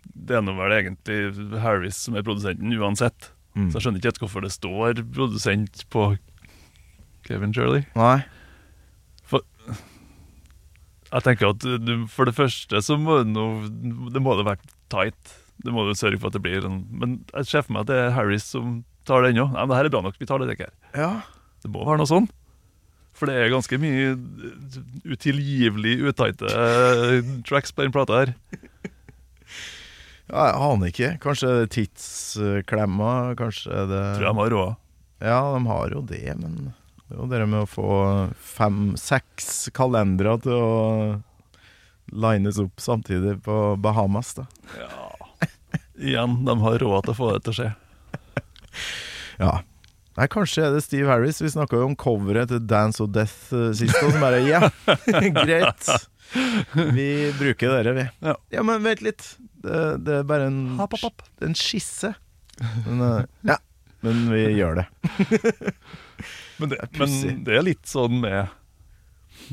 Det 0.09 0.39
er 0.39 0.43
noe 0.45 0.57
vel 0.57 0.75
egentlig 0.79 1.19
Harris 1.61 1.99
som 2.07 2.17
er 2.17 2.25
produsenten 2.25 2.73
uansett. 2.79 3.29
Mm. 3.59 3.69
Så 3.69 3.77
jeg 3.77 3.85
skjønner 3.85 3.99
ikke 4.01 4.11
helt 4.13 4.21
hvorfor 4.23 4.45
det 4.45 4.51
står 4.55 5.01
produsent 5.13 5.83
på 5.93 6.05
Kevin 7.27 7.53
Shirley. 7.55 7.83
Nei. 7.99 8.21
For, 9.29 9.43
Jeg 11.11 11.25
tenker 11.25 11.51
at 11.51 11.65
du, 11.83 11.93
For 12.09 12.29
det 12.29 12.35
første 12.37 12.81
så 12.85 12.97
må 13.01 13.19
det 13.21 13.31
noe, 13.33 13.67
Det 14.13 14.21
må 14.23 14.35
det 14.39 14.45
være 14.47 14.71
tight. 14.93 15.35
Det 15.59 15.73
må 15.75 15.83
du 15.87 15.93
sørge 15.97 16.19
for 16.21 16.29
at 16.31 16.37
det 16.37 16.43
blir 16.45 16.65
en 16.65 16.79
Men 16.89 17.17
jeg 17.33 17.49
ser 17.49 17.65
for 17.65 17.75
meg 17.75 17.83
at 17.83 17.91
det 17.91 17.99
er 18.05 18.15
Harris 18.15 18.47
som 18.55 18.79
tar 19.09 19.25
det 19.25 19.33
ennå. 19.33 19.49
Nei, 19.51 19.63
men 19.65 19.73
det 19.73 19.79
her 19.79 19.89
er 19.89 19.95
bra 19.97 20.03
nok. 20.05 20.19
Vi 20.21 20.27
tar 20.29 20.39
det 20.41 20.53
ikke 20.55 20.69
her. 20.69 20.75
Ja. 20.95 21.11
Det 21.63 21.71
må 21.73 21.83
være 21.83 21.99
noe 22.01 22.09
sånn. 22.09 22.29
For 23.17 23.27
det 23.27 23.35
er 23.35 23.51
ganske 23.51 23.75
mye 23.81 24.13
utilgivelig 25.03 25.97
utighte 26.07 26.47
eh, 26.47 27.31
tracks 27.47 27.73
på 27.75 27.83
den 27.83 27.91
plata 27.95 28.21
her. 28.21 28.33
Ja 30.29 30.49
jeg 30.49 30.59
aner 30.69 30.91
ikke. 30.93 31.11
Kanskje 31.23 31.53
det 31.53 31.61
er 31.61 31.71
tidsklemma? 31.75 33.13
Kanskje 33.39 33.85
det 33.89 34.03
Tror 34.17 34.27
jeg 34.27 34.35
de 34.35 34.43
har 34.43 34.53
råd. 34.55 34.75
Ja, 35.19 35.39
de 35.55 35.63
har 35.67 35.95
jo 35.95 36.03
det, 36.07 36.21
men 36.39 36.59
det 37.09 37.15
er 37.17 37.19
jo 37.19 37.29
det 37.31 37.41
med 37.49 37.63
å 37.65 37.69
få 37.69 37.89
fem-seks 38.55 39.67
kalendere 39.75 40.37
til 40.45 40.55
å 40.55 40.69
lines 42.09 42.57
opp 42.61 42.81
samtidig 42.81 43.35
på 43.45 43.75
Bahamas, 43.81 44.33
da. 44.37 44.45
Igjen, 45.99 46.39
de 46.45 46.55
har 46.63 46.79
råd 46.79 47.05
til 47.05 47.13
å 47.13 47.17
få 47.17 47.33
det 47.35 47.43
til 47.45 47.53
å 47.53 47.57
skje. 47.61 47.71
Ja. 49.39 49.53
Nei, 50.19 50.25
kanskje 50.27 50.65
er 50.67 50.73
det 50.75 50.81
Steve 50.83 51.07
Harris. 51.07 51.37
Vi 51.39 51.47
snakka 51.47 51.77
jo 51.79 51.85
om 51.87 51.93
coveret 51.95 52.49
til 52.51 52.59
Dance 52.67 52.99
of 52.99 53.13
Death 53.15 53.53
uh, 53.55 53.69
sist, 53.71 53.95
og 54.03 54.11
så 54.11 54.19
bare 54.19 54.41
Ja, 54.43 54.67
greit. 55.37 55.87
Vi 56.95 57.07
bruker 57.39 57.71
dere, 57.73 57.93
vi. 57.97 58.05
Ja. 58.25 58.63
men 58.63 58.83
vent 58.85 59.01
litt. 59.05 59.25
Det, 59.63 59.79
det 60.05 60.19
er 60.21 60.27
bare 60.29 60.49
en, 60.51 60.59
Hopp, 60.79 60.93
hopp, 60.97 61.21
hopp. 61.21 61.25
en 61.45 61.55
skisse. 61.57 62.13
Men, 62.85 63.01
uh, 63.01 63.23
ja, 63.47 63.57
men 64.05 64.25
vi 64.31 64.45
gjør 64.59 64.81
det. 64.81 64.87
Men 66.59 66.73
det, 66.73 66.77
Det 66.91 66.99
men 66.99 67.43
det 67.47 67.53
er 67.55 67.63
litt 67.63 67.87
sånn 67.87 68.17
med 68.19 68.49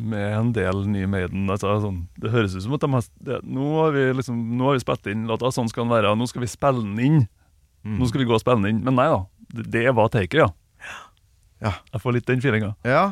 med 0.02 0.32
en 0.34 0.48
del 0.52 0.80
nye 0.90 1.06
Maiden. 1.06 1.46
Altså, 1.52 1.76
sånn, 1.82 2.00
det 2.20 2.32
høres 2.32 2.56
ut 2.56 2.64
som 2.64 2.74
at 2.76 2.82
de 2.84 2.90
har 2.92 3.04
det, 3.28 3.38
nå, 3.46 3.66
har 3.80 3.94
vi 3.94 4.04
liksom, 4.18 4.40
nå 4.58 4.68
har 4.68 4.76
vi 4.76 4.82
spilt 4.82 5.08
inn 5.12 5.26
låta, 5.30 5.52
sånn 5.54 5.70
skal 5.70 5.86
den 5.86 5.94
være, 5.94 6.10
nå 6.18 6.26
skal 6.30 6.42
vi 6.44 6.50
spille 6.50 6.82
den 6.82 6.98
inn. 7.00 7.20
Mm. 7.86 8.00
Nå 8.00 8.08
skal 8.10 8.22
vi 8.22 8.28
gå 8.28 8.34
og 8.36 8.42
spille 8.42 8.60
den 8.64 8.74
inn. 8.74 8.82
Men 8.86 8.98
nei 8.98 9.06
da, 9.12 9.20
det, 9.54 9.68
det 9.72 9.84
var 9.96 10.10
taket, 10.12 10.40
ja. 10.42 10.50
Ja. 11.62 11.72
Jeg 11.94 12.02
får 12.02 12.16
litt 12.18 12.28
den 12.28 12.42
feelinga. 12.44 12.74
Ja, 12.84 13.04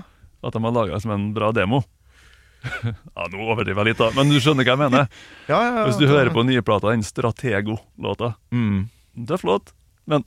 At 0.44 0.52
de 0.52 0.60
har 0.60 0.74
laga 0.76 0.98
som 1.00 1.14
en 1.14 1.30
bra 1.36 1.48
demo. 1.56 1.80
Ja, 2.64 3.26
Nå 3.32 3.46
overdriver 3.52 3.84
jeg 3.84 3.92
litt, 3.92 4.00
da, 4.02 4.10
men 4.16 4.32
du 4.32 4.38
skjønner 4.40 4.66
hva 4.66 4.74
jeg 4.74 4.82
mener. 4.84 5.08
ja, 5.52 5.58
ja, 5.58 5.72
ja 5.78 5.86
Hvis 5.88 6.00
du 6.00 6.06
hører 6.10 6.32
på 6.34 6.44
nyplata, 6.46 6.92
den 6.94 7.04
Stratego-låta. 7.06 8.34
mm. 8.54 8.84
Tøff 9.28 9.44
låt, 9.46 9.70
men 10.10 10.24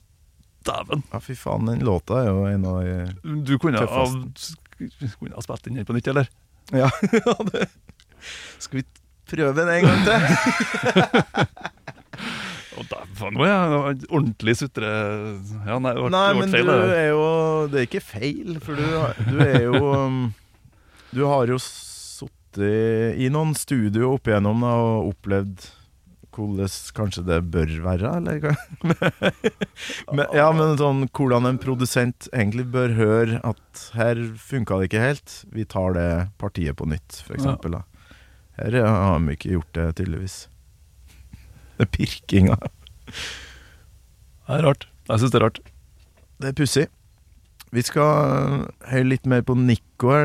dæven. 0.64 1.02
Ja, 1.12 1.18
fy 1.20 1.34
faen, 1.36 1.66
den 1.68 1.82
låta 1.84 2.22
er 2.22 2.30
jo 2.30 2.46
en 2.48 2.64
av 2.68 2.78
de 2.84 3.42
Du 3.44 3.58
kunne 3.60 3.82
ha, 3.84 4.04
kunne 4.08 5.34
ha 5.36 5.44
spilt 5.44 5.66
den 5.68 5.76
her 5.80 5.88
på 5.88 5.96
nytt, 5.96 6.08
eller? 6.14 6.30
Ja, 6.82 6.88
det 7.48 7.68
Skal 8.60 8.80
vi 8.80 8.84
prøve 9.28 9.54
den 9.56 9.68
en 9.72 9.84
gang 9.88 10.00
til? 10.08 10.18
Nå 12.78 13.42
er 13.42 13.50
jeg 13.50 14.06
ordentlig 14.14 14.54
sutre... 14.60 14.88
Ja, 15.66 15.78
nei, 15.82 15.92
det 15.96 16.02
ble, 16.04 16.10
Nei, 16.14 16.28
men 16.38 16.52
feil. 16.54 16.68
du 16.68 16.92
er 16.94 17.08
jo 17.10 17.24
Det 17.72 17.80
er 17.80 17.86
ikke 17.88 18.04
feil, 18.04 18.58
for 18.62 18.78
du, 18.78 18.84
du 19.32 19.40
er 19.42 19.64
jo 19.64 19.80
um, 19.82 20.20
Du 21.10 21.24
har 21.26 21.50
jo 21.50 21.58
sittet 22.58 23.18
i 23.20 23.28
noen 23.30 23.54
studio 23.54 24.14
opp 24.16 24.28
igjennom 24.28 24.62
da, 24.62 24.72
og 24.78 25.12
opplevd 25.14 25.66
hvordan 26.38 26.70
kanskje 26.94 27.24
det 27.26 27.38
bør 27.50 27.70
være, 27.82 28.10
eller 28.20 28.44
men, 30.14 30.26
ja, 30.36 30.52
men 30.54 30.76
sånn 30.78 31.08
hvordan 31.10 31.48
en 31.48 31.58
produsent 31.58 32.28
egentlig 32.30 32.68
bør 32.70 32.94
høre 32.94 33.40
at 33.42 33.82
her 33.98 34.20
funka 34.38 34.78
det 34.78 34.90
ikke 34.90 35.02
helt, 35.02 35.34
vi 35.50 35.66
tar 35.66 35.96
det 35.96 36.10
partiet 36.38 36.78
på 36.78 36.86
nytt, 36.86 37.24
for 37.26 37.34
eksempel. 37.34 37.80
Da. 37.80 37.82
Her 38.60 38.78
har 38.86 39.18
vi 39.24 39.34
ikke 39.34 39.56
gjort 39.56 39.72
det, 39.74 39.88
tydeligvis. 39.98 40.38
Det 41.78 41.90
pirkinga. 41.94 42.58
Det 43.08 44.60
er 44.60 44.64
rart. 44.66 44.86
Jeg 45.08 45.24
syns 45.24 45.34
det 45.34 45.40
er 45.40 45.46
rart. 45.48 45.60
Det 46.38 46.52
er 46.52 46.58
pussig. 46.60 46.86
Vi 47.68 47.82
skal 47.84 48.64
høre 48.88 49.04
litt 49.04 49.26
mer 49.28 49.42
på 49.44 49.52
Nico 49.58 50.08
her. 50.08 50.24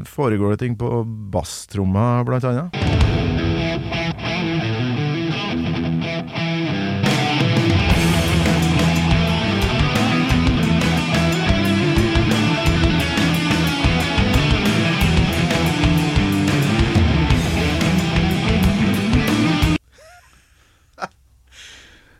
Det 0.00 0.10
foregår 0.10 0.56
det 0.56 0.62
ting 0.64 0.74
på 0.78 1.04
basstromma, 1.30 2.24
blant 2.26 2.44
annet. 2.50 2.74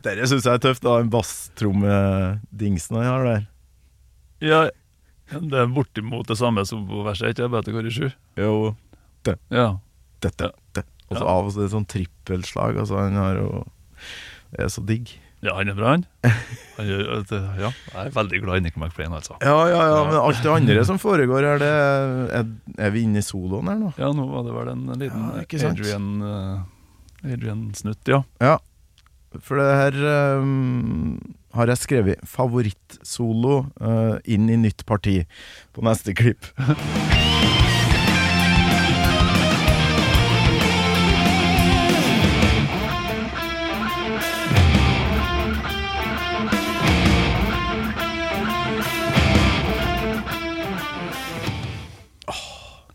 Dette 0.01 0.25
syns 0.31 0.47
jeg 0.47 0.55
er 0.55 0.63
tøft, 0.63 0.81
da. 0.87 0.95
Den 1.03 1.11
basstrommedingsen 1.11 2.95
han 3.01 3.09
har 3.11 3.27
der. 3.27 3.50
Ja, 4.41 4.61
det 5.31 5.53
er 5.61 5.67
bortimot 5.71 6.27
det 6.27 6.37
samme 6.39 6.65
som 6.67 6.83
på 6.89 7.03
verset, 7.05 7.31
ikke 7.35 7.47
bare 7.51 7.61
at 7.63 7.69
det 7.69 7.75
går 7.77 7.87
i 7.87 7.95
sju. 7.95 8.07
Jo, 8.41 8.75
Ja. 9.53 9.67
dette, 10.21 10.51
det. 10.75 10.83
Og 11.11 11.17
så 11.19 11.25
av 11.27 11.45
og 11.49 11.53
til 11.53 11.67
sånn 11.69 11.85
trippelslag. 11.91 12.77
Altså, 12.81 12.97
han 12.97 13.13
har 13.19 13.35
jo 13.37 13.65
Det 14.51 14.65
er 14.65 14.71
så 14.71 14.81
digg. 14.85 15.11
ja, 15.43 15.53
han 15.55 15.69
er 15.69 15.75
bra, 15.77 15.91
han. 15.95 16.05
han 16.77 16.89
er, 16.89 17.03
ja, 17.59 17.69
jeg 17.71 18.05
er 18.05 18.09
veldig 18.15 18.41
glad 18.43 18.57
i 18.57 18.63
Nico 18.65 18.79
McBrain, 18.81 19.13
altså. 19.15 19.37
Ja, 19.41 19.55
ja, 19.69 19.81
ja, 19.91 20.01
men 20.09 20.17
alt 20.19 20.41
det 20.43 20.51
andre 20.51 20.83
som 20.85 20.97
foregår 21.01 21.47
her, 21.47 21.57
det 21.61 21.69
er, 22.41 22.45
er 22.77 22.91
vi 22.91 23.03
inne 23.07 23.21
i 23.21 23.25
soloen 23.25 23.67
her 23.71 23.79
nå? 23.79 23.93
Ja, 23.97 24.11
nå 24.13 24.27
var 24.29 24.43
det 24.47 24.53
vel 24.57 24.69
en 24.73 24.83
liten 24.99 25.29
Ja? 25.37 25.69
Adrian, 25.71 26.09
eh, 26.21 27.33
Adrian 27.33 27.63
Snutt, 27.73 28.03
ja. 28.11 28.23
Ja. 28.41 28.57
For 29.39 29.55
det 29.61 29.69
her 29.79 30.39
um, 30.41 31.17
har 31.55 31.71
jeg 31.71 31.81
skrevet 31.81 32.27
favorittsolo 32.27 33.55
uh, 33.81 34.17
inn 34.23 34.49
i 34.51 34.59
nytt 34.59 34.85
parti 34.87 35.21
på 35.75 35.85
neste 35.85 36.15
klipp. 36.17 36.47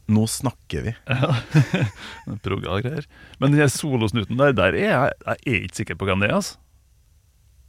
Nå 0.07 0.23
snakker 0.31 0.85
vi. 0.87 0.93
Ja, 1.11 1.35
Progga-greier. 2.45 3.09
Men 3.43 3.57
den 3.57 3.73
solosnuten 3.73 4.39
der, 4.39 4.55
der 4.57 4.77
er 4.79 4.79
jeg, 4.79 5.17
jeg 5.27 5.35
er 5.35 5.67
ikke 5.67 5.81
sikker 5.83 5.99
på 5.99 6.09
hvem 6.09 6.23
det 6.23 6.31
er. 6.31 6.39
altså. 6.39 6.63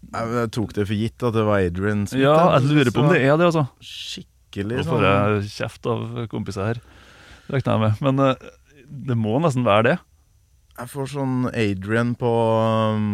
Jeg, 0.08 0.50
tok 0.56 0.74
det 0.76 0.86
for 0.88 0.96
gitt 0.96 1.24
at 1.28 1.36
det 1.36 1.46
var 1.48 1.64
Adrian 1.66 2.06
Smith. 2.08 2.24
Ja, 2.24 2.36
jeg 2.56 2.70
lurer 2.70 2.94
på 2.96 3.04
om 3.04 3.10
det 3.12 3.22
er 3.22 3.34
det, 3.40 3.50
altså. 3.50 3.66
Skikkelig 3.84 4.80
Nå 4.80 4.86
sånn 4.86 4.94
får 4.94 5.08
jeg 5.08 5.50
kjeft 5.56 5.90
av 5.92 6.06
kompiser 6.32 6.70
her, 6.70 6.84
regner 7.52 7.74
jeg 7.74 7.84
med. 7.84 8.06
Men 8.08 8.24
eh, 8.24 8.54
det 9.10 9.18
må 9.20 9.36
nesten 9.44 9.68
være 9.68 9.88
det. 9.90 9.98
Jeg 10.78 10.92
får 10.94 11.10
sånn 11.16 11.36
Adrian 11.52 12.14
på 12.20 12.32
um, 12.94 13.10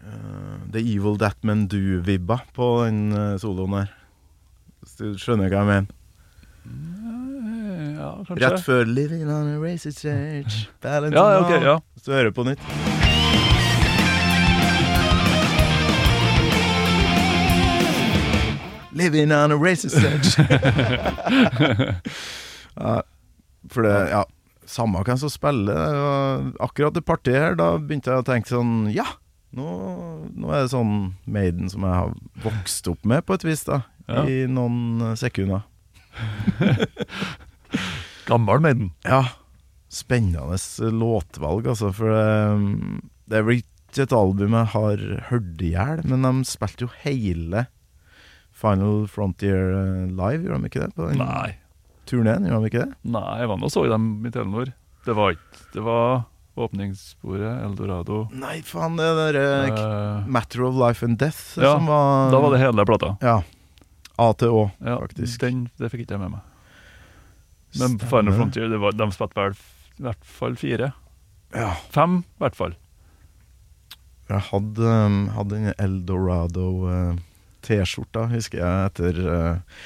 uh, 0.00 0.56
The 0.72 0.80
Evil 0.80 1.18
That 1.20 1.36
Men 1.46 1.66
Do-vibba 1.70 2.40
på 2.56 2.70
den 2.86 3.12
uh, 3.12 3.36
soloen 3.40 3.76
her. 3.82 3.92
Hvis 4.80 4.96
du 4.98 5.06
skjønner 5.20 5.52
hva 5.52 5.62
jeg 5.62 5.70
mener. 5.74 5.94
Eh, 6.66 6.96
Ja, 7.96 8.10
kanskje. 8.26 8.42
Rett 8.44 8.64
før 8.64 8.84
'Living 8.84 9.28
on 9.32 9.48
a 9.54 9.58
Racist 9.60 10.04
Church'. 10.04 10.66
Ja, 10.84 10.98
okay, 11.00 11.58
ok, 11.58 11.62
ja. 11.64 11.78
Hvis 11.94 12.08
du 12.08 12.12
hører 12.12 12.30
på 12.30 12.44
nytt. 12.44 13.05
Living 18.96 19.32
on 19.32 19.52
a 19.52 19.58
racist 19.60 20.00
edge. 20.00 20.36
ja, 22.80 23.02
for 23.72 23.86
det, 23.86 23.96
ja 24.14 24.24
Samme 24.66 24.98
hvem 25.06 25.18
som 25.20 25.30
spiller. 25.30 26.50
Akkurat 26.64 26.96
det 26.96 27.04
partiet 27.06 27.38
her, 27.38 27.54
da 27.58 27.76
begynte 27.78 28.10
jeg 28.10 28.24
å 28.24 28.26
tenke 28.26 28.50
sånn 28.50 28.88
Ja, 28.90 29.06
nå, 29.54 29.66
nå 30.34 30.50
er 30.50 30.64
det 30.64 30.72
sånn 30.72 30.96
Maiden 31.22 31.70
som 31.70 31.86
jeg 31.86 31.94
har 31.94 32.16
vokst 32.42 32.90
opp 32.90 33.06
med, 33.06 33.22
på 33.28 33.36
et 33.36 33.46
vis, 33.46 33.62
da. 33.68 33.84
Ja. 34.10 34.24
I 34.26 34.44
noen 34.50 35.14
sekunder. 35.18 35.62
Gammel 38.28 38.64
Maiden. 38.64 38.90
Ja. 39.06 39.22
Spennende 39.92 40.58
låtvalg, 40.90 41.70
altså. 41.70 41.92
For 41.94 42.10
det, 42.10 43.06
det 43.30 43.38
er 43.38 43.46
vel 43.46 43.62
ikke 43.62 44.06
et 44.08 44.18
album 44.18 44.58
jeg 44.58 44.72
har 44.74 45.06
hørt 45.30 45.62
i 45.64 45.72
hjel, 45.76 46.02
men 46.10 46.26
de 46.26 46.50
spilte 46.50 46.88
jo 46.88 46.92
hele 47.04 47.68
Final 48.56 49.04
Frontier 49.12 49.72
eh, 49.76 50.06
live, 50.08 50.46
gjorde 50.46 50.62
de 50.62 50.70
ikke 50.70 50.84
det? 50.86 50.94
På 50.96 51.10
den 51.10 51.20
Nei. 51.20 51.50
turneen, 52.08 52.46
gjorde 52.48 52.64
de 52.64 52.70
ikke 52.72 52.86
det? 52.86 52.96
Nei, 53.16 53.26
jeg 53.42 53.50
var 53.52 53.60
nå 53.60 53.68
og 53.68 53.74
så 53.74 53.84
dem 53.90 54.08
i 54.24 54.32
Telenor. 54.32 54.72
Det 55.06 55.14
var 55.14 55.36
ikke 55.36 55.60
Det 55.74 55.84
var 55.86 56.24
åpningssporet, 56.56 57.60
Eldorado 57.66 58.22
Nei, 58.32 58.56
faen, 58.64 58.96
det 58.96 59.10
derre 59.18 59.42
uh, 59.76 60.24
Matter 60.26 60.64
of 60.64 60.78
Life 60.80 61.04
and 61.04 61.18
Death 61.20 61.58
Ja, 61.60 61.74
som 61.76 61.84
var 61.90 62.32
Da 62.32 62.40
var 62.40 62.54
det 62.56 62.62
hele 62.64 62.86
plata. 62.88 63.12
Ja. 63.20 63.36
A 64.16 64.30
til 64.40 64.56
Å, 64.56 64.62
Ja, 64.80 64.96
faktisk. 65.04 65.36
Den, 65.44 65.66
det 65.76 65.92
fikk 65.92 66.06
ikke 66.06 66.16
jeg 66.16 66.24
med 66.24 66.38
meg. 66.38 66.46
Men 67.76 67.98
Stemmer. 67.98 68.08
Final 68.14 68.38
Frontier, 68.38 68.72
det 68.72 68.80
var, 68.80 68.96
de 68.96 69.10
spilte 69.12 69.36
vel 69.42 69.58
i 69.96 70.04
hvert 70.08 70.26
fall 70.28 70.56
fire. 70.60 70.90
Ja. 71.56 71.70
Fem, 71.92 72.18
i 72.24 72.42
hvert 72.44 72.56
fall. 72.56 72.74
Jeg 74.32 74.42
hadde, 74.48 74.96
um, 75.06 75.18
hadde 75.36 75.60
den 75.60 75.74
Eldorado 75.78 76.66
uh, 76.88 77.20
T-skjorta, 77.66 78.26
husker 78.30 78.62
jeg, 78.62 78.90
etter 78.90 79.18
uh, 79.26 79.80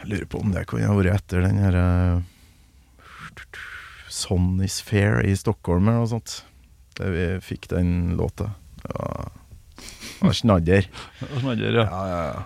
Jeg 0.00 0.10
lurer 0.12 0.28
på 0.32 0.40
om 0.42 0.54
det 0.54 0.66
kunne 0.70 0.88
ha 0.88 0.96
vært 0.96 1.20
etter 1.20 1.44
den 1.46 1.60
her 1.62 1.76
uh, 1.76 2.22
Son 4.12 4.56
is 4.64 4.80
Fair 4.84 5.22
i 5.24 5.34
Stockholm 5.36 5.88
eller 5.88 6.02
noe 6.02 6.10
sånt. 6.10 6.42
Der 6.98 7.12
vi 7.14 7.26
fikk 7.44 7.70
den 7.72 8.14
låta. 8.18 8.50
Snadder. 10.36 10.88
Og 11.30 11.38
sånn 11.40 11.56
der, 11.60 11.78
ja. 11.80 11.86
Ja, 11.88 12.02
ja, 12.10 12.24
ja. 12.28 12.42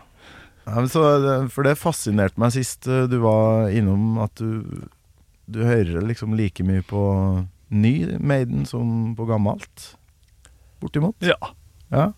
Ja, 0.67 0.75
men 0.81 0.89
så, 0.91 1.03
for 1.55 1.67
det 1.67 1.77
fascinerte 1.79 2.41
meg 2.43 2.55
sist 2.55 2.87
uh, 2.91 3.05
du 3.11 3.21
var 3.23 3.69
innom 3.71 4.17
at 4.23 4.35
du 4.41 4.87
Du 5.47 5.61
hører 5.63 6.03
liksom 6.03 6.33
like 6.35 6.65
mye 6.67 6.83
på 6.83 7.01
ny 7.71 8.19
Maiden 8.19 8.65
som 8.67 9.15
på 9.15 9.27
gammelt. 9.29 9.93
Bortimot. 10.83 11.15
ja. 11.23 11.39
Ja. 11.95 12.13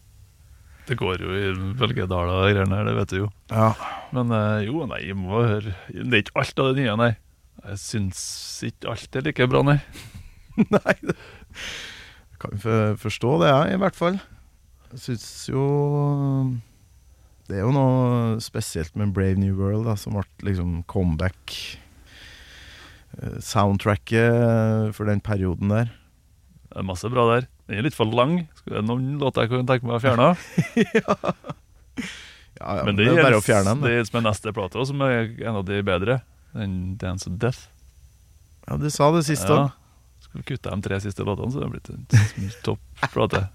Det 0.89 0.97
går 0.97 1.21
jo 1.21 1.35
i 1.37 1.49
bølgedaler 1.77 2.31
og 2.33 2.47
greier 2.49 2.69
der, 2.71 2.85
det 2.89 2.95
vet 2.97 3.11
du 3.13 3.17
jo. 3.23 3.27
ja. 3.53 3.71
Men 4.17 4.31
eh, 4.33 4.63
jo, 4.65 4.87
nei, 4.89 5.03
jeg 5.05 5.17
må 5.21 5.43
høre 5.45 5.75
Det 5.93 6.07
er 6.09 6.23
ikke 6.23 6.39
alt 6.41 6.63
av 6.65 6.71
det 6.73 6.81
nye, 6.81 6.95
nei. 6.97 7.11
Jeg 7.69 7.81
syns 7.83 8.21
ikke 8.65 8.89
alt 8.95 9.19
er 9.21 9.27
like 9.27 9.49
bra, 9.53 9.61
nei. 9.67 9.79
Nei, 10.75 10.95
det 11.05 12.39
kan 12.43 12.57
forstå 12.99 13.35
det, 13.45 13.51
jeg, 13.53 13.75
i 13.77 13.81
hvert 13.83 13.99
fall. 13.99 14.17
Jeg 14.95 15.03
syns 15.05 15.27
jo 15.53 15.67
Det 17.49 17.59
er 17.59 17.63
jo 17.67 17.75
noe 17.77 18.39
spesielt 18.43 18.97
med 18.99 19.13
Brave 19.17 19.39
New 19.39 19.55
World, 19.61 19.85
da, 19.87 19.95
som 20.01 20.17
ble 20.17 20.25
liksom 20.51 20.81
comeback. 20.91 21.55
eh, 23.21 23.39
Soundtracket 23.45 24.95
for 24.97 25.09
den 25.09 25.21
perioden 25.25 25.71
der. 25.73 25.93
Det 26.69 26.83
er 26.83 26.89
masse 26.89 27.09
bra 27.13 27.25
der. 27.35 27.47
Den 27.69 27.79
er 27.81 27.87
litt 27.87 27.97
for 27.97 28.09
lang. 28.13 28.47
Skulle 28.69 28.83
er 28.83 28.85
noen 28.85 29.15
låter 29.17 29.47
jeg 29.47 29.55
kunne 29.55 29.65
tenke 29.65 29.89
meg 29.89 29.97
å 29.97 30.03
fjerne? 30.05 30.33
Ja, 32.59 32.73
ja, 32.75 32.83
Men 32.89 32.97
det, 32.99 33.05
det, 33.07 33.13
er 33.15 33.23
bare 33.23 33.39
å 33.39 33.43
fjerne 33.43 33.71
den. 33.71 33.83
Det 33.85 33.91
gjelder 33.93 34.15
med 34.17 34.25
neste 34.27 34.51
plate, 34.51 34.81
også, 34.81 34.91
som 34.91 35.03
er 35.07 35.29
en 35.47 35.59
av 35.61 35.63
de 35.69 35.77
bedre. 35.87 36.17
Den 36.51 36.73
Dance 36.99 37.29
of 37.31 37.37
Death. 37.39 37.69
Ja, 38.67 38.75
du 38.83 38.89
sa 38.91 39.13
det 39.15 39.21
sist 39.29 39.47
Ja. 39.47 39.69
Skal 40.25 40.43
kutte 40.49 40.73
de 40.75 40.83
tre 40.83 40.99
siste 41.05 41.23
låtene, 41.23 41.53
så 41.55 41.63
det 41.63 41.69
har 41.69 41.77
blitt 41.77 41.91
en 41.95 42.51
topp 42.67 43.07
plate. 43.15 43.45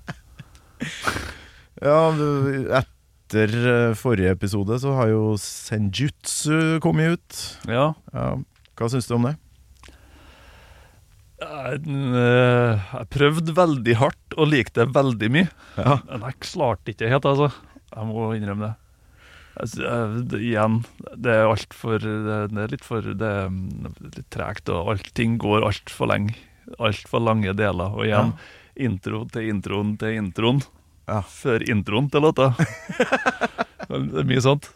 Ja, 1.83 1.97
du, 2.15 2.69
etter 2.79 3.57
eh, 3.73 3.95
forrige 3.99 4.31
episode 4.37 4.77
så 4.79 4.93
har 4.95 5.11
jo 5.11 5.33
Senjutsu 5.41 6.79
kommet 6.85 7.17
ut. 7.17 7.39
Ja. 7.67 7.89
Ja, 8.15 8.27
hva 8.79 8.89
syns 8.93 9.09
du 9.09 9.17
om 9.17 9.27
det? 9.27 9.33
Jeg, 11.43 11.81
eh, 11.87 12.85
jeg 12.93 13.09
prøvde 13.13 13.55
veldig 13.57 13.97
hardt 13.99 14.37
og 14.37 14.49
likte 14.51 14.83
det 14.83 14.95
veldig 14.95 15.29
mye. 15.33 15.49
Ja. 15.77 15.97
Men 16.07 16.25
jeg 16.29 16.39
klarte 16.45 16.93
ikke 16.93 17.11
helt, 17.11 17.27
altså. 17.29 17.51
Jeg 17.93 18.09
må 18.09 18.31
innrømme 18.37 18.69
det. 18.69 18.73
Altså, 19.61 19.97
det. 20.31 20.41
Igjen, 20.41 20.79
det 21.13 21.33
er 21.35 21.45
altfor 21.45 21.99
det, 22.01 22.15
det 22.49 22.63
er 22.63 22.71
litt 22.71 22.85
for 22.85 23.05
Det 23.05 23.29
er 23.43 23.51
mm, 23.53 23.91
litt 24.15 24.29
tregt, 24.33 24.71
og 24.73 24.93
allting 24.95 25.37
går 25.41 25.67
altfor 25.67 26.09
lenge. 26.09 26.37
Altfor 26.79 27.21
lange 27.21 27.53
deler. 27.57 27.93
Og 27.93 28.07
igjen, 28.07 28.33
intro 28.89 29.25
til 29.33 29.51
introen 29.51 29.97
til 30.01 30.17
introen. 30.21 30.63
Ja. 31.09 31.19
Før 31.27 31.65
introen 31.69 32.07
til 32.09 32.23
låta. 32.23 32.53
det 33.89 34.23
er 34.23 34.29
mye 34.29 34.43
sånt. 34.43 34.71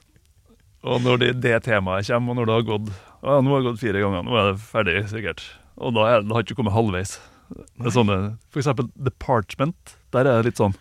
Og 0.88 1.02
når 1.04 1.24
det, 1.24 1.32
det 1.42 1.56
temaet 1.66 2.08
kommer, 2.12 2.36
og 2.36 2.38
når 2.38 2.50
det 2.50 2.58
har 2.58 2.68
gått 2.68 2.90
ja, 2.92 3.40
Nå 3.42 3.50
har 3.50 3.64
det 3.64 3.72
gått 3.72 3.82
fire 3.82 4.04
ganger, 4.04 4.28
nå 4.28 4.36
er 4.38 4.52
det 4.52 4.60
ferdig, 4.62 5.00
sikkert. 5.10 5.42
Og 5.78 5.94
da 5.96 6.08
er, 6.10 6.26
det 6.26 6.34
har 6.34 6.46
ikke 6.46 6.58
kommet 6.58 6.76
halvveis. 6.76 7.18
Det 7.54 7.88
er 7.88 7.94
sånne, 7.96 8.18
for 8.52 8.62
eksempel 8.62 8.90
The 8.96 9.14
Parchment. 9.24 9.96
Der 10.16 10.28
er 10.28 10.42
det 10.42 10.50
litt 10.50 10.60
sånn 10.60 10.76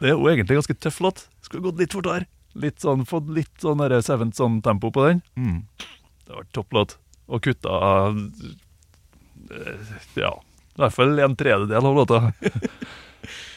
Det 0.00 0.08
er 0.08 0.14
jo 0.14 0.28
egentlig 0.30 0.60
ganske 0.60 0.76
tøff 0.80 1.00
låt. 1.04 1.26
Skulle 1.44 1.66
gått 1.68 1.80
litt 1.82 1.96
fortere. 1.96 2.28
Litt 2.56 2.80
sånn, 2.80 3.04
Fått 3.08 3.28
litt 3.36 3.52
sånn 3.60 3.82
seventh 4.04 4.38
sånn 4.38 4.62
tempo 4.64 4.90
på 4.94 5.04
den. 5.08 5.20
Mm. 5.36 5.58
Det 6.24 6.32
var 6.32 6.48
topp 6.56 6.72
låt. 6.72 6.96
Og 7.26 7.42
kutta 7.44 7.72
eh, 9.50 9.92
Ja, 10.16 10.32
i 10.76 10.80
hvert 10.80 10.94
fall 10.94 11.18
en 11.20 11.36
tredjedel 11.36 11.90
av 11.90 12.00
låta. 12.00 12.22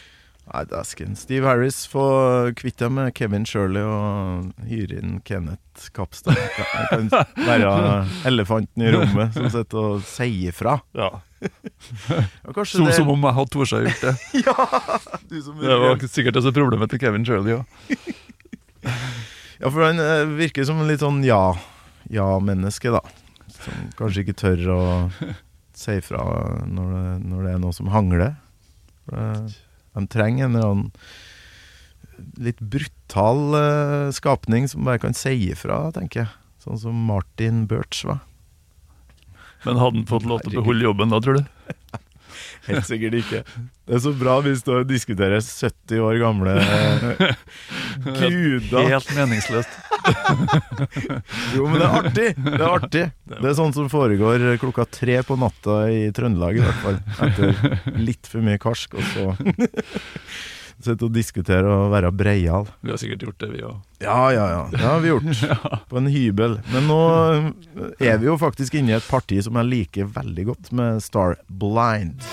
Nei, 0.50 0.64
dæsken. 0.66 1.14
Steve 1.20 1.46
Harris 1.46 1.84
får 1.90 2.56
kvitte 2.58 2.88
deg 2.88 2.94
med 2.96 3.12
Kevin 3.18 3.46
Shirley 3.46 3.86
og 3.86 4.48
hyre 4.66 4.98
inn 4.98 5.20
Kenneth 5.28 5.92
Kapstad. 5.94 6.40
Han 6.90 7.10
kan 7.14 7.28
være 7.46 7.74
elefanten 8.30 8.86
i 8.88 8.94
rommet 8.96 9.36
som 9.38 9.46
sitter 9.54 9.82
og 9.84 10.08
sier 10.10 10.56
fra. 10.56 10.80
Ja, 10.98 11.12
ja 11.40 12.66
Som, 12.66 12.88
det 12.90 12.98
som 12.98 13.12
om 13.14 13.28
jeg 13.30 13.38
hadde 13.38 13.54
tort 13.54 13.76
å 13.78 13.84
gjort 13.86 14.02
det. 14.08 14.16
du 15.30 15.38
som 15.46 15.62
Det 15.62 15.78
var 15.86 16.02
sikkert 16.10 16.42
også 16.42 16.56
problemet 16.58 16.92
til 16.92 17.04
Kevin 17.06 17.28
Shirley 17.28 17.60
òg. 17.60 17.94
Ja, 19.60 19.68
for 19.68 19.84
han 19.84 19.98
eh, 20.00 20.22
virker 20.40 20.64
som 20.64 20.78
en 20.80 20.88
litt 20.88 21.02
sånn 21.04 21.18
ja 21.28 21.52
ja-menneske, 22.08 22.94
da. 22.96 23.02
Som 23.52 23.90
kanskje 24.00 24.24
ikke 24.24 24.38
tør 24.40 24.62
å 24.72 24.84
si 25.76 25.98
fra 26.06 26.22
når 26.64 26.94
det, 26.94 27.02
når 27.28 27.44
det 27.44 27.52
er 27.52 27.60
noe 27.66 27.76
som 27.76 27.90
hangler. 27.92 28.38
For 29.04 29.20
det, 29.20 29.58
de 30.00 30.12
trenger 30.12 30.48
en 30.48 30.56
eller 30.56 30.72
annen 30.74 30.92
litt 32.40 32.60
brutal 32.60 33.56
uh, 33.56 34.12
skapning 34.16 34.68
som 34.68 34.84
bare 34.88 35.00
kan 35.00 35.16
si 35.16 35.36
ifra, 35.52 35.86
tenker 35.96 36.26
jeg. 36.26 36.34
Sånn 36.64 36.80
som 36.82 37.06
Martin 37.08 37.64
Birch 37.70 38.04
var. 38.08 38.20
Men 39.64 39.80
hadde 39.80 40.02
han 40.02 40.08
fått 40.08 40.28
lov 40.28 40.44
til 40.44 40.56
å 40.56 40.62
beholde 40.62 40.88
jobben 40.88 41.14
da, 41.14 41.20
tror 41.24 41.40
du? 41.40 41.44
Helt 42.70 42.88
sikkert 42.88 43.18
ikke. 43.20 43.42
Det 43.88 43.98
er 43.98 44.02
så 44.04 44.12
bra 44.16 44.38
hvis 44.46 44.62
du 44.68 44.74
diskuterer 44.88 45.42
70 45.42 46.04
år 46.06 46.20
gamle 46.22 46.56
guder. 48.20 48.92
Helt 48.92 49.16
meningsløst. 49.16 49.89
Jo, 51.56 51.66
men 51.68 51.80
det 51.80 51.86
er 51.86 51.98
artig! 52.00 52.28
Det 52.38 52.54
er 52.60 52.68
artig 52.68 53.04
Det 53.30 53.50
er 53.52 53.58
sånn 53.58 53.74
som 53.76 53.90
foregår 53.92 54.46
klokka 54.62 54.86
tre 54.90 55.20
på 55.26 55.38
natta 55.40 55.82
i 55.92 56.08
Trøndelag, 56.16 56.60
i 56.60 56.64
hvert 56.64 56.82
fall. 56.84 57.02
Etter 57.26 58.00
litt 58.00 58.30
for 58.30 58.46
mye 58.46 58.60
karsk, 58.62 58.98
og 59.00 59.06
så 59.14 59.34
sitte 60.84 61.08
og 61.08 61.12
diskutere 61.16 61.68
og 61.68 61.90
være 61.92 62.12
breial. 62.16 62.68
Vi 62.86 62.94
har 62.94 63.00
sikkert 63.02 63.26
gjort 63.28 63.42
det, 63.44 63.50
vi 63.52 63.64
òg. 63.68 63.80
Ja, 64.04 64.20
ja, 64.32 64.46
ja. 64.54 64.62
Det 64.72 64.84
har 64.86 65.02
vi 65.04 65.12
gjort. 65.12 65.44
På 65.92 66.00
en 66.00 66.08
hybel. 66.12 66.60
Men 66.74 66.88
nå 66.88 67.02
er 68.00 68.22
vi 68.22 68.30
jo 68.30 68.38
faktisk 68.40 68.80
inne 68.80 68.96
i 68.96 69.00
et 69.00 69.10
parti 69.10 69.42
som 69.44 69.60
jeg 69.60 69.72
liker 69.74 70.14
veldig 70.16 70.48
godt, 70.54 70.72
med 70.80 71.04
Star 71.04 71.36
Blind. 71.50 72.24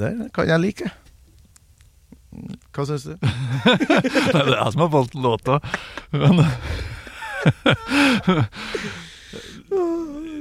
Det 0.00 0.12
kan 0.36 0.48
jeg 0.48 0.62
like. 0.62 0.92
Hva 2.76 2.84
syns 2.88 3.06
du? 3.08 3.14
Nei, 3.22 4.42
det 4.42 4.42
er 4.42 4.58
jeg 4.58 4.72
som 4.74 4.84
har 4.84 4.92
valgt 4.92 5.16
låta. 5.16 5.60
Men 6.12 6.42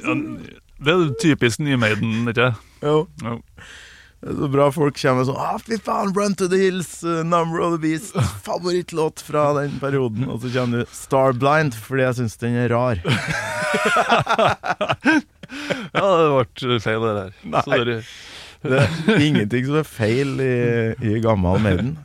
ja, 0.06 0.14
Det 0.86 0.94
er 0.94 1.10
typisk 1.22 1.60
Nymaiden, 1.64 2.28
ikke 2.30 2.54
Jo. 2.82 3.08
Jo. 3.24 3.42
Så 4.26 4.48
bra 4.50 4.72
folk 4.74 4.98
kommer 4.98 5.26
sånn 5.28 5.38
ah, 5.38 5.60
Fy 5.62 5.78
faen, 5.86 6.10
Run 6.18 6.34
to 6.40 6.48
the 6.50 6.58
Hills, 6.58 7.04
uh, 7.06 7.22
Number 7.22 7.62
of 7.62 7.76
the 7.76 7.82
Beast. 7.84 8.16
Favorittlåt 8.46 9.22
fra 9.22 9.54
den 9.60 9.76
perioden. 9.82 10.26
Og 10.32 10.42
så 10.42 10.50
kommer 10.56 10.82
du 10.82 10.86
Starblind, 10.98 11.78
fordi 11.78 12.08
jeg 12.08 12.18
syns 12.22 12.38
den 12.42 12.58
er 12.64 12.74
rar. 12.74 12.98
ja, 15.94 16.02
det 16.02 16.26
ble 16.58 16.80
feil, 16.82 17.06
det 17.06 17.14
der. 17.20 17.32
Sorry. 17.68 18.00
Det 18.66 18.82
er 18.82 19.22
ingenting 19.22 19.68
som 19.68 19.80
er 19.82 19.88
feil 19.88 20.40
i, 20.42 20.56
i 21.06 21.20
gammel 21.24 21.62
Maiden. 21.62 21.96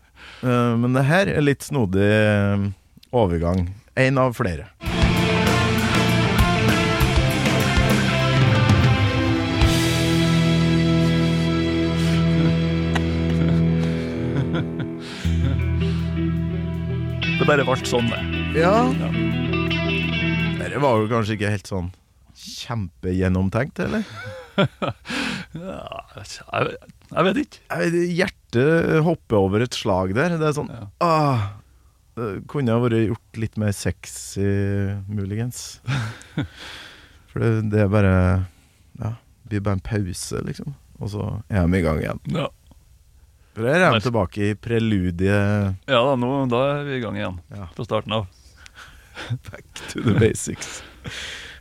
Uh, 0.43 0.77
men 0.81 0.97
det 0.97 1.07
her 1.09 1.31
er 1.33 1.45
litt 1.45 1.65
snodig 1.65 2.05
eh, 2.05 2.69
overgang. 3.13 3.69
En 3.97 4.21
av 4.21 4.37
flere. 4.37 4.71
Det 17.41 17.47
bare 17.49 17.65
ble 17.65 17.77
sånn, 17.89 18.11
det. 18.13 18.21
Ja. 18.61 18.75
Ja. 19.01 19.09
Dette 20.61 20.81
var 20.83 21.01
jo 21.01 21.09
kanskje 21.09 21.39
ikke 21.39 21.55
helt 21.57 21.71
sånn 21.71 21.89
kjempegjennomtenkt, 22.41 23.81
eller? 23.87 24.05
Jeg, 25.51 26.77
jeg 27.11 27.25
vet 27.27 27.39
ikke. 27.43 27.61
Jeg 27.71 27.81
vet, 27.95 27.97
hjertet 28.19 29.01
hopper 29.07 29.39
over 29.41 29.65
et 29.65 29.75
slag 29.77 30.13
der. 30.17 30.37
Det 30.39 30.47
er 30.51 30.55
sånn 30.57 30.71
Ja. 30.73 30.85
ah, 31.03 31.47
Det 32.19 32.29
kunne 32.51 32.75
ha 32.75 32.83
vært 32.83 33.01
gjort 33.09 33.41
litt 33.41 33.57
mer 33.61 33.73
sexy, 33.75 34.45
muligens. 35.09 35.81
For 37.31 37.43
det, 37.43 37.51
det 37.73 37.85
er 37.87 37.91
bare 37.93 38.15
Ja, 39.01 39.15
det 39.17 39.51
blir 39.55 39.65
bare 39.69 39.79
en 39.81 39.85
pause, 39.87 40.43
liksom. 40.47 40.75
Og 41.01 41.13
så 41.15 41.27
er 41.49 41.65
de 41.67 41.79
i 41.81 41.85
gang 41.87 42.03
igjen. 42.03 42.21
Ja. 42.37 42.49
For 43.57 43.67
her 43.67 43.83
er 43.89 43.97
de 43.97 44.05
tilbake 44.05 44.51
i 44.53 44.55
preludiet 44.55 45.89
Ja 45.91 46.03
da, 46.07 46.13
nå, 46.21 46.29
da 46.53 46.61
er 46.77 46.85
vi 46.87 46.99
i 47.01 47.03
gang 47.03 47.17
igjen. 47.19 47.41
Ja. 47.55 47.67
Fra 47.75 47.87
starten 47.89 48.15
av. 48.21 48.29
Back 49.51 49.65
to 49.91 50.05
the 50.05 50.15
basics. 50.21 50.83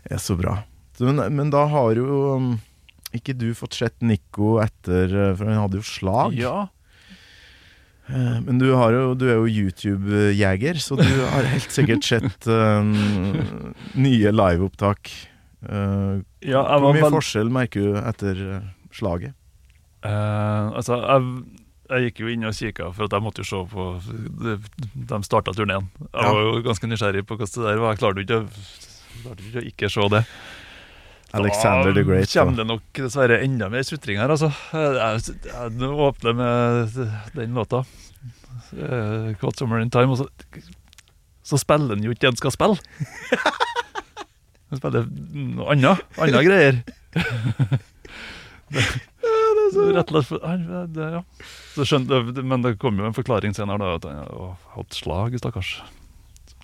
Det 0.04 0.18
er 0.18 0.22
så 0.22 0.36
bra. 0.40 0.60
Men, 1.00 1.22
men 1.36 1.54
da 1.54 1.66
har 1.72 1.96
jo 2.00 2.36
um, 2.36 2.50
ikke 3.16 3.34
du 3.38 3.54
fått 3.58 3.78
sett 3.80 3.96
Nico 4.06 4.58
etter 4.64 5.14
uh, 5.16 5.32
For 5.38 5.48
han 5.50 5.64
hadde 5.64 5.80
jo 5.80 5.88
slag. 5.88 6.36
Ja. 6.38 6.68
Eh, 8.10 8.42
Men 8.42 8.60
du, 8.60 8.72
har 8.74 8.94
jo, 8.94 9.14
du 9.14 9.28
er 9.30 9.38
jo 9.38 9.50
YouTube-jeger, 9.50 10.80
så 10.82 10.98
du 10.98 11.06
har 11.06 11.46
helt 11.46 11.70
sikkert 11.74 12.08
sett 12.08 12.48
um, 12.50 12.94
nye 13.94 14.34
liveopptak. 14.34 15.12
Uh, 15.60 16.24
ja 16.40 16.64
Hvor 16.80 16.96
mye 16.96 17.12
forskjell 17.12 17.50
merker 17.52 17.84
du 17.84 17.98
etter 18.00 18.38
slaget? 18.96 19.36
Uh, 20.00 20.72
altså, 20.80 20.96
jeg, 21.04 21.60
jeg 21.92 22.08
gikk 22.08 22.22
jo 22.24 22.32
inn 22.32 22.48
og 22.48 22.56
kikka, 22.56 22.90
for 22.96 23.06
at 23.06 23.18
jeg 23.18 23.26
måtte 23.26 23.44
jo 23.44 23.50
se 23.50 23.60
på 23.74 23.88
De, 24.40 24.56
de 25.12 25.20
starta 25.28 25.54
turneen. 25.58 25.90
Jeg 26.08 26.38
var 26.38 26.46
jo 26.48 26.64
ganske 26.66 26.90
nysgjerrig 26.90 27.26
på 27.28 27.38
hvordan 27.38 27.60
det 27.60 27.68
der 27.68 27.84
var. 27.84 27.94
Jeg 27.94 28.02
klarte 28.02 28.24
jo 28.24 28.26
ikke, 28.26 28.42
klarte 29.26 29.50
ikke 29.50 29.62
å 29.62 29.68
ikke 29.74 29.92
se 29.98 30.10
det. 30.16 30.24
Alexander 31.38 31.94
the 31.94 32.04
Great. 32.04 32.30
Da 32.32 32.42
kommer 32.42 32.58
det 32.58 32.66
nok 32.70 33.02
dessverre 33.04 33.40
enda 33.46 33.70
mer 33.70 33.86
sutring 33.86 34.18
her, 34.22 34.32
altså. 34.34 34.50
Jeg, 34.74 34.96
jeg, 34.98 35.38
jeg 35.52 35.76
nå 35.78 35.92
åpner 36.10 36.38
med 36.38 37.00
den 37.36 37.58
låta. 37.58 37.84
Uh, 38.74 39.34
'Caught 39.38 39.62
Summer 39.62 39.82
in 39.82 39.92
Time', 39.94 40.14
og 40.14 40.18
så, 40.18 40.28
så 41.44 41.58
spiller 41.62 41.96
han 41.96 42.06
jo 42.06 42.14
ikke 42.14 42.26
det 42.26 42.32
han 42.34 42.42
skal 42.42 42.54
spille. 42.54 42.78
Han 44.70 44.78
spiller 44.82 45.08
noe 45.34 45.72
annet. 45.74 46.04
Andre 46.22 46.44
greier. 46.46 46.82
Så 49.70 49.86
Rett 49.94 50.12
og 50.14 50.26
slett 50.26 50.94
det, 50.94 51.08
ja. 51.14 51.22
så 51.76 51.86
skjønte, 51.86 52.20
Men 52.42 52.64
det 52.66 52.76
kom 52.82 52.98
jo 52.98 53.06
en 53.06 53.16
forklaring 53.18 53.54
senere, 53.58 53.82
da, 53.82 53.98
at 53.98 54.06
han 54.10 54.22
hadde 54.24 54.50
hatt 54.76 54.98
slag, 54.98 55.38
stakkars. 55.42 55.72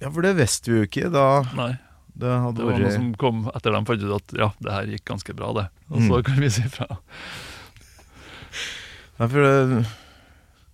Ja, 0.01 0.09
for 0.09 0.26
det 0.26 0.36
visste 0.39 0.72
vi 0.72 0.80
jo 0.82 0.88
ikke 0.89 1.09
da 1.13 1.26
Nei, 1.55 1.70
det 2.16 2.32
hadde 2.45 2.57
det 2.61 2.66
var 2.70 2.80
noe 2.80 2.91
som 2.95 3.09
kom 3.20 3.41
etter 3.55 3.72
dem 3.76 3.86
fant 3.86 4.03
ut 4.05 4.16
at 4.18 4.28
ja, 4.39 4.49
det 4.63 4.72
her 4.72 4.86
gikk 4.93 5.05
ganske 5.11 5.34
bra, 5.36 5.49
det. 5.57 5.66
Og 5.91 5.99
så 6.01 6.16
Mm. 6.20 6.24
kan 6.24 6.39
vi 6.41 6.49
si 6.49 6.61
fra. 6.72 6.88
Nei, 9.20 9.28
for 9.32 9.39
det, 9.45 9.55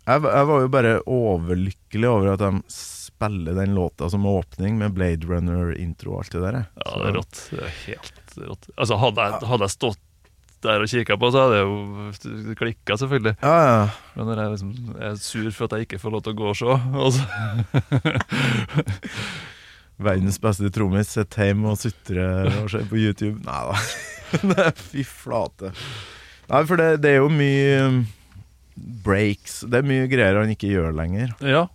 jeg, 0.08 0.22
jeg 0.26 0.46
var 0.50 0.62
jo 0.66 0.70
bare 0.74 0.94
overlykkelig 1.06 2.08
over 2.10 2.32
at 2.34 2.40
de 2.42 2.50
spiller 2.74 3.54
den 3.58 3.76
låta 3.78 4.08
som 4.10 4.26
åpning 4.26 4.78
med 4.80 4.94
Blade 4.98 5.26
Runner-intro 5.30 6.12
og 6.16 6.20
alt 6.24 6.32
det 6.34 6.42
der. 6.42 6.52
jeg. 6.62 6.66
Ja, 6.78 6.82
Så- 6.92 6.98
det 7.02 7.08
er 7.12 7.18
rått. 7.20 7.38
Det 7.52 7.60
er 7.68 7.74
helt 7.86 8.30
rått. 8.50 8.66
Altså, 8.78 8.96
hadde 8.98 9.22
jeg, 9.28 9.34
hadde 9.52 9.64
jeg 9.68 9.76
stått 9.78 10.00
der 10.62 10.82
og 10.82 10.88
kikka 10.90 11.18
på, 11.18 11.32
så 11.34 11.40
hadde 11.42 11.56
jeg 11.58 11.66
jo 11.66 11.76
klikka, 12.58 12.94
selvfølgelig. 13.02 13.36
Ja, 13.42 13.56
ja. 13.66 13.88
Men 14.16 14.26
når 14.30 14.38
jeg 14.42 14.50
liksom 14.54 14.72
er 15.02 15.16
sur 15.18 15.52
for 15.52 15.64
at 15.66 15.72
jeg 15.78 15.82
ikke 15.88 16.00
får 16.02 16.12
lov 16.14 16.22
til 16.24 16.34
å 16.34 16.38
gå 16.38 16.46
og 16.50 16.56
se 16.56 16.66
og 16.70 17.12
så, 17.14 17.24
Verdens 20.02 20.40
beste 20.42 20.72
trommis 20.74 21.12
sitter 21.16 21.52
hjemme 21.52 21.74
og 21.74 21.80
sutrer 21.82 22.50
og 22.62 22.72
ser 22.74 22.88
på 22.90 23.00
YouTube. 23.00 23.38
Nei 23.46 23.62
da. 23.70 24.72
Fy 24.92 25.06
flate. 25.08 25.74
Nei, 26.52 26.64
for 26.68 26.80
det, 26.80 26.90
det 27.04 27.14
er 27.14 27.22
jo 27.22 27.30
mye 27.32 27.78
um, 27.86 28.02
breaks. 29.06 29.62
Det 29.70 29.82
er 29.82 29.88
mye 29.88 30.10
greier 30.12 30.42
han 30.42 30.52
ikke 30.54 30.72
gjør 30.72 30.96
lenger. 30.98 31.36
Ja. 31.46 31.68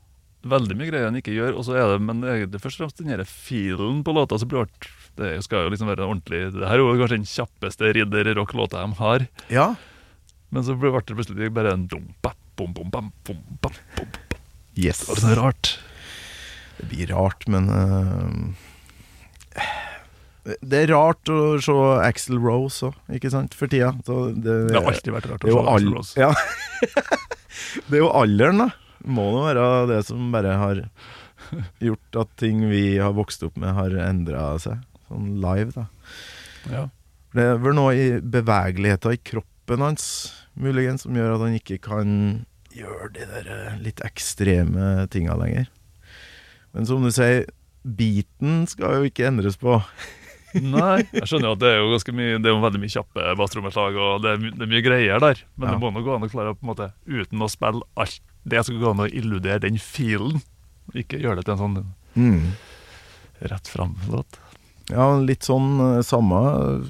Veldig 0.46 0.76
mye 0.78 0.90
greier 0.90 1.08
han 1.08 1.18
ikke 1.18 1.34
gjør. 1.34 1.56
Og 1.58 1.66
så 1.66 1.76
er 1.78 1.94
det 1.94 2.04
men 2.06 2.22
egentlig 2.26 2.62
først 2.62 2.80
og 2.80 2.86
fremst 2.86 3.02
den 3.02 3.12
her 3.12 3.24
filen 3.28 4.02
på 4.06 4.14
låta 4.16 4.38
som 4.40 4.50
blir 4.50 4.64
hardt. 4.64 4.90
Det 5.16 5.32
skal 5.46 5.64
jo 5.64 5.70
liksom 5.72 5.88
være 5.88 6.04
ordentlig 6.04 6.42
Det 6.52 6.66
her 6.68 6.76
er 6.76 6.82
jo 6.82 6.96
kanskje 7.00 7.16
den 7.16 7.30
kjappeste 7.30 7.92
ridder-rock-låta 7.96 8.82
de 8.82 8.98
har. 9.00 9.26
Ja. 9.52 9.70
Men 10.52 10.66
så 10.66 10.76
ble 10.78 10.92
det 10.92 11.16
plutselig 11.16 11.50
bare 11.56 11.72
en 11.74 11.86
dum, 11.90 12.10
bap, 12.22 12.38
bom, 12.58 12.74
bom, 12.76 12.90
bam, 12.92 13.10
bom, 13.26 13.40
bam, 13.64 13.80
bom. 13.96 14.10
Yes. 14.76 15.06
Det 15.06 15.14
var 15.14 15.22
sånn 15.24 15.38
rart. 15.40 15.76
Det 16.76 16.86
blir 16.90 17.12
rart, 17.14 17.46
men 17.48 17.68
uh, 17.72 18.26
Det 20.62 20.82
er 20.84 20.92
rart 20.92 21.30
å 21.32 21.56
se 21.62 21.74
Axel 22.04 22.38
Rose 22.42 22.90
òg, 22.90 22.98
ikke 23.18 23.30
sant, 23.32 23.54
for 23.58 23.70
tida. 23.72 23.92
Så 24.06 24.30
det, 24.34 24.56
Det 24.70 24.76
har 24.78 24.90
alltid 24.92 25.14
vært 25.16 25.30
rart 25.32 25.46
å 25.46 25.54
se 25.54 25.62
Axl 25.74 25.92
Rose. 25.94 26.20
ja. 26.20 26.32
Det 27.88 27.96
er 27.96 28.02
jo 28.02 28.10
alderen, 28.12 28.60
da. 28.60 28.68
Må 29.06 29.30
nå 29.32 29.46
være 29.46 29.62
det 29.88 30.00
som 30.08 30.28
bare 30.34 30.56
har 30.60 30.82
gjort 31.80 32.18
at 32.20 32.32
ting 32.40 32.66
vi 32.68 32.98
har 33.00 33.14
vokst 33.16 33.44
opp 33.46 33.56
med, 33.60 33.72
har 33.76 33.94
endra 34.04 34.50
seg. 34.60 34.82
Sånn 35.08 35.36
live, 35.40 35.70
da. 35.72 35.86
Ja. 36.68 36.82
Det 37.36 37.44
er 37.52 37.60
vel 37.62 37.76
noe 37.78 37.94
i 37.96 38.06
bevegeligheten 38.20 39.16
i 39.16 39.20
kroppen 39.32 39.84
hans, 39.84 40.04
muligens, 40.58 41.04
som 41.06 41.16
gjør 41.16 41.36
at 41.36 41.44
han 41.46 41.56
ikke 41.58 41.78
kan 41.84 42.12
gjøre 42.76 43.10
de 43.16 43.26
der 43.30 43.50
eh, 43.54 43.78
litt 43.84 44.02
ekstreme 44.04 45.06
tinga 45.12 45.36
lenger. 45.40 45.70
Men 46.76 46.86
som 46.88 47.00
du 47.02 47.08
sier, 47.14 47.46
beaten 47.86 48.66
skal 48.68 48.98
jo 49.00 49.08
ikke 49.08 49.26
endres 49.30 49.56
på. 49.60 49.78
Nei, 50.56 51.02
jeg 51.12 51.26
skjønner 51.28 51.52
at 51.56 51.60
det 51.60 51.68
er 51.68 51.78
jo 51.82 51.88
ganske 51.92 52.12
mye 52.16 52.36
Det 52.40 52.48
er 52.48 52.54
jo 52.54 52.60
veldig 52.62 52.78
mye 52.80 52.92
kjappe 52.94 53.24
basstrommeslag, 53.40 53.96
og 54.00 54.22
det 54.24 54.30
er, 54.34 54.38
my- 54.40 54.52
det 54.56 54.64
er 54.64 54.70
mye 54.72 54.84
greier 54.86 55.20
der. 55.24 55.42
Men 55.56 55.68
Ja. 55.68 55.74
det 55.74 55.82
må 55.82 55.90
nå 55.92 56.04
gå 56.06 56.14
an 56.16 56.24
å 56.24 56.30
klare 56.32 56.54
på 56.56 56.64
en 56.64 56.70
måte 56.70 56.90
uten 57.08 57.42
å 57.44 57.48
spille 57.52 57.82
alt 57.96 58.20
det 58.46 58.62
skal 58.64 58.78
gå 58.78 58.90
an 58.92 59.02
å 59.02 59.08
illudere 59.10 59.58
den 59.64 59.76
filen. 59.82 60.38
Ikke 60.94 61.18
gjøre 61.18 61.40
det 61.42 61.48
til 61.48 61.56
en 61.56 61.62
sånn 61.64 61.78
Mm. 62.16 62.52
rett 63.50 63.68
fram-låt. 63.68 64.38
Ja, 64.88 65.08
litt 65.18 65.42
sånn 65.42 65.80
eh, 65.98 66.02
samme 66.06 66.38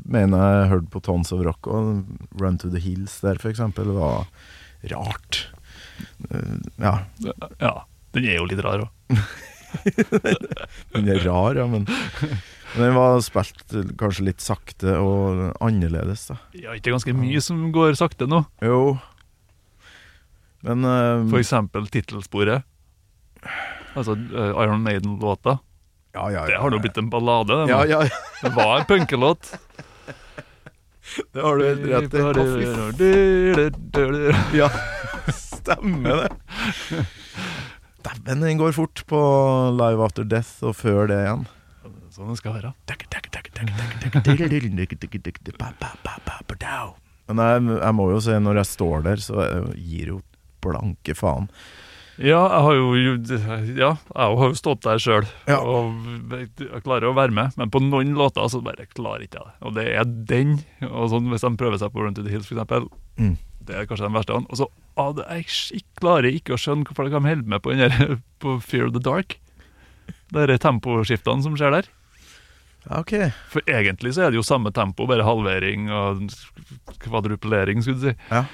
mener 0.05 0.37
jeg 0.61 0.69
hørte 0.75 0.91
på 0.93 1.01
Tons 1.03 1.33
of 1.33 1.41
Rock 1.47 1.67
og 1.73 2.05
Run 2.39 2.59
to 2.61 2.69
the 2.71 2.79
Hills 2.79 3.19
der, 3.25 3.41
for 3.41 3.49
eksempel. 3.51 3.89
Det 3.89 3.97
var 3.97 4.27
rart. 4.93 5.47
Eh, 6.31 6.59
Ja, 6.79 6.99
Ja, 7.59 7.73
den 8.13 8.25
er 8.29 8.37
jo 8.37 8.45
litt 8.53 8.63
rar 8.63 8.85
òg. 8.85 8.91
den 10.95 11.11
er 11.13 11.25
rar, 11.25 11.59
ja, 11.59 11.67
men 11.71 11.87
men 12.77 12.85
den 12.85 12.95
var 12.95 13.21
spilt 13.25 13.73
eh, 13.73 13.89
kanskje 13.97 14.27
litt 14.29 14.43
sakte 14.45 14.99
og 15.01 15.55
annerledes, 15.65 16.27
da. 16.29 16.37
Ja, 16.53 16.75
ikke 16.77 16.93
ganske 16.93 17.15
mye 17.17 17.41
som 17.45 17.71
går 17.73 17.97
sakte 17.97 18.29
nå. 18.29 18.43
Jo. 18.65 18.99
Men 20.67 20.85
eh, 20.85 21.25
For 21.31 21.41
eksempel 21.41 21.89
tittelsporet. 21.93 22.67
Altså 23.97 24.13
uh, 24.13 24.53
Iron 24.61 24.83
Maiden-låta. 24.85 25.59
ja, 26.13 26.27
ja, 26.29 26.41
ja, 26.43 26.47
Det 26.51 26.59
har 26.61 26.71
nå 26.75 26.79
blitt 26.85 26.99
en 27.01 27.09
ballade. 27.09 27.63
Det. 27.63 27.71
Ja, 27.71 27.85
ja, 27.89 28.03
ja, 28.05 28.11
det 28.43 28.53
var 28.53 28.81
en 28.81 28.85
punkelåt. 28.85 29.55
det 31.33 31.41
har 31.41 31.57
du 31.57 31.65
helt 31.65 31.85
rett 31.87 33.01
i. 33.01 34.59
Ja, 34.59 34.69
stemmer 35.33 36.27
det. 36.27 37.07
Dæven, 38.07 38.43
den 38.47 38.59
går 38.61 38.73
fort 38.77 39.03
på 39.11 39.21
Live 39.77 40.05
After 40.05 40.25
Death 40.25 40.63
og 40.67 40.77
før 40.79 41.09
det 41.11 41.19
igjen. 41.25 41.47
Sånn 42.15 42.31
det 42.33 42.39
skal 42.41 42.55
være. 42.57 42.71
Men 47.27 47.43
jeg, 47.43 47.65
jeg 47.83 47.95
må 47.99 48.07
jo 48.13 48.21
se, 48.23 48.37
når 48.43 48.61
jeg 48.63 48.71
står 48.71 49.03
der, 49.09 49.23
så 49.23 49.41
er 49.43 49.67
gir 49.75 50.13
jo 50.15 50.21
blanke 50.65 51.15
faen. 51.19 51.49
Ja, 52.17 52.39
jeg 52.49 52.63
har 52.65 52.77
jo 52.79 52.85
Ja, 53.77 53.91
jeg 54.01 54.37
har 54.41 54.47
jo 54.49 54.55
stått 54.57 54.81
der 54.87 54.97
sjøl 55.03 55.27
Ja. 55.45 55.59
og 55.61 55.99
jeg 56.33 56.81
klarer 56.87 57.11
å 57.11 57.17
være 57.17 57.35
med, 57.37 57.53
men 57.61 57.69
på 57.75 57.83
noen 57.85 58.15
låter 58.17 58.47
så 58.49 58.63
bare 58.65 58.87
klarer 58.89 59.27
ikke 59.27 59.43
jeg 59.43 59.51
det. 59.51 59.53
Og 59.69 59.75
det 59.77 59.85
er 60.01 60.05
den. 60.31 60.55
Og 60.89 61.11
sånn 61.13 61.29
Hvis 61.29 61.45
de 61.45 61.51
prøver 61.61 61.77
seg 61.83 61.93
på 61.93 62.01
Run 62.07 62.15
to 62.17 62.25
the 62.25 62.33
Hills, 62.33 62.49
eksempel, 62.49 62.89
Mm. 63.17 63.37
Det 63.69 63.77
er 63.77 63.89
kanskje 63.89 64.07
den 64.07 64.17
verste. 64.17 64.39
Og 64.39 64.61
så 64.61 64.69
ah, 65.01 65.13
det, 65.17 65.27
jeg 65.31 65.85
klarer 66.01 66.31
ikke 66.31 66.57
å 66.57 66.61
skjønne 66.61 66.87
hvorfor 66.89 67.09
de 67.09 67.17
holder 67.17 67.45
med 67.45 67.63
på 67.65 67.75
der 67.77 68.17
på 68.43 68.59
Fear 68.65 68.89
of 68.89 68.97
the 68.97 69.03
Dark. 69.03 69.39
De 70.35 70.59
temposkiftene 70.61 71.45
som 71.45 71.57
skjer 71.59 71.79
der. 71.79 71.91
Ja, 72.87 73.01
ok. 73.01 73.15
For 73.51 73.67
egentlig 73.71 74.15
så 74.15 74.27
er 74.27 74.33
det 74.33 74.39
jo 74.39 74.47
samme 74.47 74.71
tempo, 74.75 75.09
bare 75.11 75.27
halvering 75.27 75.91
og 75.91 76.27
kvadrupulering, 77.03 77.83
skulle 77.83 77.99
du 77.99 78.09
si. 78.11 78.15
Ja. 78.31 78.45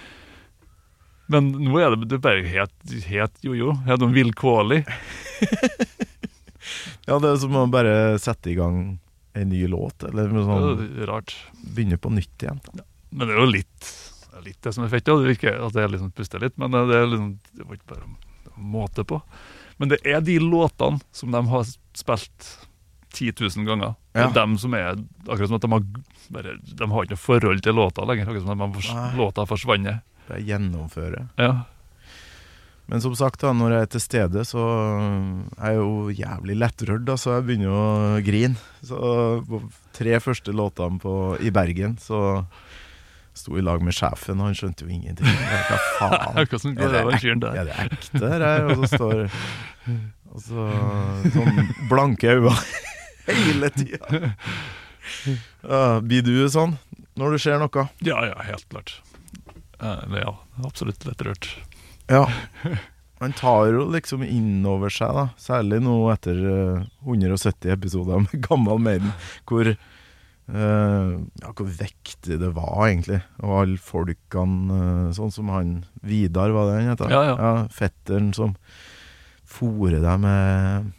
Men 1.32 1.52
nå 1.54 1.76
er 1.80 1.94
det, 1.94 2.08
det 2.10 2.18
er 2.18 2.24
bare 2.24 2.48
helt, 2.48 2.96
helt 3.08 3.44
jojo. 3.44 3.76
Helt 3.88 4.04
noe 4.04 4.16
vilkårlig. 4.16 4.82
Ja, 7.02 7.16
det 7.18 7.32
er 7.32 7.38
som 7.42 7.56
å 7.58 7.64
bare 7.70 8.18
sette 8.22 8.52
i 8.52 8.54
gang 8.54 8.76
en 9.34 9.48
ny 9.50 9.64
låt, 9.70 10.04
eller 10.06 10.30
noe 10.30 10.44
sånn, 10.46 10.82
er 11.00 11.08
rart. 11.10 11.34
begynne 11.74 11.98
på 11.98 12.12
nytt 12.12 12.44
igjen. 12.44 12.60
Men 13.10 13.26
det 13.26 13.34
er 13.34 13.40
jo 13.40 13.48
litt, 13.50 13.88
det 14.42 14.50
litt 14.50 14.60
det 14.66 14.72
som 14.74 14.84
er 14.84 14.90
fett. 14.92 15.08
Ja. 15.08 15.16
Det 15.22 15.30
virker 15.32 15.62
at 15.66 15.72
det 15.76 15.84
er 15.86 15.92
liksom 15.94 16.12
puster 16.16 16.42
litt, 16.42 16.58
men 16.58 16.74
det 16.74 16.82
er 16.98 17.06
liksom, 17.08 17.32
det 17.56 17.66
var 17.68 17.78
ikke 17.78 17.94
bare 17.94 18.62
måte 18.62 19.04
på. 19.08 19.22
Men 19.80 19.88
det 19.94 20.02
er 20.06 20.20
de 20.22 20.36
låtene 20.42 21.00
som 21.16 21.32
de 21.32 21.40
har 21.48 21.64
spilt 21.98 22.50
10 23.12 23.32
000 23.40 23.66
ganger. 23.68 23.94
Det 24.12 24.20
er 24.22 24.28
Ja. 24.28 24.32
dem 24.36 24.56
som 24.58 24.74
er 24.74 24.94
akkurat 25.28 25.48
som 25.48 25.56
at 25.56 25.62
de 25.64 25.70
har 25.72 25.82
bare, 26.32 26.56
De 26.62 26.86
har 26.90 27.02
ikke 27.04 27.14
noe 27.16 27.20
forhold 27.20 27.62
til 27.62 27.74
låta 27.74 28.04
lenger. 28.08 28.28
Akkurat 28.28 28.46
som 28.46 28.60
at 28.62 28.94
Nei. 28.94 29.16
låta 29.16 29.46
forsvant. 29.46 29.86
er 30.30 30.38
gjennomføre. 30.40 31.28
Ja. 31.38 31.64
Men 32.88 33.00
som 33.00 33.14
sagt, 33.14 33.40
da, 33.40 33.52
når 33.52 33.70
jeg 33.72 33.82
er 33.82 33.86
til 33.86 34.00
stede, 34.00 34.44
så 34.44 34.62
er 35.60 35.72
jeg 35.72 35.76
jo 35.78 36.10
jævlig 36.12 36.56
lettrørt, 36.58 37.04
da, 37.04 37.14
så 37.16 37.36
jeg 37.38 37.46
begynner 37.46 37.72
å 37.72 38.24
grine. 38.24 38.56
Så 38.82 38.98
på 39.48 39.60
tre 39.96 40.18
første 40.20 40.52
låtene 40.52 41.00
på, 41.00 41.14
i 41.40 41.50
Bergen, 41.50 41.96
så 42.02 42.44
sto 43.36 43.56
i 43.58 43.64
lag 43.64 43.82
med 43.84 43.96
sjefen, 43.96 44.40
og 44.40 44.50
han 44.50 44.56
skjønte 44.58 44.86
jo 44.86 44.92
ingenting. 44.92 45.28
Hva 45.28 45.78
faen? 45.98 46.38
Er 46.38 46.46
det 46.46 46.90
det, 46.92 47.02
over 47.02 47.16
ek, 47.16 47.26
der? 47.44 47.58
er 47.62 47.68
det 47.70 47.78
ekte 47.86 48.32
her? 48.32 48.46
Og 48.68 48.82
så 48.82 48.90
står 48.96 49.24
Og 50.32 50.44
så 50.46 50.66
sånn 51.34 51.72
blanke 51.90 52.36
øyne 52.38 52.54
hele 53.28 53.68
tida. 53.74 54.32
Uh, 55.64 55.98
blir 56.00 56.24
du 56.24 56.34
sånn 56.52 56.78
når 57.20 57.34
du 57.34 57.42
ser 57.44 57.60
noe? 57.60 57.88
Ja, 58.00 58.22
ja, 58.24 58.38
helt 58.46 58.64
klart. 58.72 58.94
Uh, 59.82 60.00
ja, 60.16 60.32
absolutt 60.64 61.04
lettrørt. 61.04 61.50
Ja. 62.08 62.24
Man 63.22 63.34
tar 63.38 63.68
jo 63.70 63.84
liksom 63.92 64.24
inn 64.26 64.64
over 64.66 64.90
seg, 64.90 65.12
da. 65.14 65.28
Særlig 65.38 65.78
nå 65.84 65.94
etter 66.10 66.38
eh, 66.42 66.86
170 67.06 67.70
episoder 67.70 68.24
med 68.24 68.40
Gammal 68.42 68.80
Maiden, 68.82 69.12
hvor 69.46 69.68
eh, 70.52 71.12
Ja, 71.42 71.52
hvor 71.56 71.68
vektig 71.68 72.38
det 72.40 72.52
var, 72.56 72.86
egentlig. 72.86 73.20
Og 73.42 73.54
alle 73.62 73.82
folkene, 73.82 74.78
uh, 75.08 75.12
sånn 75.16 75.32
som 75.34 75.50
han 75.52 75.74
Vidar, 76.04 76.54
var 76.54 76.68
det 76.68 76.78
han 76.80 76.92
het? 76.92 77.04
Ja, 77.12 77.22
ja. 77.32 77.52
Fetteren 77.72 78.32
som 78.36 78.56
fòrer 79.48 80.00
deg 80.04 80.22
med 80.22 80.92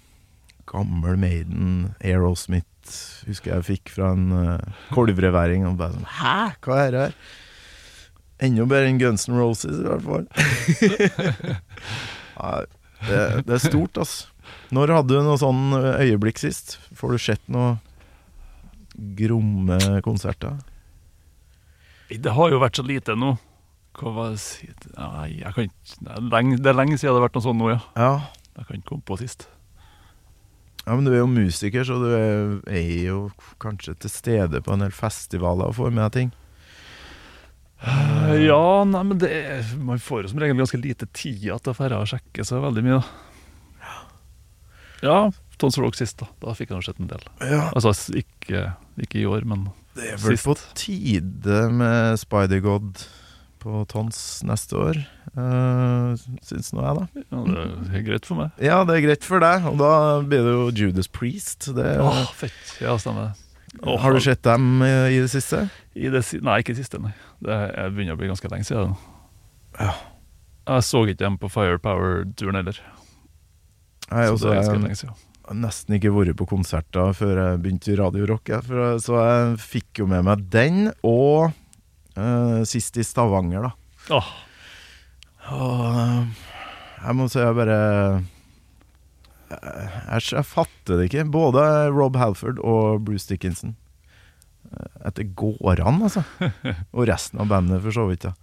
gammel 0.70 1.18
Maiden, 1.20 1.94
Aerosmith, 2.04 2.68
husker 3.28 3.56
jeg 3.56 3.68
fikk 3.70 3.94
fra 3.96 4.12
en 4.16 4.28
uh, 4.34 4.84
kolvreværing. 4.96 5.68
Og 5.70 5.80
bare 5.80 5.98
sånn 5.98 6.12
Hæ, 6.20 6.38
hva 6.66 6.82
er 6.84 6.94
det 6.94 7.08
her? 7.08 7.18
Enda 8.44 8.68
bedre 8.68 8.90
enn 8.92 9.00
Guns 9.00 9.30
N' 9.30 9.40
Roses, 9.40 9.78
i 9.80 9.88
hvert 9.88 10.04
fall. 10.04 10.26
ja, 12.38 12.54
det, 13.08 13.20
det 13.48 13.56
er 13.56 13.64
stort, 13.64 14.02
altså. 14.02 14.30
Når 14.74 14.92
hadde 14.98 15.14
du 15.14 15.24
noe 15.24 15.40
sånn 15.40 15.76
øyeblikk 15.78 16.42
sist? 16.42 16.78
Får 16.98 17.14
du 17.14 17.22
sett 17.22 17.44
noe 17.54 17.78
gromme 19.18 19.78
konserter? 20.06 20.60
Det 22.14 22.34
har 22.36 22.52
jo 22.54 22.60
vært 22.62 22.78
så 22.78 22.86
lite 22.86 23.16
nå. 23.18 23.34
Hva 23.98 24.28
si- 24.38 24.68
Nei, 24.98 25.40
jeg 25.40 25.54
kan 25.54 25.68
ikke 25.68 25.98
det 26.02 26.12
er, 26.16 26.22
lenge, 26.34 26.58
det 26.62 26.70
er 26.72 26.78
lenge 26.78 26.98
siden 26.98 27.14
det 27.14 27.20
har 27.22 27.28
vært 27.28 27.36
noe 27.38 27.46
sånt 27.46 27.60
nå, 27.62 27.70
ja. 27.74 27.80
Ja. 27.98 28.14
Jeg 28.58 28.66
kan 28.68 28.78
ikke 28.78 28.90
komme 28.92 29.06
på 29.06 29.18
sist. 29.22 29.48
ja, 30.86 30.96
men 30.96 31.06
du 31.06 31.12
er 31.14 31.20
jo 31.24 31.28
musiker, 31.30 31.86
så 31.88 31.96
du 32.02 32.10
er, 32.14 32.62
er 32.70 33.06
jo 33.08 33.20
kanskje 33.62 33.96
til 34.04 34.10
stede 34.14 34.62
på 34.66 34.74
en 34.74 34.80
del 34.86 34.92
festivaler 34.94 35.70
og 35.72 35.76
får 35.78 35.94
med 35.94 36.04
deg 36.06 36.14
ting. 36.20 36.32
Uh, 37.84 38.34
Ja, 38.40 38.84
nei, 38.88 39.04
men 39.04 39.18
det 39.20 39.30
er, 39.32 39.64
man 39.78 40.00
får 40.00 40.24
jo 40.24 40.30
som 40.34 40.40
regel 40.40 40.58
ganske 40.58 40.80
lite 40.82 41.08
tid 41.14 41.42
til 41.42 41.52
å 41.54 41.60
dra 41.62 42.00
og 42.02 42.08
sjekke 42.10 42.46
så 42.48 42.62
veldig 42.64 42.84
mye. 42.86 43.00
da. 43.02 43.06
Ja, 45.04 45.18
Tons 45.62 45.78
Rock 45.80 45.96
sist, 46.00 46.18
da. 46.20 46.28
Da 46.44 46.54
fikk 46.58 46.72
jeg 46.74 46.80
nå 46.80 46.84
sett 46.86 47.00
en 47.00 47.08
del. 47.12 47.24
Ja, 47.46 47.70
Altså 47.76 47.94
ikke, 48.20 48.74
ikke 49.02 49.20
i 49.22 49.26
år, 49.30 49.46
men 49.46 49.68
Det 49.96 50.14
er 50.14 50.18
vel 50.24 50.38
sist. 50.38 50.48
på 50.48 50.56
tide 50.80 51.60
med 51.72 52.18
Spider-God 52.20 53.04
på 53.64 53.86
Tons 53.88 54.18
neste 54.44 54.76
år, 54.76 54.98
uh, 55.38 56.18
syns 56.44 56.74
nå 56.76 56.82
jeg, 56.84 56.98
da. 56.98 57.22
ja, 57.32 57.44
det 57.48 57.96
er 57.96 58.04
greit 58.10 58.26
for 58.28 58.36
meg. 58.42 58.52
Ja, 58.60 58.82
det 58.84 58.98
er 58.98 59.06
greit 59.06 59.24
for 59.24 59.40
deg, 59.40 59.64
og 59.70 59.78
da 59.80 59.92
blir 60.28 60.44
det 60.44 60.52
jo 60.58 60.66
Judas 60.82 61.08
Priest. 61.08 61.70
Det, 61.78 61.94
Åh, 62.04 62.26
fett. 62.36 62.74
Ja, 62.84 62.98
stemmer. 63.00 63.32
Åh, 63.82 64.02
har 64.04 64.14
du 64.14 64.20
sett 64.22 64.44
dem 64.46 64.82
eh, 64.86 65.14
i 65.16 65.22
det 65.24 65.32
siste? 65.32 65.64
I 65.96 66.12
det, 66.12 66.26
nei, 66.44 66.58
ikke 66.60 66.76
det 66.76 66.84
siste, 66.84 67.00
nei. 67.02 67.14
Det 67.42 67.56
jeg 67.72 67.94
begynner 67.96 68.18
å 68.18 68.20
bli 68.20 68.28
ganske 68.34 68.52
lenge 68.52 68.68
siden. 68.68 68.98
Ja. 69.80 69.94
Jeg 70.68 70.84
så 70.88 71.06
ikke 71.08 71.24
dem 71.24 71.40
på 71.42 71.50
Firepower-turen 71.52 72.60
heller. 72.60 72.78
Jeg, 74.12 74.28
Så 74.28 74.34
også, 74.36 74.50
det 74.50 74.52
er 74.52 74.60
ganske 74.60 74.84
lenge 74.84 75.00
siden. 75.00 75.16
Nesten 75.52 75.98
ikke 75.98 76.14
vært 76.16 76.38
på 76.40 76.48
konserter 76.48 77.12
før 77.18 77.34
jeg 77.42 77.60
begynte 77.64 77.92
i 77.92 77.98
Radio 78.00 78.28
Rock. 78.30 78.48
jeg, 78.54 78.64
For, 78.64 78.96
så 79.04 79.18
jeg 79.20 79.58
fikk 79.60 80.00
jo 80.04 80.08
med 80.08 80.24
meg 80.28 80.46
den, 80.54 80.86
og 81.04 81.52
uh, 82.16 82.62
sist 82.70 82.96
i 82.98 83.04
Stavanger, 83.04 83.68
da. 83.68 83.74
Åh, 84.16 84.32
Og 85.52 85.84
eh, 86.00 86.44
jeg 87.04 87.16
må 87.20 87.28
si 87.32 87.40
jeg 87.40 87.56
bare 87.56 87.78
jeg, 89.52 89.88
jeg, 90.08 90.22
jeg 90.38 90.48
fatter 90.48 91.00
det 91.00 91.08
ikke. 91.10 91.26
Både 91.32 91.64
Rob 91.94 92.16
Halford 92.20 92.60
og 92.64 93.04
Bruce 93.08 93.28
Dickinson. 93.30 93.76
Eh, 94.72 95.08
At 95.08 95.20
det 95.20 95.34
går 95.40 95.84
an, 95.84 96.02
altså. 96.08 96.24
Og 96.96 97.08
resten 97.12 97.40
av 97.44 97.52
bandet, 97.52 97.84
for 97.84 97.96
så 97.96 98.08
vidt. 98.10 98.24
da 98.28 98.34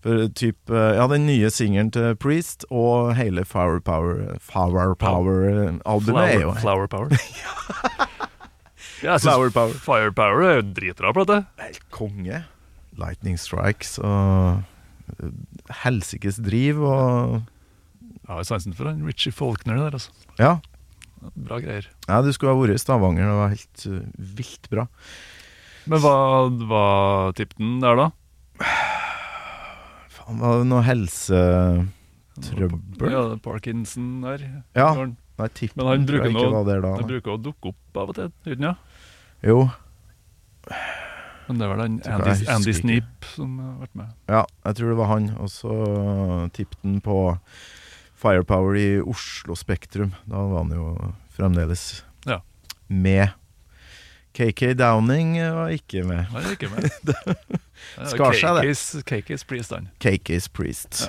For 0.00 0.28
typ, 0.32 0.56
eh, 0.72 0.94
Ja, 0.96 1.06
den 1.10 1.26
nye 1.28 1.50
singelen 1.52 1.90
til 1.92 2.14
Priest 2.16 2.64
og 2.70 3.14
hele 3.18 3.44
Flower 3.44 3.80
Power 3.84 4.38
Flower 4.40 4.94
Power-albumet 4.94 6.22
er 6.24 6.40
jo 6.40 6.54
flower, 6.60 6.88
Power. 6.88 7.12
ja, 9.04 9.12
jeg 9.12 9.20
Flower 9.20 9.52
Power. 9.52 9.76
Firepower 9.76 10.46
er 10.48 10.54
jo 10.60 10.66
dritbra 10.78 11.12
plate. 11.12 11.44
helt 11.60 11.84
konge. 11.92 12.44
Lightning 13.00 13.36
Strikes 13.40 13.98
og 14.00 14.62
eh, 15.20 15.30
helsikes 15.84 16.40
driv 16.42 16.80
og 16.80 17.40
Jeg 18.00 18.32
har 18.32 18.44
sansen 18.48 18.76
for 18.76 18.88
han 18.88 19.04
Richie 19.04 19.32
Faulkner 19.32 19.76
der, 19.76 19.98
altså. 19.98 20.12
Ja. 20.38 20.56
Bra 21.34 21.58
greier. 21.60 21.88
Ja, 22.08 22.22
du 22.24 22.32
skulle 22.32 22.54
ha 22.54 22.60
vært 22.60 22.78
i 22.78 22.80
Stavanger. 22.80 23.26
Det 23.26 23.36
var 23.36 23.52
helt 23.52 23.82
uh, 23.90 24.00
vilt 24.38 24.70
bra. 24.72 24.86
Men 25.90 26.00
hva 26.00 26.16
var 26.70 27.34
tipten 27.36 27.80
der, 27.82 27.98
da? 27.98 28.06
Faen, 30.30 30.38
var 30.38 30.60
det 30.62 30.66
noe 30.70 30.82
helsetrøbbel? 30.86 33.10
Ja, 33.10 33.22
Parkinson 33.42 34.20
der. 34.22 34.38
Ja. 34.78 34.92
Nei, 35.40 35.48
tipp 35.56 35.72
Men 35.76 35.86
han 35.88 36.04
bruker 36.06 36.30
noe- 36.34 36.50
var 36.52 36.64
der 36.68 36.80
da. 36.84 36.90
han 37.00 37.08
bruker 37.08 37.32
å 37.34 37.40
dukke 37.42 37.68
opp 37.72 37.96
av 37.96 38.08
og 38.12 38.16
til, 38.18 38.28
uten 38.46 38.62
ja. 38.68 38.74
Jo, 39.42 39.70
Men 41.48 41.58
det 41.58 41.64
er 41.64 41.68
vel 41.72 41.80
han 41.80 41.96
Andy, 42.06 42.44
Andy 42.52 42.72
Snip 42.76 43.24
som 43.34 43.56
har 43.58 43.78
vært 43.86 43.94
med. 43.96 44.06
ja, 44.28 44.44
jeg 44.66 44.74
tror 44.76 44.88
det 44.92 44.96
var 45.00 45.06
han. 45.10 45.30
Og 45.40 45.48
så 45.50 45.72
tippet 46.54 46.78
han 46.84 47.00
på 47.00 47.16
Firepower 48.20 48.76
i 48.76 49.00
Oslo 49.00 49.54
Spektrum. 49.56 50.12
Da 50.28 50.36
var 50.36 50.58
han 50.62 50.70
jo 50.76 51.14
fremdeles 51.34 52.02
Ja. 52.26 52.40
med. 52.88 53.32
KK 54.34 54.78
Downing 54.78 55.34
var 55.42 55.68
ikke 55.68 56.02
med. 56.06 56.24
Han 56.30 56.44
er 56.44 56.50
ikke 56.50 56.68
med. 56.70 56.86
Skar 58.12 58.32
seg, 58.32 58.60
det. 58.62 58.76
KK's 59.08 59.44
Priest, 59.44 59.72
han. 59.74 59.88
KK's 59.98 60.48
Priest. 60.48 61.08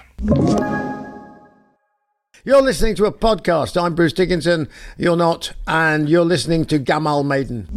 You're 2.44 2.62
listening 2.62 2.96
to 2.96 3.06
a 3.06 3.12
podcast. 3.12 3.78
I'm 3.78 3.94
Bruce 3.94 4.14
Dickinson. 4.14 4.68
You're 4.98 5.16
not. 5.18 5.54
And 5.68 6.10
you're 6.10 6.26
listening 6.26 6.66
to 6.66 6.80
Gamal 6.80 7.24
Maiden. 7.24 7.68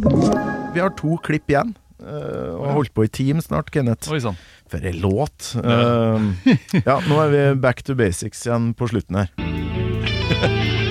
Vi 0.73 0.79
har 0.79 0.89
to 0.97 1.17
klipp 1.23 1.49
igjen. 1.49 1.77
Uh, 2.01 2.57
og 2.59 2.65
har 2.65 2.73
holdt 2.73 2.93
på 2.93 3.05
i 3.05 3.07
team 3.07 3.41
snart, 3.41 3.69
Kenneth. 3.71 4.11
Oi 4.11 4.19
sann. 4.19 4.37
For 4.69 4.81
ei 4.81 4.97
låt. 4.97 5.53
Uh, 5.61 6.33
ja, 6.81 6.97
nå 7.05 7.21
er 7.21 7.29
vi 7.33 7.45
back 7.61 7.85
to 7.85 7.95
basics 7.95 8.45
igjen 8.47 8.73
på 8.73 8.89
slutten 8.89 9.21
her. 9.21 10.81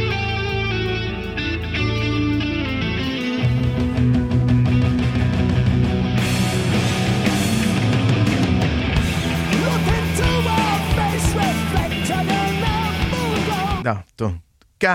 Ja, 13.84 13.96
dun, 14.20 14.38
ga, 14.80 14.94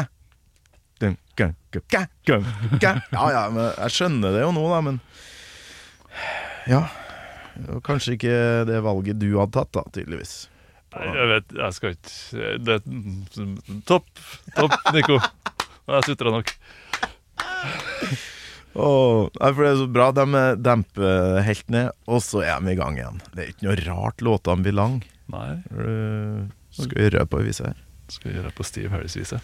dun, 1.02 1.18
gun, 1.38 1.56
gun, 1.72 1.84
ga, 1.94 2.06
gun, 2.26 2.46
ga. 2.82 2.94
ja, 3.14 3.26
ja, 3.36 3.44
men 3.54 3.68
jeg 3.76 3.94
skjønner 3.96 4.34
det 4.36 4.42
jo 4.46 4.52
nå, 4.56 4.64
da, 4.72 4.80
men 4.88 4.98
Ja. 6.70 6.82
det 7.56 7.68
var 7.76 7.84
Kanskje 7.86 8.16
ikke 8.18 8.38
det 8.70 8.80
valget 8.86 9.20
du 9.22 9.28
hadde 9.38 9.54
tatt, 9.60 9.72
da, 9.78 9.84
tydeligvis. 9.94 10.48
Nei, 10.96 11.06
Jeg 11.14 11.28
vet, 11.30 11.52
jeg 11.60 11.76
skal 11.78 11.94
ikke 11.94 12.58
det, 12.66 12.80
Topp, 13.86 14.08
topp, 14.58 14.74
Nico. 14.96 15.20
Jeg 15.90 16.06
sutra 16.10 16.34
nok. 16.34 16.50
Åh, 18.80 19.30
nei, 19.42 19.50
for 19.54 19.64
det 19.66 19.70
er 19.72 19.80
så 19.82 19.88
bra. 19.92 20.10
De 20.14 20.26
demper 20.62 21.40
helt 21.46 21.70
ned, 21.74 21.90
og 22.10 22.22
så 22.26 22.44
er 22.46 22.62
de 22.62 22.74
i 22.74 22.78
gang 22.80 22.98
igjen. 23.00 23.22
Det 23.34 23.44
er 23.46 23.52
ikke 23.54 23.68
noe 23.68 23.78
rart 23.88 24.24
låtene 24.26 24.66
blir 24.66 24.78
lang. 24.78 25.00
Nei, 25.30 25.50
Uh, 25.70 26.46
skal 26.74 26.96
vi 26.96 27.10
på 27.14 27.26
på 27.34 27.42
viset 27.46 27.72
her. 27.72 27.78
Skal 28.12 28.32
vi 28.32 28.38
gjøre 28.40 28.52
på 28.56 28.66
Steve 28.68 28.90
Harris-viset. 28.94 29.40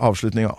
Avslutninga. 0.00 0.54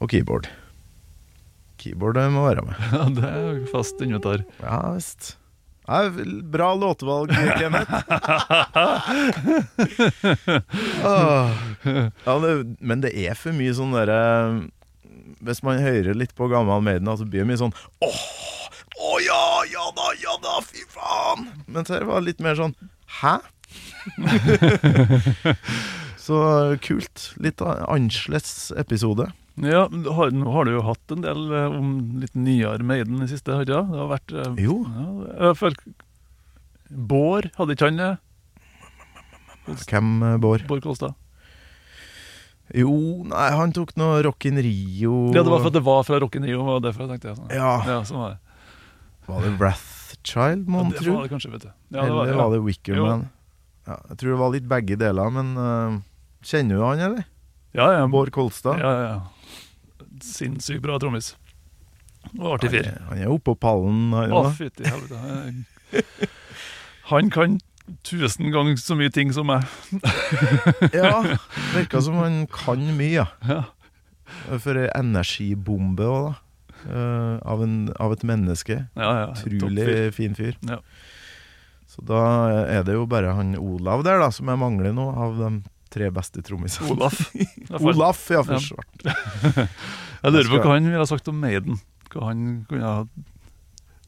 Og 0.00 0.08
keyboard. 0.08 0.48
Keyboard 1.80 2.16
må 2.32 2.46
være 2.48 2.64
med. 2.64 2.74
Ja, 2.94 3.04
det 3.16 3.28
er 3.28 3.60
fast 3.72 4.00
inventar. 4.04 4.44
Ja 4.62 4.80
visst. 4.94 5.34
Bra 6.52 6.74
låtvalg, 6.78 7.32
Kenneth. 7.58 7.90
Åh. 11.04 11.50
ja, 12.24 12.38
det, 12.38 12.76
men 12.78 13.00
det 13.02 13.10
er 13.18 13.34
for 13.38 13.56
mye 13.56 13.72
sånn 13.74 13.96
derre 13.96 14.20
Hvis 15.42 15.62
man 15.66 15.80
hører 15.82 16.14
litt 16.14 16.34
på 16.38 16.46
gammel 16.52 16.84
Maiden, 16.84 17.10
så 17.18 17.26
blir 17.26 17.42
det 17.42 17.50
mye 17.50 17.60
sånn 17.60 17.74
Åh, 18.06 18.22
å 19.00 19.16
ja, 19.24 19.42
ja 19.72 19.86
da, 19.96 20.10
ja 20.20 20.34
da, 20.44 20.58
fy 20.62 20.84
faen. 20.92 21.48
Mens 21.66 21.90
her 21.90 22.04
var 22.08 22.20
det 22.20 22.32
litt 22.32 22.44
mer 22.44 22.58
sånn 22.58 22.76
Hæ? 23.20 23.38
så 26.26 26.38
kult. 26.84 27.30
Litt 27.42 27.62
annerledes 27.64 28.70
episode. 28.78 29.26
Ja, 29.60 29.88
har, 29.90 30.30
nå 30.30 30.52
har 30.54 30.64
du 30.64 30.72
jo 30.76 30.84
hatt 30.86 31.12
en 31.12 31.24
del 31.24 31.40
eh, 31.52 31.78
om 31.80 31.88
litt 32.22 32.36
nyere 32.38 32.86
Maiden 32.86 33.24
i 33.24 33.28
siste, 33.28 33.52
har 33.52 33.66
du 33.66 33.72
ikke 33.72 33.80
det? 33.80 33.92
Det 33.92 34.00
har 34.00 34.12
vært 34.12 34.32
eh, 34.32 34.60
Jo. 34.66 34.76
Ja, 34.86 35.50
jeg 35.50 35.74
Bård, 36.90 37.50
hadde 37.54 37.74
ikke 37.76 37.86
han 37.86 38.00
det? 38.00 38.12
Hvem, 39.86 40.14
eh, 40.26 40.38
Bård? 40.42 40.64
Bård 40.70 40.82
Kolstad? 40.82 41.14
Jo, 42.74 42.92
nei, 43.26 43.48
han 43.54 43.74
tok 43.74 43.96
noe 43.98 44.20
Rock 44.22 44.46
in 44.46 44.60
Rio. 44.62 45.30
Ja, 45.34 45.42
det 45.42 45.50
var 45.50 45.62
for 45.62 45.70
at 45.72 45.76
det 45.76 45.82
var 45.86 46.04
fra 46.06 46.20
Rock 46.22 46.38
in 46.38 46.46
Rio, 46.46 46.62
var 46.66 46.82
derfor 46.84 47.04
jeg 47.04 47.14
tenkte 47.14 47.32
jeg 47.32 47.38
sånn. 47.40 47.50
Ja. 47.54 47.72
Ja, 47.86 47.98
sånn 48.06 48.20
var 48.22 48.36
det. 48.36 48.56
Var 49.26 49.42
det 49.46 49.50
Wrathchild, 49.58 50.70
mon 50.70 50.94
ja, 50.94 51.02
tro? 51.02 51.16
var 51.16 51.26
det 51.26 51.32
kanskje, 51.34 51.50
vet 51.54 51.66
du. 51.66 51.72
Ja, 51.94 52.04
Eller 52.06 52.30
ja. 52.30 52.38
var 52.38 52.54
det 52.54 52.62
Wickerman? 52.66 53.26
Ja, 53.88 53.98
jeg 54.12 54.20
tror 54.22 54.32
det 54.32 54.38
var 54.42 54.54
litt 54.54 54.70
begge 54.70 54.98
deler, 55.00 55.34
men 55.34 55.52
uh, 55.58 55.98
kjenner 56.46 56.78
du 56.78 56.86
han, 56.86 57.02
eller? 57.08 57.26
Ja, 57.74 57.90
ja. 57.94 58.06
Bård 58.10 58.30
Kolstad? 58.34 58.78
Ja, 58.82 58.90
ja, 58.94 59.12
ja. 59.14 59.39
Sinnssykt 60.24 60.82
bra 60.84 60.98
trommis. 61.02 61.34
Og 62.38 62.54
artig 62.58 62.70
fyr. 62.74 62.86
er- 62.90 63.02
han 63.08 63.18
er 63.24 63.32
oppå 63.32 63.54
pallen, 63.58 64.12
han 64.12 64.32
Å, 64.36 64.42
fytti 64.56 64.84
helvete. 64.84 66.28
Han 67.10 67.30
kan 67.32 67.58
tusen 68.06 68.52
ganger 68.54 68.76
så 68.78 68.94
mye 68.98 69.10
ting 69.10 69.32
som 69.34 69.48
meg. 69.50 69.64
Ja, 70.94 71.22
virka 71.74 72.00
som 72.04 72.20
han 72.20 72.44
kan 72.52 72.84
mye, 72.98 73.24
ja. 73.48 73.62
For 74.62 74.78
ei 74.78 74.90
energibombe 74.94 76.06
òg, 76.06 76.28
da. 76.30 76.38
Uh, 76.80 77.36
av, 77.44 77.60
en, 77.64 77.72
av 78.00 78.12
et 78.14 78.22
menneske. 78.24 78.76
Ja, 78.96 79.08
ja. 79.18 79.32
Utrolig 79.36 80.14
fin 80.16 80.32
fyr. 80.38 80.54
Ja. 80.64 80.78
Så 81.90 82.04
da 82.06 82.20
er 82.70 82.84
det 82.86 82.94
jo 82.94 83.02
bare 83.10 83.34
han 83.36 83.56
Olav 83.58 84.04
der, 84.06 84.20
da, 84.22 84.30
som 84.32 84.48
jeg 84.48 84.60
mangler 84.62 84.94
nå, 84.96 85.08
av 85.10 85.34
de 85.40 85.50
tre 85.90 86.08
beste 86.14 86.40
trommisene. 86.46 86.92
Olaf. 86.94 87.18
Olaf, 87.82 88.22
ja, 88.30 88.44
for 88.46 88.62
svart. 88.62 89.04
Jeg 90.20 90.32
lurer 90.34 90.50
på 90.52 90.62
hva 90.64 90.76
han 90.76 90.88
ville 90.90 91.08
sagt 91.08 91.28
om 91.32 91.38
Maiden. 91.40 91.80
Hva 92.12 92.30
han 92.30 92.46
kunne 92.68 92.86
ha 92.86 93.04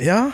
Ja, 0.03 0.33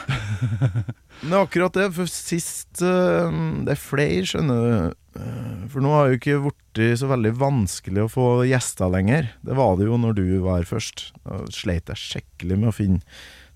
det 1.21 1.33
er 1.33 1.43
akkurat 1.43 1.75
det. 1.77 1.91
For 1.97 2.09
sist 2.11 2.81
øh, 2.83 3.29
Det 3.67 3.75
er 3.75 3.81
flere, 3.83 4.25
skjønner 4.27 4.63
du. 4.63 4.95
Øh, 5.21 5.67
For 5.73 5.85
nå 5.85 5.93
har 5.93 6.09
jo 6.09 6.19
ikke 6.19 6.39
blitt 6.47 6.83
så 7.01 7.11
veldig 7.11 7.35
vanskelig 7.41 8.05
å 8.05 8.11
få 8.13 8.27
gjester 8.49 8.91
lenger. 8.95 9.33
Det 9.45 9.57
var 9.59 9.77
det 9.79 9.89
jo 9.91 9.99
når 10.01 10.17
du 10.19 10.25
var 10.45 10.63
her 10.63 10.71
først. 10.71 11.11
Da 11.27 11.43
sleit 11.53 11.91
jeg 11.93 12.01
skikkelig 12.05 12.59
med 12.63 12.71
å 12.73 12.77
finne 12.77 13.03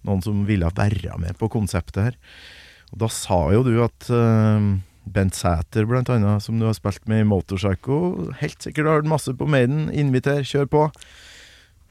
noen 0.02 0.22
som 0.24 0.42
ville 0.48 0.68
være 0.74 1.16
med 1.22 1.38
på 1.38 1.48
konseptet 1.52 2.02
her. 2.10 2.16
Og 2.92 3.04
da 3.04 3.08
sa 3.08 3.38
jo 3.54 3.62
du 3.64 3.76
at 3.84 4.10
øh, 4.12 4.72
Bent 5.12 5.34
Sæter, 5.38 5.86
blant 5.88 6.10
annet, 6.12 6.42
som 6.44 6.58
du 6.60 6.66
har 6.68 6.76
spilt 6.76 7.06
med 7.10 7.24
i 7.24 7.26
Motorpsycho, 7.26 8.32
helt 8.42 8.62
sikkert 8.62 8.90
har 8.90 9.00
hørt 9.00 9.10
masse 9.10 9.32
på 9.34 9.48
Maiden. 9.50 9.88
Inviter, 9.90 10.44
kjør 10.46 10.68
på. 10.70 10.82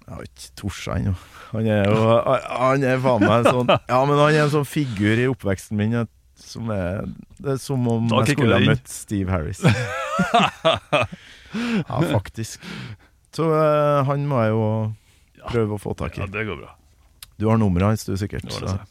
Jeg 0.08 0.16
har 0.18 0.24
ikke 0.26 0.49
torsa 0.60 0.95
ennå. 0.99 1.14
Han 1.52 1.68
er 1.68 1.86
jo 1.88 1.99
Han 2.47 2.84
er 2.88 2.99
faen 3.04 3.24
meg 3.28 3.45
sånn 3.47 3.70
Ja, 3.91 3.99
men 4.08 4.18
han 4.20 4.34
er 4.34 4.43
en 4.45 4.52
sånn 4.54 4.68
figur 4.68 5.20
i 5.20 5.28
oppveksten 5.32 5.78
min 5.80 5.95
som 6.41 6.72
er 6.74 7.04
Det 7.38 7.54
er 7.54 7.60
som 7.62 7.84
om 7.91 8.08
Da 8.10 8.22
jeg 8.24 8.32
kicker 8.32 8.41
skulle 8.41 8.56
ha 8.58 8.62
inn. 8.64 8.72
møtt 8.74 8.88
Steve 8.91 9.30
Harris. 9.32 9.62
ja, 11.88 12.02
faktisk. 12.12 12.64
Så 13.36 13.45
eh, 13.56 13.99
han 14.08 14.26
må 14.30 14.41
jeg 14.43 14.54
jo 14.56 14.64
prøve 15.52 15.78
å 15.78 15.82
få 15.82 15.93
tak 15.99 16.18
i. 16.18 16.24
Ja, 16.24 16.30
det 16.32 16.45
går 16.47 16.60
bra. 16.64 16.74
Du 17.41 17.47
har 17.49 17.58
nummeret 17.62 17.93
hans, 17.93 18.04
du, 18.08 18.16
sikkert. 18.20 18.45
Det 18.47 18.58
var 18.62 18.68
så- 18.78 18.88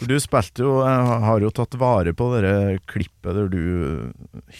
For 0.00 0.08
du 0.08 0.16
spilte 0.22 0.62
jo 0.64 0.70
Jeg 0.82 1.20
har 1.26 1.40
jo 1.44 1.50
tatt 1.54 1.74
vare 1.78 2.12
på 2.16 2.28
det 2.40 2.80
klippet 2.88 3.34
der 3.36 3.48
du 3.52 4.12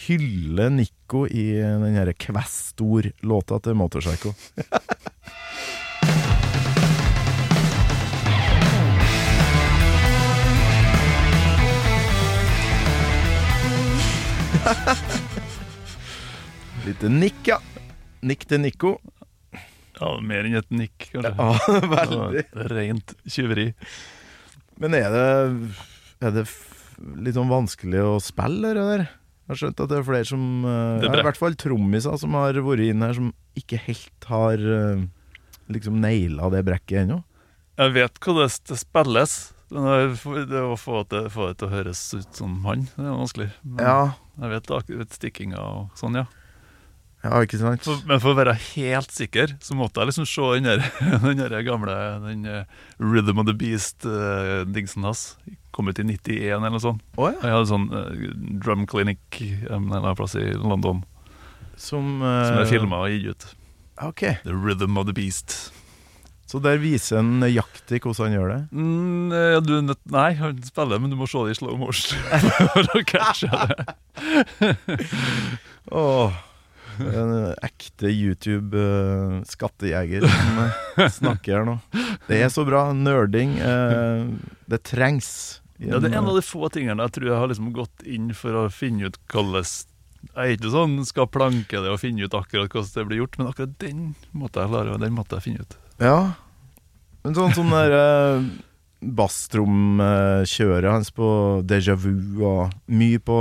hyller 0.05 0.69
Nico 0.69 1.25
i 1.27 1.45
den 1.59 1.95
her 1.97 2.11
Kvestor-låta 2.13 3.59
til 3.65 3.73
Motorpsycho. 3.79 4.33
Lite 16.85 17.09
nikk, 17.11 17.41
ja. 17.51 17.57
Nikk 18.25 18.45
til 18.49 18.61
Nico. 18.63 18.95
Ja, 20.01 20.15
Mer 20.25 20.47
enn 20.47 20.57
et 20.57 20.71
nikk, 20.73 21.09
kanskje. 21.11 21.33
Ja, 21.37 21.49
veldig. 21.95 22.43
var 22.55 22.71
Rent 22.73 23.13
tyveri. 23.29 23.67
Men 24.81 24.95
er 24.97 25.09
det, 25.13 25.25
er 26.25 26.31
det 26.39 26.45
litt 27.21 27.37
sånn 27.37 27.51
vanskelig 27.51 28.01
å 28.01 28.15
spille, 28.23 28.71
det 28.77 28.85
der? 28.87 29.03
Jeg 29.05 29.53
har 29.53 29.59
skjønt 29.59 29.81
at 29.83 29.91
det 29.91 29.97
er 29.99 30.05
flere 30.07 30.27
som 30.29 30.43
eh, 30.63 30.99
Det 31.01 31.07
er 31.09 31.15
ja. 31.17 31.21
I 31.21 31.27
hvert 31.27 31.41
fall 31.41 31.55
trommiser 31.59 32.15
som 32.21 32.37
har 32.39 32.55
vært 32.63 32.83
inn 32.87 33.03
her, 33.03 33.13
som 33.17 33.31
ikke 33.59 33.77
helt 33.85 34.27
har 34.31 34.57
eh, 34.77 35.01
liksom 35.75 35.99
naila 36.01 36.49
det 36.53 36.63
brekket 36.69 37.03
ennå. 37.03 37.19
Jeg 37.81 37.89
vet 37.97 38.19
hvordan 38.21 38.51
det 38.69 38.77
spilles. 38.79 39.33
Det 39.71 40.61
å 40.61 40.73
få 40.75 41.03
det, 41.07 41.21
få 41.31 41.45
det 41.51 41.55
til 41.61 41.69
å 41.69 41.71
høres 41.71 41.99
ut 42.17 42.31
som 42.41 42.57
han, 42.65 42.81
det 42.97 43.05
er 43.05 43.13
vanskelig. 43.15 43.49
Men 43.63 43.85
Ja, 43.85 43.99
Jeg 44.41 44.49
vet, 44.49 44.71
akkurat 44.73 45.03
vet 45.03 45.17
stikkinga 45.17 45.61
og 45.61 45.97
sånn, 45.99 46.15
ja. 46.17 46.23
ja, 47.21 47.41
ikke 47.45 47.59
sant? 47.61 47.83
For, 47.85 48.01
men 48.09 48.21
for 48.23 48.33
å 48.33 48.39
være 48.39 48.55
helt 48.57 49.13
sikker, 49.13 49.53
så 49.61 49.77
måtte 49.77 50.01
jeg 50.01 50.09
liksom 50.09 50.25
se 50.29 50.47
den 50.55 50.69
der, 50.69 50.81
den 51.27 51.43
der 51.43 51.57
gamle 51.67 51.97
den 52.25 52.47
eh, 52.49 52.79
Rhythm 52.97 53.43
of 53.43 53.49
the 53.49 53.55
Beast-dingsen 53.57 55.05
hans. 55.05 55.25
Kom 55.75 55.91
ut 55.91 56.01
i 56.01 56.07
91 56.09 56.57
eller 56.57 56.73
noe 56.73 56.83
sånt. 56.83 57.05
Oh, 57.21 57.29
ja. 57.29 57.37
Jeg 57.37 57.53
hadde 57.53 57.69
sånn 57.69 57.87
uh, 57.93 58.09
drum 58.65 58.87
clinic 58.89 59.41
en 59.41 59.85
eller 59.85 60.01
annen 60.01 60.17
plass 60.19 60.33
i 60.35 60.49
London 60.57 61.05
Som, 61.77 62.17
som 62.19 62.25
eh, 62.27 62.63
er 62.65 62.71
filma 62.71 63.05
og 63.05 63.13
gitt 63.13 63.29
ut. 63.29 63.47
Ok, 64.01 64.25
The 64.41 64.57
Rhythm 64.57 64.97
of 64.97 65.05
the 65.05 65.13
Beast. 65.13 65.69
Så 66.51 66.59
der 66.59 66.75
viser 66.81 67.21
en 67.21 67.39
nøyaktig 67.39 68.01
hvordan 68.03 68.27
han 68.27 68.33
gjør 68.35 68.49
det? 68.51 68.61
Mm, 68.75 69.31
eh, 69.37 69.57
du, 69.63 69.71
nei, 70.11 70.31
han 70.35 70.59
spiller, 70.67 70.99
men 70.99 71.07
du 71.13 71.17
må 71.19 71.27
se 71.31 71.39
det 71.47 71.53
i 71.55 71.59
slow 71.61 71.75
motion 71.79 72.19
for 72.75 72.83
å 72.91 72.99
catche 73.07 73.47
det. 73.55 73.79
Åh, 76.01 76.31
en 76.99 77.55
ekte 77.63 78.07
YouTube-skattejeger 78.11 80.27
som 80.27 80.57
eh, 80.65 81.09
snakker 81.09 81.55
her 81.55 81.65
nå. 81.67 81.79
Det 82.27 82.41
er 82.43 82.49
så 82.53 82.65
bra. 82.67 82.93
Nerding. 82.93 83.57
eh, 83.57 84.25
det 84.67 84.83
trengs. 84.91 85.61
Ja, 85.81 85.97
det 85.97 86.11
er 86.11 86.17
en 86.19 86.27
av 86.27 86.35
eh, 86.35 86.39
de 86.41 86.45
få 86.45 86.69
tingene 86.73 87.03
jeg 87.07 87.13
tror 87.15 87.27
jeg 87.31 87.39
har 87.41 87.49
liksom 87.49 87.73
gått 87.73 88.03
inn 88.05 88.29
for 88.37 88.51
å 88.59 88.69
finne 88.73 89.05
ut 89.09 89.17
hvordan 89.33 89.65
Jeg 89.65 90.37
er 90.37 90.51
ikke 90.53 90.75
sånn 90.75 90.95
skal 91.09 91.25
planke 91.33 91.77
det 91.81 91.89
og 91.89 92.03
finne 92.03 92.21
ut 92.27 92.35
akkurat 92.37 92.69
hvordan 92.69 92.93
det 92.93 93.07
blir 93.09 93.19
gjort, 93.23 93.35
men 93.39 93.49
akkurat 93.49 93.73
den 93.81 93.99
måtte 94.37 94.61
jeg 94.61 94.69
klare, 94.75 94.93
og 94.93 95.01
den 95.01 95.17
måtte 95.17 95.33
jeg 95.39 95.45
finne 95.47 95.61
ut. 95.65 95.73
Ja. 96.01 96.33
Men 97.21 97.37
sånn 97.37 97.53
som 97.53 97.71
der 97.73 97.93
uh, 97.93 98.45
basstromkjøret 99.01 100.89
hans 100.89 101.11
på 101.13 101.27
Deja 101.69 101.95
Vu 101.99 102.41
og 102.45 102.73
mye 102.89 103.21
på 103.21 103.39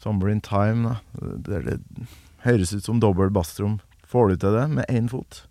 Summer 0.00 0.32
in 0.32 0.42
Time, 0.44 0.94
da. 0.94 1.26
Det, 1.46 1.62
det 1.68 2.06
høres 2.46 2.72
ut 2.74 2.84
som 2.84 3.00
dobbel 3.02 3.30
basstrom. 3.32 3.78
Får 4.08 4.32
du 4.32 4.40
til 4.42 4.56
det 4.56 4.68
med 4.72 4.88
én 4.92 5.08
fot? 5.12 5.44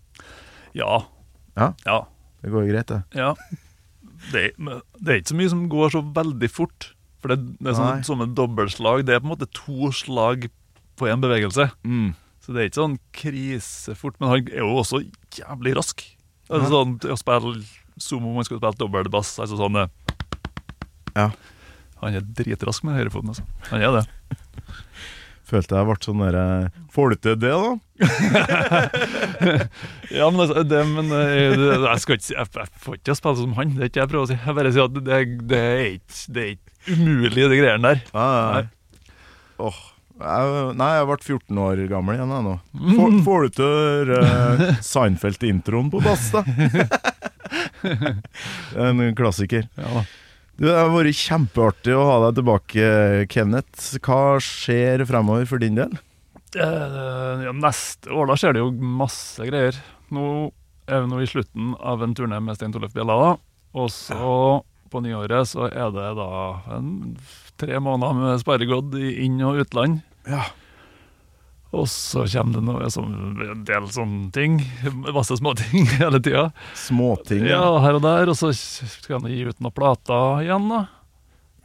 Ja. 0.77 1.03
Ja. 1.55 1.71
Ja. 1.85 1.99
Det 2.41 2.51
går 2.51 2.65
jo 2.65 2.73
greit, 2.73 2.89
det. 2.91 3.03
ja. 3.17 3.35
Det, 4.31 4.51
det 5.01 5.09
er 5.09 5.17
ikke 5.17 5.31
så 5.31 5.37
mye 5.39 5.49
som 5.49 5.61
går 5.69 5.93
så 5.95 6.01
veldig 6.13 6.49
fort. 6.53 6.91
For 7.21 7.33
det, 7.33 7.55
det 7.61 7.71
er 7.71 7.77
sånn, 7.77 8.03
som 8.05 8.21
et 8.25 8.35
dobbeltslag. 8.37 9.05
Det 9.05 9.15
er 9.15 9.21
på 9.21 9.29
en 9.29 9.33
måte 9.33 9.47
to 9.53 9.89
slag 9.95 10.45
på 10.97 11.09
én 11.09 11.23
bevegelse. 11.23 11.71
Mm. 11.81 12.11
Så 12.41 12.55
det 12.55 12.63
er 12.63 12.71
ikke 12.71 12.81
sånn 12.81 12.97
krisefort. 13.15 14.17
Men 14.19 14.31
han 14.33 14.49
er 14.49 14.63
jo 14.63 14.71
også 14.81 15.03
jævlig 15.37 15.75
rask. 15.77 16.01
Altså, 16.49 16.67
sånn, 16.73 16.95
å 17.05 17.17
spille 17.19 17.53
som 18.01 18.25
om 18.25 18.33
man 18.39 18.47
skulle 18.47 18.61
spilt 18.63 18.81
dobbeltbass. 18.81 19.35
Altså 19.43 19.59
sånn 19.59 19.77
eh, 19.83 19.91
Ja. 21.15 21.27
Han 22.01 22.15
er 22.17 22.25
dritrask 22.25 22.81
med 22.87 22.97
høyrefoten, 22.97 23.29
altså. 23.29 23.45
Han 23.69 23.83
er 23.85 23.99
det. 23.99 24.05
Følte 25.51 25.75
jeg 25.75 25.83
ble 25.89 25.95
sånn 25.99 26.21
derre 26.23 26.43
Får 26.95 27.11
du 27.11 27.15
til 27.25 27.33
det, 27.41 27.51
da? 27.51 27.71
Ja, 30.17 30.25
men 30.31 30.39
altså, 30.45 30.63
det, 30.63 30.79
men 30.87 31.11
eh, 31.15 31.51
det, 31.59 31.67
jeg 31.83 31.99
skal 32.03 32.15
ikke 32.17 32.27
si 32.29 32.35
Jeg, 32.37 32.47
jeg 32.55 32.69
får 32.85 32.93
ikke 32.99 33.15
spille 33.19 33.37
som 33.41 33.55
han, 33.59 33.73
det 33.75 33.83
er 33.85 33.89
ikke 33.91 34.01
jeg 34.01 34.11
prøver 34.13 34.25
å 34.25 34.29
si. 34.31 34.37
Jeg 34.39 34.55
bare 34.57 34.71
sier 34.73 34.87
at 34.87 34.95
det, 34.97 35.19
det, 35.51 35.61
er, 35.61 35.81
ikke, 35.97 36.15
det 36.35 36.41
er 36.45 36.51
ikke 36.55 36.95
umulig, 36.95 37.43
de 37.51 37.59
greiene 37.59 37.91
der. 37.91 37.99
Ja, 38.15 38.27
ja, 38.31 38.61
ja. 38.61 38.65
Åh, 39.67 39.79
jeg, 40.21 40.63
nei, 40.79 40.89
jeg 40.97 41.07
ble 41.09 41.17
14 41.19 41.61
år 41.65 41.83
gammel 41.91 42.17
igjen 42.17 42.33
jeg 42.35 42.45
nå. 42.47 42.55
Får, 42.97 43.15
får 43.25 43.45
du 43.45 43.55
til 43.59 44.11
uh, 44.15 44.65
Seinfeld-introen 44.85 45.91
på 45.93 46.01
bass, 46.05 46.29
da? 46.33 46.43
en 48.87 49.03
klassiker. 49.17 49.67
Ja 49.79 49.95
da. 49.99 50.05
Du, 50.61 50.67
Det 50.67 50.77
har 50.77 50.91
vært 50.93 51.17
kjempeartig 51.17 51.93
å 51.97 52.05
ha 52.05 52.15
deg 52.27 52.39
tilbake, 52.41 52.87
Kenneth. 53.33 53.95
Hva 54.05 54.37
skjer 54.43 55.01
fremover 55.09 55.47
for 55.49 55.63
din 55.63 55.79
del? 55.79 55.95
Eh, 56.53 57.45
ja, 57.45 57.53
neste 57.55 58.11
år 58.11 58.27
da 58.29 58.35
skjer 58.37 58.57
det 58.57 58.61
jo 58.61 58.71
masse 58.75 59.45
greier. 59.47 59.77
Nå 60.13 60.51
er 60.91 61.05
vi 61.05 61.11
nå 61.11 61.21
i 61.23 61.29
slutten 61.29 61.73
av 61.79 62.03
en 62.03 62.13
turné 62.17 62.41
med 62.43 62.59
Stein 62.59 62.75
Tollef 62.75 62.93
Bjella. 62.93 63.15
da. 63.23 63.31
Og 63.79 63.89
så 63.93 64.61
på 64.91 65.01
nyåret 65.01 65.47
så 65.47 65.69
er 65.71 65.93
det 65.95 66.07
da 66.19 66.29
en, 66.75 67.15
tre 67.61 67.79
måneder 67.79 68.17
med 68.19 68.41
sparegodd 68.43 68.97
i 68.99 69.13
inn- 69.25 69.43
og 69.47 69.63
utland. 69.63 70.01
Ja. 70.29 70.43
Og 71.71 71.87
så 71.87 72.25
kommer 72.27 72.57
det 72.57 72.63
noe 72.67 72.89
sånn, 72.91 73.13
en 73.45 73.63
del 73.67 73.87
sånne 73.95 74.27
ting. 74.35 74.57
Masse 75.07 75.37
småting 75.39 75.87
hele 76.01 76.19
tida. 76.23 76.49
Småting. 76.75 77.45
Ja, 77.47 77.63
her 77.85 77.99
og 77.99 78.03
der. 78.03 78.31
Og 78.31 78.37
så 78.39 78.51
skal 78.51 79.21
han 79.21 79.31
gi 79.31 79.45
ut 79.47 79.63
noen 79.63 79.75
plater 79.75 80.43
igjen, 80.43 80.67
da. 80.71 80.83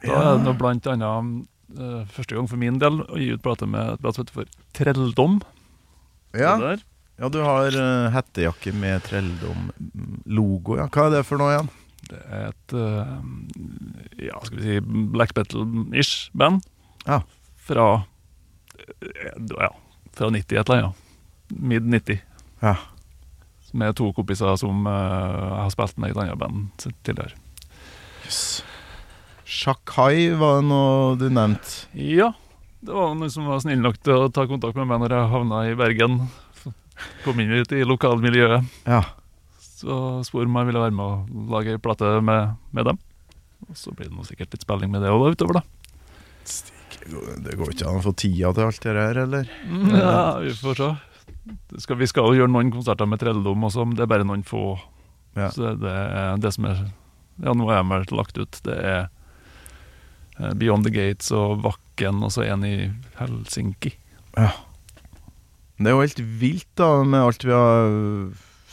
Da 0.05 0.17
er 0.21 0.37
det 0.37 0.45
noe 0.45 0.59
blant 0.59 0.87
annet 0.87 1.47
uh, 1.75 2.03
første 2.13 2.37
gang 2.37 2.47
for 2.47 2.61
min 2.61 2.77
del 2.79 3.01
å 3.03 3.19
gi 3.19 3.33
ut 3.33 3.43
plate 3.43 3.67
med 3.67 3.95
et 3.95 4.03
blad 4.03 4.15
som 4.15 4.23
heter 4.23 4.37
for 4.37 4.51
Trelldom. 4.77 5.41
Ja. 6.37 6.55
Ja, 7.17 7.31
du 7.33 7.39
har 7.41 7.73
uh, 7.73 8.07
hettejakke 8.13 8.71
med 8.77 9.03
trelldom-logo. 9.09 10.77
Ja. 10.77 10.85
Hva 10.93 11.07
er 11.09 11.17
det 11.17 11.23
for 11.27 11.41
noe 11.41 11.55
igjen? 11.55 11.71
Det 12.07 12.19
er 12.31 12.43
et 12.51 12.75
uh, 12.77 13.17
ja, 14.21 14.37
skal 14.45 14.59
vi 14.61 14.67
si 14.67 14.83
black 15.17 15.33
Battle-ish 15.35 16.29
band. 16.37 16.61
Ja. 17.09 17.23
Fra 17.67 17.89
ja, 19.59 19.71
fra 20.17 20.29
90 20.33 20.57
et 20.59 20.69
eller 20.69 20.77
annet. 20.77 21.03
Ja. 21.49 21.57
Mid 21.73 21.83
90. 21.83 22.21
Ja. 22.63 22.75
Med 23.77 23.97
to 23.99 24.09
kompiser 24.15 24.55
som 24.59 24.87
jeg 24.87 25.59
har 25.59 25.69
spilt 25.73 25.99
med 25.99 26.11
i 26.11 26.15
et 26.15 26.23
annet 26.23 26.39
band 26.39 26.87
tidligere. 27.03 27.35
Yes. 28.25 28.41
Shakai 29.47 30.33
var 30.39 30.59
det 30.61 30.67
noe 30.67 31.15
du 31.19 31.27
nevnte. 31.31 31.87
Ja, 31.93 32.33
det 32.83 32.95
var 32.95 33.13
noen 33.15 33.31
som 33.31 33.47
var 33.47 33.61
snill 33.63 33.79
nok 33.83 33.99
til 34.03 34.25
å 34.25 34.31
ta 34.33 34.47
kontakt 34.49 34.75
med 34.79 34.89
meg 34.89 35.03
når 35.03 35.15
jeg 35.15 35.31
havna 35.31 35.61
i 35.69 35.77
Bergen. 35.79 36.19
Kom 37.23 37.39
inn 37.39 37.53
ut 37.53 37.71
i 37.75 37.85
lokalmiljøet. 37.87 38.67
Ja. 38.87 39.03
Så 39.61 40.23
spurte 40.25 40.49
om 40.49 40.57
jeg 40.57 40.71
ville 40.71 40.81
være 40.81 40.95
med 40.97 41.05
å 41.05 41.51
lage 41.53 41.75
ei 41.75 41.81
plate 41.81 42.17
med, 42.25 42.55
med 42.73 42.89
dem. 42.89 42.99
Og 43.67 43.77
så 43.77 43.93
blir 43.93 44.09
det 44.09 44.17
nå 44.17 44.25
sikkert 44.27 44.55
litt 44.55 44.65
spilling 44.65 44.91
med 44.93 45.05
det 45.05 45.13
òg 45.13 45.35
utover, 45.35 45.59
da. 45.59 45.65
Det 47.43 47.55
går 47.57 47.73
ikke 47.73 47.87
an 47.89 47.99
å 47.99 48.05
få 48.05 48.13
tida 48.17 48.51
til 48.55 48.67
alt 48.67 48.83
det 48.83 48.95
her, 48.95 49.19
eller? 49.23 49.51
Ja, 49.93 50.21
vi 50.43 50.53
får 50.55 50.79
se. 50.79 50.89
Skal, 51.83 51.99
vi 52.01 52.07
skal 52.09 52.29
jo 52.29 52.41
gjøre 52.41 52.51
noen 52.51 52.71
konserter 52.73 53.07
med 53.09 53.21
trelldom 53.21 53.67
også, 53.67 53.85
men 53.87 53.97
det 53.97 54.05
er 54.05 54.11
bare 54.11 54.27
noen 54.27 54.45
få. 54.47 54.77
Ja. 55.37 55.51
Så 55.53 55.75
det 55.79 55.93
er 55.93 56.41
det 56.41 56.53
som 56.55 56.65
er 56.69 56.87
Ja, 57.37 57.53
nå 57.53 57.67
er 57.69 57.83
jeg 57.83 58.09
lagt 58.17 58.39
ut. 58.39 58.57
Det 58.65 58.73
er 58.73 59.03
eh, 60.39 60.53
Beyond 60.57 60.87
the 60.87 60.93
Gates 60.93 61.29
og 61.35 61.61
Vakken, 61.65 62.23
og 62.25 62.33
så 62.33 62.47
en 62.47 62.65
i 62.65 62.75
Helsinki. 63.19 63.93
Ja. 64.33 64.49
Det 65.77 65.91
er 65.91 65.93
jo 65.93 66.01
helt 66.01 66.23
vilt, 66.41 66.69
da, 66.79 66.89
med 67.05 67.21
alt 67.21 67.45
vi 67.45 67.53
har 67.53 67.91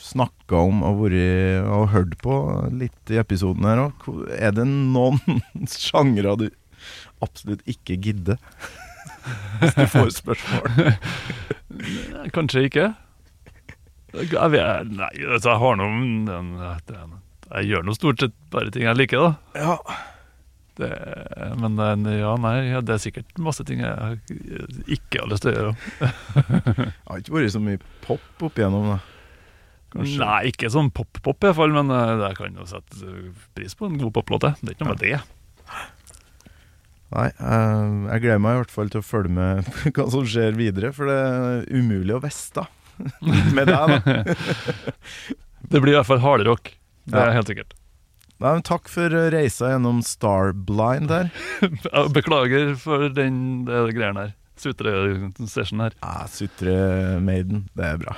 snakka 0.04 0.62
om 0.70 0.82
og, 0.86 1.02
vært, 1.04 1.66
og 1.68 1.90
hørt 1.92 2.16
på 2.24 2.38
litt 2.72 3.12
i 3.12 3.20
episoden 3.20 3.66
her 3.68 3.82
òg. 3.86 4.08
Er 4.32 4.54
det 4.56 4.64
noen 4.68 5.20
sjangre 5.68 6.36
du 6.40 6.48
absolutt 7.24 7.64
ikke 7.70 7.96
gidde? 8.04 8.38
Hvis 9.60 9.76
du 9.78 9.84
får 9.90 10.12
spørsmål. 10.18 10.94
Kanskje 12.34 12.66
ikke. 12.68 12.88
Jeg 14.14 14.50
vet, 14.54 14.90
nei, 14.94 15.12
altså, 15.26 15.48
jeg 15.50 15.58
har 15.58 15.78
noen 15.80 16.28
Jeg 16.28 17.70
gjør 17.70 17.86
nå 17.86 17.94
stort 17.96 18.22
sett 18.22 18.36
bare 18.52 18.70
ting 18.74 18.86
jeg 18.86 18.98
liker, 19.00 19.24
da. 19.24 19.64
Ja. 19.64 20.02
Det, 20.74 20.90
men 21.62 21.78
eh, 21.78 22.18
ja, 22.18 22.32
nei, 22.42 22.54
ja, 22.66 22.80
det 22.82 22.96
er 22.96 23.02
sikkert 23.02 23.36
masse 23.38 23.62
ting 23.66 23.82
jeg 23.82 24.16
ikke 24.90 25.20
har 25.22 25.28
lyst 25.30 25.44
til 25.46 25.52
å 25.52 25.54
gjøre. 25.54 25.74
Det 26.02 26.86
har 27.10 27.20
ikke 27.20 27.36
vært 27.36 27.54
så 27.54 27.62
mye 27.62 27.82
pop 28.06 28.46
opp 28.48 28.58
igjennom, 28.58 28.88
da. 28.96 29.02
Kanskje. 29.94 30.18
Nei, 30.18 30.38
ikke 30.50 30.70
sånn 30.74 30.90
pop-pop 30.94 31.38
i 31.38 31.46
hvert 31.46 31.58
fall, 31.60 31.74
men 31.74 31.92
eh, 31.94 32.12
jeg 32.24 32.38
kan 32.40 32.56
jo 32.58 32.66
sette 32.66 32.98
eh, 33.06 33.28
pris 33.54 33.76
på 33.78 33.86
en 33.86 33.98
god 34.00 34.14
poplåt. 34.16 34.42
det. 34.42 34.52
Det 34.60 34.72
er 34.72 34.74
ikke 34.76 34.86
noe 34.88 34.96
med 34.96 35.04
det. 35.04 35.20
Nei, 37.14 37.28
eh, 37.30 38.10
jeg 38.10 38.22
gleder 38.24 38.40
meg 38.42 38.56
i 38.56 38.60
hvert 38.64 38.72
fall 38.74 38.88
til 38.90 39.00
å 39.00 39.06
følge 39.06 39.30
med 39.36 39.68
hva 39.94 40.06
som 40.10 40.24
skjer 40.26 40.56
videre, 40.58 40.90
for 40.96 41.06
det 41.06 41.18
er 41.22 41.68
umulig 41.78 42.16
å 42.16 42.22
vite 42.24 42.66
med 43.54 43.70
deg, 43.70 43.94
da. 43.94 44.34
Det 45.70 45.80
blir 45.80 45.94
i 45.94 45.96
hvert 45.96 46.06
fall 46.10 46.20
hardrock. 46.20 46.72
Det 47.08 47.16
er 47.18 47.30
Ja. 47.30 47.36
helt 47.38 47.48
sikkert. 47.50 47.72
Nei, 48.42 48.50
men 48.58 48.64
takk 48.66 48.88
for 48.90 49.08
reisa 49.32 49.70
gjennom 49.70 50.00
Starblind 50.04 51.06
der. 51.08 51.30
Beklager 52.12 52.74
for 52.76 53.06
den 53.14 53.62
greia 53.64 54.10
der. 54.16 54.32
Sutre-session 54.60 55.80
her. 55.82 55.94
Ja, 56.02 56.26
Sutre 56.30 56.74
Maiden, 57.24 57.64
det 57.78 57.88
er 57.88 57.96
bra. 58.02 58.14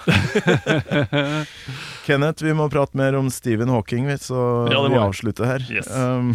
Kenneth, 2.07 2.43
vi 2.45 2.53
må 2.57 2.67
prate 2.73 2.97
mer 2.99 3.17
om 3.19 3.31
Stephen 3.33 3.71
Hawking, 3.73 4.09
så 4.21 4.69
Ja, 4.73 4.83
vi. 4.89 4.97
avslutter 5.01 5.47
her. 5.49 5.65
Yes. 5.71 5.89
Um, 5.95 6.35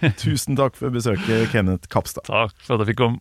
tusen 0.22 0.58
takk 0.58 0.78
for 0.78 0.92
besøket, 0.94 1.50
Kenneth 1.52 1.90
Kapstad. 1.92 2.26
Takk 2.28 2.54
for 2.66 2.76
at 2.76 2.84
jeg 2.84 2.92
fikk 2.94 3.02
komme. 3.04 3.20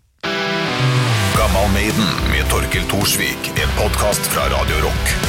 Gammal 1.40 1.72
Maiden 1.74 2.14
med 2.34 2.48
Torkil 2.52 2.88
Thorsvik. 2.92 3.52
En 3.56 3.76
podkast 3.80 4.32
fra 4.34 4.50
Radio 4.52 4.86
Rock. 4.90 5.29